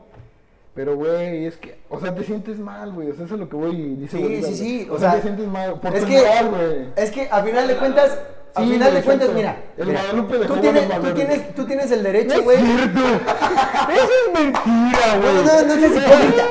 Pero, 0.74 0.96
güey, 0.96 1.44
es 1.46 1.56
que, 1.56 1.78
o 1.90 1.98
sea, 2.00 2.14
te 2.14 2.22
sientes 2.24 2.58
mal, 2.58 2.92
güey. 2.92 3.10
O 3.10 3.14
sea, 3.14 3.24
eso 3.24 3.34
es 3.34 3.40
lo 3.40 3.48
que 3.48 3.56
voy 3.56 3.74
y 3.76 3.94
dice 3.96 4.16
Sí, 4.16 4.42
sí, 4.44 4.54
sí, 4.54 4.84
güey. 4.84 4.96
o 4.96 4.98
sea, 5.00 5.14
te 5.16 5.22
sientes 5.22 5.46
mal. 5.48 5.80
Por 5.80 5.94
es 5.94 6.02
tu 6.02 6.08
que, 6.08 6.14
güey. 6.20 6.86
es 6.96 7.10
que 7.10 7.28
a 7.30 7.42
final 7.42 7.66
de 7.68 7.76
cuentas, 7.76 8.18
a 8.58 8.62
Sí, 8.64 8.72
final 8.72 8.94
de 8.94 9.02
cuentas, 9.02 9.30
mira, 9.34 9.56
El 9.76 9.86
mira, 9.86 10.00
Guadalupe 10.00 10.38
dejó 10.38 10.54
tú, 10.54 10.60
tienes, 10.60 11.00
tú, 11.00 11.14
tienes, 11.14 11.54
tú 11.54 11.66
tienes 11.66 11.90
el 11.90 12.02
derecho, 12.02 12.42
güey. 12.42 12.58
cierto. 12.58 13.00
Eso 13.94 14.08
es 14.26 14.32
mentira, 14.34 15.16
No, 15.16 15.22
güey. 15.22 15.34
no, 15.44 15.74
no 15.76 15.86
hipócrita. 15.86 16.44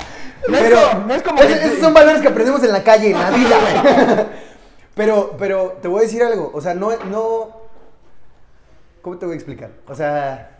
No 0.48 0.56
es 0.56 0.62
Pero 0.62 0.78
como- 0.90 1.06
no 1.06 1.14
es 1.14 1.22
como 1.22 1.38
ese- 1.42 1.58
que- 1.60 1.66
esos 1.66 1.78
son 1.80 1.94
valores 1.94 2.22
que 2.22 2.28
aprendemos 2.28 2.62
en 2.64 2.72
la 2.72 2.82
calle, 2.82 3.10
en 3.10 3.18
la 3.18 3.30
vida, 3.30 3.56
güey. 3.60 4.26
Pero, 4.94 5.36
pero 5.38 5.78
te 5.80 5.86
voy 5.88 6.00
a 6.00 6.02
decir 6.02 6.22
algo. 6.22 6.50
O 6.52 6.60
sea, 6.60 6.74
no, 6.74 6.90
no. 7.06 7.60
¿Cómo 9.00 9.16
te 9.16 9.24
voy 9.24 9.32
a 9.34 9.36
explicar? 9.36 9.70
O 9.86 9.94
sea, 9.94 10.50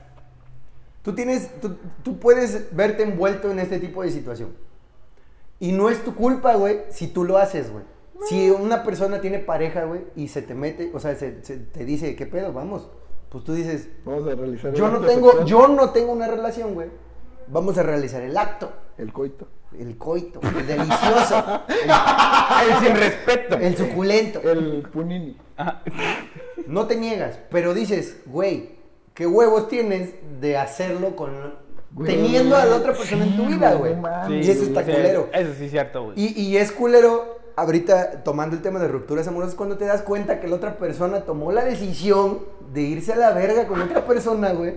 tú 1.02 1.14
tienes, 1.14 1.50
tú, 1.60 1.76
tú 2.02 2.18
puedes 2.18 2.74
verte 2.74 3.02
envuelto 3.02 3.50
en 3.50 3.58
este 3.58 3.78
tipo 3.80 4.02
de 4.02 4.10
situación. 4.10 4.54
Y 5.58 5.72
no 5.72 5.90
es 5.90 6.02
tu 6.04 6.14
culpa, 6.14 6.54
güey, 6.54 6.82
si 6.90 7.08
tú 7.08 7.24
lo 7.24 7.36
haces, 7.36 7.70
güey. 7.70 7.84
Si 8.28 8.50
una 8.50 8.82
persona 8.82 9.20
tiene 9.20 9.38
pareja, 9.38 9.84
güey, 9.84 10.02
y 10.14 10.28
se 10.28 10.42
te 10.42 10.54
mete, 10.54 10.90
o 10.94 11.00
sea, 11.00 11.14
se, 11.16 11.42
se 11.44 11.56
te 11.56 11.84
dice, 11.84 12.14
¿qué 12.16 12.26
pedo? 12.26 12.52
Vamos. 12.52 12.90
Pues 13.30 13.44
tú 13.44 13.54
dices, 13.54 13.88
Vamos 14.04 14.26
a 14.26 14.34
realizar 14.34 14.72
yo 14.74 14.86
el 14.86 14.92
no 14.92 14.98
acto 14.98 15.08
tengo, 15.08 15.26
sexual, 15.28 15.46
yo 15.48 15.68
no 15.68 15.90
tengo 15.90 16.12
una 16.12 16.26
relación, 16.26 16.74
güey. 16.74 16.88
Vamos 17.46 17.78
a 17.78 17.82
realizar 17.82 18.22
el 18.22 18.36
acto, 18.36 18.72
El 18.98 19.12
coito. 19.12 19.48
el 19.78 19.96
coito, 19.96 20.40
el 20.42 20.66
delicioso, 20.66 21.62
El 21.68 22.86
sin 22.86 22.96
respeto. 22.96 23.56
el, 23.56 23.76
suculento. 23.76 24.40
El 24.42 24.82
punini. 24.92 25.36
No 26.66 26.86
te 26.86 26.96
niegas, 26.96 27.38
pero 27.50 27.74
dices, 27.74 28.20
güey, 28.26 28.70
¿qué 29.14 29.26
huevos 29.26 29.68
tienes 29.68 30.14
de 30.40 30.56
hacerlo 30.56 31.16
con 31.16 31.30
Güey, 31.92 32.14
teniendo 32.14 32.54
a 32.56 32.64
la 32.66 32.76
otra 32.76 32.92
persona 32.92 33.24
en 33.24 33.36
tu 33.36 33.42
sí, 33.46 33.54
vida, 33.54 33.74
güey, 33.74 33.96
mames. 33.96 34.46
y 34.46 34.50
eso 34.50 34.62
está 34.62 34.84
sí, 34.84 34.92
culero. 34.92 35.28
Eso 35.32 35.52
sí 35.58 35.64
es 35.64 35.70
cierto, 35.72 36.04
güey. 36.04 36.20
Y, 36.20 36.40
y 36.40 36.56
es 36.56 36.70
culero, 36.70 37.39
ahorita 37.56 38.22
tomando 38.22 38.56
el 38.56 38.62
tema 38.62 38.78
de 38.78 38.88
rupturas 38.88 39.26
amorosas, 39.28 39.54
cuando 39.54 39.76
te 39.76 39.84
das 39.84 40.02
cuenta 40.02 40.40
que 40.40 40.48
la 40.48 40.56
otra 40.56 40.76
persona 40.76 41.20
tomó 41.20 41.52
la 41.52 41.64
decisión 41.64 42.40
de 42.72 42.82
irse 42.82 43.12
a 43.12 43.16
la 43.16 43.32
verga 43.32 43.66
con 43.66 43.80
otra 43.80 44.06
persona, 44.06 44.52
güey, 44.52 44.76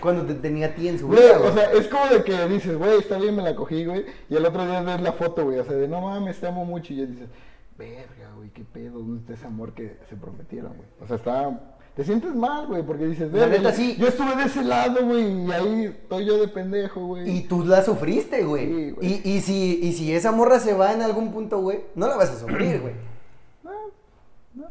cuando 0.00 0.24
te 0.24 0.34
tenía 0.34 0.66
a 0.66 0.74
ti 0.74 0.88
en 0.88 0.98
su 0.98 1.08
vida, 1.08 1.38
güey. 1.38 1.50
o 1.50 1.54
sea, 1.54 1.72
es 1.72 1.88
como 1.88 2.06
de 2.06 2.22
que 2.22 2.48
dices, 2.48 2.76
güey, 2.76 2.98
está 2.98 3.18
bien, 3.18 3.36
me 3.36 3.42
la 3.42 3.54
cogí, 3.54 3.84
güey. 3.84 4.06
Y 4.28 4.36
el 4.36 4.46
otro 4.46 4.64
día 4.66 4.80
ves 4.82 5.00
la 5.00 5.12
foto, 5.12 5.44
güey. 5.44 5.58
O 5.58 5.64
sea, 5.64 5.74
de 5.74 5.88
no 5.88 6.00
mames, 6.00 6.38
te 6.38 6.46
amo 6.46 6.64
mucho. 6.64 6.92
Y 6.92 6.96
ya 6.96 7.06
dices, 7.06 7.28
verga, 7.76 8.32
güey, 8.36 8.50
qué 8.50 8.64
pedo, 8.64 8.98
¿dónde 8.98 9.20
está 9.20 9.34
ese 9.34 9.46
amor 9.46 9.72
que 9.72 9.96
se 10.08 10.16
prometieron, 10.16 10.74
güey? 10.74 10.88
O 11.00 11.06
sea, 11.06 11.16
está. 11.16 11.77
Te 11.98 12.04
sientes 12.04 12.32
mal, 12.32 12.68
güey, 12.68 12.84
porque 12.84 13.06
dices, 13.06 13.32
La 13.32 13.48
neta, 13.48 13.70
yo- 13.70 13.76
sí. 13.76 13.96
Yo 13.98 14.06
estuve 14.06 14.36
de 14.36 14.44
ese 14.44 14.62
lado, 14.62 15.04
güey, 15.04 15.46
y 15.46 15.50
ahí 15.50 15.84
estoy 15.86 16.26
yo 16.26 16.38
de 16.38 16.46
pendejo, 16.46 17.04
güey. 17.04 17.28
Y 17.28 17.40
tú 17.48 17.64
la 17.64 17.82
sufriste, 17.82 18.44
güey. 18.44 18.66
Sí, 18.66 18.94
y, 19.24 19.30
y, 19.32 19.40
si, 19.40 19.80
y 19.82 19.92
si 19.94 20.14
esa 20.14 20.30
morra 20.30 20.60
se 20.60 20.74
va 20.74 20.92
en 20.92 21.02
algún 21.02 21.32
punto, 21.32 21.58
güey, 21.60 21.80
no 21.96 22.06
la 22.06 22.14
vas 22.16 22.30
a 22.30 22.38
sufrir, 22.38 22.80
güey. 22.82 22.94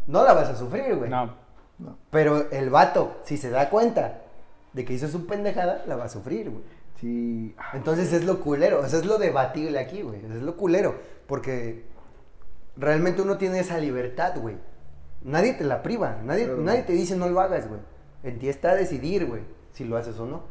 No 0.08 0.24
la 0.24 0.32
vas 0.32 0.48
a 0.48 0.56
sufrir, 0.56 0.96
güey. 0.96 1.10
No. 1.10 1.36
Pero 2.12 2.50
el 2.52 2.70
vato, 2.70 3.18
si 3.26 3.36
se 3.36 3.50
da 3.50 3.70
cuenta 3.70 4.22
de 4.72 4.86
que 4.86 4.94
hizo 4.94 5.10
su 5.10 5.26
pendejada, 5.26 5.84
la 5.86 5.98
va 5.98 6.06
a 6.06 6.10
sufrir, 6.10 6.50
güey. 6.50 6.64
Sí. 7.02 7.54
Entonces 7.74 8.14
es 8.14 8.24
lo 8.24 8.40
culero, 8.40 8.80
o 8.80 8.88
sea, 8.88 9.00
es 9.00 9.06
lo 9.06 9.18
debatible 9.18 9.80
aquí, 9.80 10.02
güey. 10.02 10.20
Es 10.34 10.42
lo 10.42 10.56
culero, 10.56 10.96
porque 11.28 11.84
realmente 12.78 13.22
uno 13.22 13.38
tiene 13.38 13.60
esa 13.60 13.78
libertad, 13.80 14.34
güey. 14.40 14.56
Nadie 15.24 15.54
te 15.54 15.64
la 15.64 15.82
priva, 15.84 16.18
nadie, 16.24 16.46
Claro. 16.46 16.62
nadie 16.62 16.84
te 16.84 16.94
dice 16.94 17.16
no 17.16 17.28
lo 17.30 17.40
hagas, 17.42 17.68
güey. 17.68 17.82
En 18.24 18.40
ti 18.40 18.50
está 18.50 18.76
decidir, 18.76 19.26
güey, 19.26 19.42
si 19.72 19.84
lo 19.86 19.98
haces 19.98 20.20
o 20.20 20.26
no. 20.26 20.42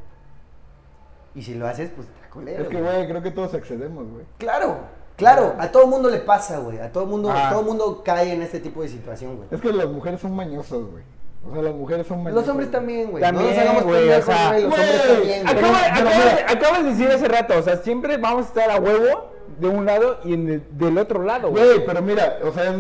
Y 1.35 1.43
si 1.43 1.55
lo 1.55 1.67
haces, 1.67 1.91
pues 1.95 2.09
está 2.09 2.29
culero. 2.31 2.63
Es 2.63 2.69
que, 2.69 2.81
güey, 2.81 3.07
creo 3.09 3.23
que 3.23 3.31
todos 3.31 3.53
accedemos, 3.55 4.07
güey. 4.11 4.25
Claro, 4.39 4.79
claro, 5.17 5.55
a 5.59 5.71
todo 5.71 5.87
mundo 5.87 6.09
le 6.09 6.19
pasa, 6.19 6.59
güey. 6.59 6.79
A 6.79 6.91
todo 6.93 7.07
mundo, 7.07 7.31
Ah. 7.33 7.51
todo 7.53 7.63
mundo 7.63 8.03
cae 8.05 8.33
en 8.33 8.43
este 8.43 8.61
tipo 8.61 8.83
de 8.83 8.89
situación, 8.89 9.37
güey. 9.37 9.49
Es 9.51 9.61
que 9.61 9.73
las 9.73 9.87
mujeres 9.87 10.21
son 10.21 10.35
mañosas, 10.35 10.79
güey. 10.81 11.05
O 11.49 11.53
sea, 11.53 11.63
las 11.63 11.75
mujeres 11.75 12.07
son 12.07 12.23
mañosas. 12.23 12.43
Los 12.47 12.51
hombres 12.51 12.71
también, 12.71 13.11
güey. 13.11 13.23
También, 13.23 13.45
no 13.45 13.51
nos 13.55 13.59
hagamos 13.61 13.85
güey, 13.85 14.01
pendejos, 14.01 14.25
o 14.29 14.33
sea, 14.33 14.49
güey. 14.49 14.63
Los 14.63 14.71
güey, 14.71 14.83
hombres 14.89 15.09
también, 15.15 15.49
acabas, 15.49 16.53
acabas 16.57 16.85
de 16.85 16.91
decir 16.91 17.09
hace 17.09 17.29
rato, 17.29 17.59
o 17.59 17.63
sea, 17.63 17.77
siempre 17.77 18.17
vamos 18.17 18.47
a 18.47 18.49
estar 18.49 18.71
a 18.71 18.81
huevo 18.81 19.31
de 19.59 19.69
un 19.69 19.85
lado 19.87 20.19
y 20.25 20.35
en 20.35 20.49
el- 20.49 20.63
del 20.79 20.99
otro 20.99 21.23
lado, 21.23 21.51
güey. 21.51 21.65
Güey, 21.65 21.87
pero 21.87 22.03
mira, 22.03 22.39
o 22.45 22.53
sea, 22.53 22.65
es 22.75 22.77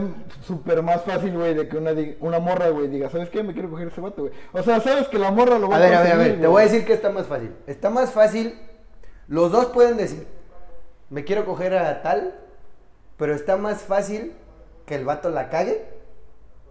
súper 0.46 0.82
más 0.82 1.02
fácil, 1.02 1.32
güey, 1.36 1.54
de 1.54 1.68
que 1.68 1.76
una, 1.76 1.92
una 2.20 2.38
morra, 2.38 2.68
güey, 2.70 2.88
diga, 2.88 3.08
¿sabes 3.10 3.28
qué? 3.30 3.42
Me 3.42 3.52
quiero 3.52 3.70
coger 3.70 3.88
ese 3.88 4.00
vato, 4.00 4.22
güey. 4.22 4.34
O 4.52 4.62
sea, 4.62 4.80
sabes 4.80 5.08
que 5.08 5.18
la 5.18 5.30
morra 5.30 5.58
lo 5.58 5.68
va 5.68 5.76
A 5.76 5.78
a 5.78 5.82
ver, 5.82 5.94
a 5.94 6.02
ver, 6.02 6.12
a 6.12 6.16
ver, 6.16 6.40
te 6.40 6.46
voy 6.46 6.62
a 6.62 6.64
decir 6.64 6.84
que 6.84 6.92
está 6.92 7.10
más 7.10 7.26
fácil. 7.26 7.52
Está 7.66 7.90
más 7.90 8.12
fácil, 8.12 8.58
los 9.28 9.50
dos 9.52 9.66
pueden 9.66 9.96
decir, 9.96 10.26
me 11.10 11.24
quiero 11.24 11.44
coger 11.44 11.76
a 11.76 12.02
tal, 12.02 12.34
pero 13.16 13.34
está 13.34 13.56
más 13.56 13.82
fácil 13.82 14.32
que 14.86 14.94
el 14.94 15.04
vato 15.04 15.30
la 15.30 15.48
cague 15.50 15.84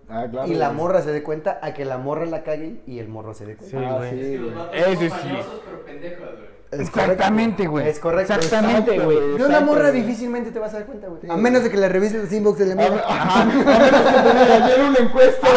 Ah, 0.07 0.27
claro. 0.29 0.47
y 0.47 0.53
la 0.53 0.67
güey. 0.67 0.77
morra 0.77 1.01
se 1.01 1.11
dé 1.11 1.23
cuenta 1.23 1.59
a 1.61 1.73
que 1.73 1.83
la 1.85 1.97
morra 1.97 2.25
la 2.25 2.43
cague 2.43 2.81
y 2.85 2.99
el 2.99 3.07
morro 3.07 3.33
se 3.33 3.45
dé 3.45 3.55
cuenta. 3.55 3.77
Sí, 3.79 3.83
Ah, 3.85 3.95
güey. 3.97 4.09
sí, 4.11 4.19
Es 4.19 4.27
que 4.31 4.37
los 4.37 4.55
vatos 4.55 4.75
Eso 4.75 4.85
son 4.91 4.99
sí. 5.21 5.29
pero 5.65 5.85
pendejos, 5.85 6.19
güey. 6.31 6.54
Es 6.76 6.88
Exactamente, 6.88 7.67
güey. 7.67 7.88
Es 7.89 7.99
correcto. 7.99 8.34
Exactamente, 8.34 8.99
güey. 8.99 9.38
De 9.38 9.45
una 9.45 9.59
morra 9.61 9.91
difícilmente 9.91 10.51
te 10.51 10.59
vas 10.59 10.73
a 10.73 10.78
dar 10.78 10.86
cuenta, 10.86 11.07
güey. 11.07 11.21
Sí, 11.21 11.28
a 11.30 11.36
menos 11.38 11.63
de 11.63 11.69
que 11.71 11.78
le 11.78 11.89
revises 11.89 12.23
los 12.23 12.32
inbox 12.32 12.59
del 12.59 12.71
A, 12.71 12.73
amigo. 12.86 13.01
a- 13.07 13.41
a 13.41 13.45
menos 13.45 13.63
que 13.63 14.45
te 14.45 14.53
ayer 14.53 14.82
una 14.82 14.99
encuesta, 14.99 15.47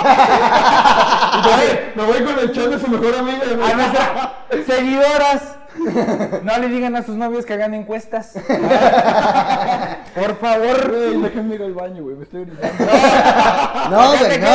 Ah, 0.00 1.42
güey. 1.42 1.78
Me 1.94 2.04
voy 2.12 2.22
con 2.24 2.38
el 2.38 2.52
chat 2.52 2.66
de 2.66 2.78
su 2.78 2.88
mejor 2.88 3.14
amiga, 3.14 3.44
güey. 3.56 3.70
A 3.70 3.74
nuestras 3.76 4.66
seguidoras, 4.66 5.42
no 6.42 6.58
le 6.58 6.68
digan 6.68 6.96
a 6.96 7.02
sus 7.02 7.16
novios 7.16 7.44
que 7.46 7.54
hagan 7.54 7.74
encuestas. 7.74 8.32
Por 10.14 10.36
favor. 10.38 10.90
Güey, 10.90 11.22
déjenme 11.22 11.54
ir 11.54 11.62
al 11.62 11.74
baño, 11.74 12.02
güey, 12.02 12.16
me 12.16 12.24
estoy 12.24 12.42
orinando. 12.42 12.68
No, 13.90 14.08
güey, 14.18 14.38
no. 14.38 14.46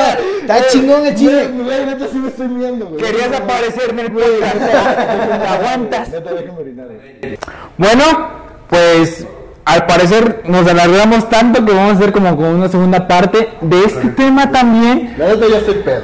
Está 0.41 0.67
chingón 0.69 1.05
el 1.07 1.15
chisme. 1.15 1.47
Güey, 1.47 1.85
neta 1.85 2.05
sí 2.11 2.17
me 2.17 2.27
estoy 2.29 2.47
miando, 2.49 2.85
güey. 2.87 3.01
Querías 3.01 3.29
No, 3.31 3.39
no, 3.39 3.43
aparecer 3.45 3.89
en 3.89 3.99
el 3.99 4.11
podcast. 4.11 4.55
no, 4.55 5.39
¿Te 5.39 5.47
aguantas? 5.47 6.09
Neta, 6.09 6.33
déjenme 6.33 6.59
orinar, 6.59 6.87
güey. 6.87 7.39
Bueno, 7.77 8.03
pues 8.69 9.25
al 9.65 9.85
parecer 9.85 10.41
nos 10.45 10.67
alargamos 10.67 11.29
tanto 11.29 11.65
que 11.65 11.71
vamos 11.73 11.93
a 11.93 11.95
hacer 11.95 12.11
como 12.11 12.35
con 12.35 12.45
una 12.45 12.67
segunda 12.69 13.07
parte 13.07 13.49
de 13.61 13.85
este 13.85 14.09
tema 14.09 14.51
también. 14.51 15.15
La 15.17 15.29
neta 15.29 15.47
ya 15.49 15.57
estoy 15.57 15.75
pedo. 15.75 16.03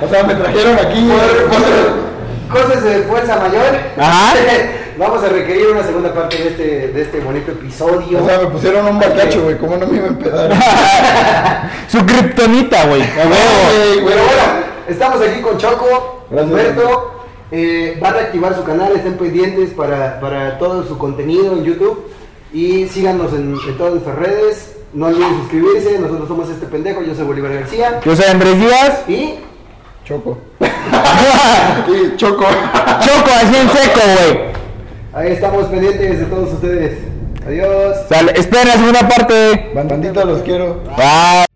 o 0.00 0.08
sea, 0.08 0.22
me 0.24 0.34
trajeron 0.34 0.78
aquí. 0.78 1.10
Cosas 2.50 2.82
de 2.82 3.02
fuerza 3.02 3.36
mayor. 3.36 3.76
Ajá. 3.98 4.34
Vamos 4.98 5.22
a 5.24 5.28
requerir 5.28 5.68
una 5.68 5.82
segunda 5.82 6.12
parte 6.12 6.36
de 6.36 6.48
este, 6.48 6.88
de 6.88 7.02
este 7.02 7.20
bonito 7.20 7.52
episodio. 7.52 8.22
O 8.22 8.26
sea, 8.26 8.38
me 8.40 8.46
pusieron 8.48 8.86
un 8.86 8.98
bacacho, 8.98 9.42
güey. 9.44 9.56
¿Cómo 9.56 9.76
no 9.76 9.86
me 9.86 9.96
iba 9.96 10.06
a 10.06 10.08
empedar? 10.08 11.70
Su 11.88 12.04
kriptonita, 12.04 12.86
güey. 12.86 13.02
Pero 13.14 14.02
bueno, 14.02 14.22
estamos 14.88 15.22
aquí 15.22 15.40
con 15.40 15.56
Choco, 15.56 16.26
Gracias, 16.30 16.50
Humberto. 16.50 17.24
eh, 17.50 17.98
va 18.02 18.08
a 18.08 18.12
reactivar 18.12 18.54
su 18.54 18.64
canal, 18.64 18.92
estén 18.94 19.14
pendientes 19.16 19.70
para, 19.70 20.20
para 20.20 20.58
todo 20.58 20.84
su 20.86 20.98
contenido 20.98 21.52
en 21.54 21.64
YouTube. 21.64 22.10
Y 22.52 22.86
síganos 22.88 23.32
en, 23.32 23.56
en 23.66 23.78
todas 23.78 23.92
nuestras 23.94 24.16
redes. 24.16 24.76
No 24.92 25.06
olviden 25.06 25.38
suscribirse. 25.38 25.98
Nosotros 25.98 26.28
somos 26.28 26.50
este 26.50 26.66
pendejo. 26.66 27.00
Yo 27.02 27.14
soy 27.14 27.24
Bolívar 27.24 27.54
García. 27.54 28.00
Yo 28.04 28.14
soy 28.16 28.24
Andrés 28.26 28.58
Díaz. 28.58 29.08
Y 29.08 29.36
Choco. 30.10 30.36
Choco. 32.16 32.44
Choco, 33.00 33.30
así 33.32 33.56
en 33.56 33.70
seco, 33.70 34.00
güey. 34.02 34.40
ahí 35.12 35.32
estamos 35.34 35.66
pendientes 35.66 36.18
de 36.18 36.24
todos 36.24 36.52
ustedes. 36.54 36.98
Adiós. 37.46 37.96
Sale, 38.08 38.32
esperen 38.34 38.68
la 38.68 38.74
segunda 38.74 39.08
parte. 39.08 39.70
Bandita, 39.72 40.24
los 40.24 40.42
quiero. 40.42 40.82
Bye. 40.96 41.49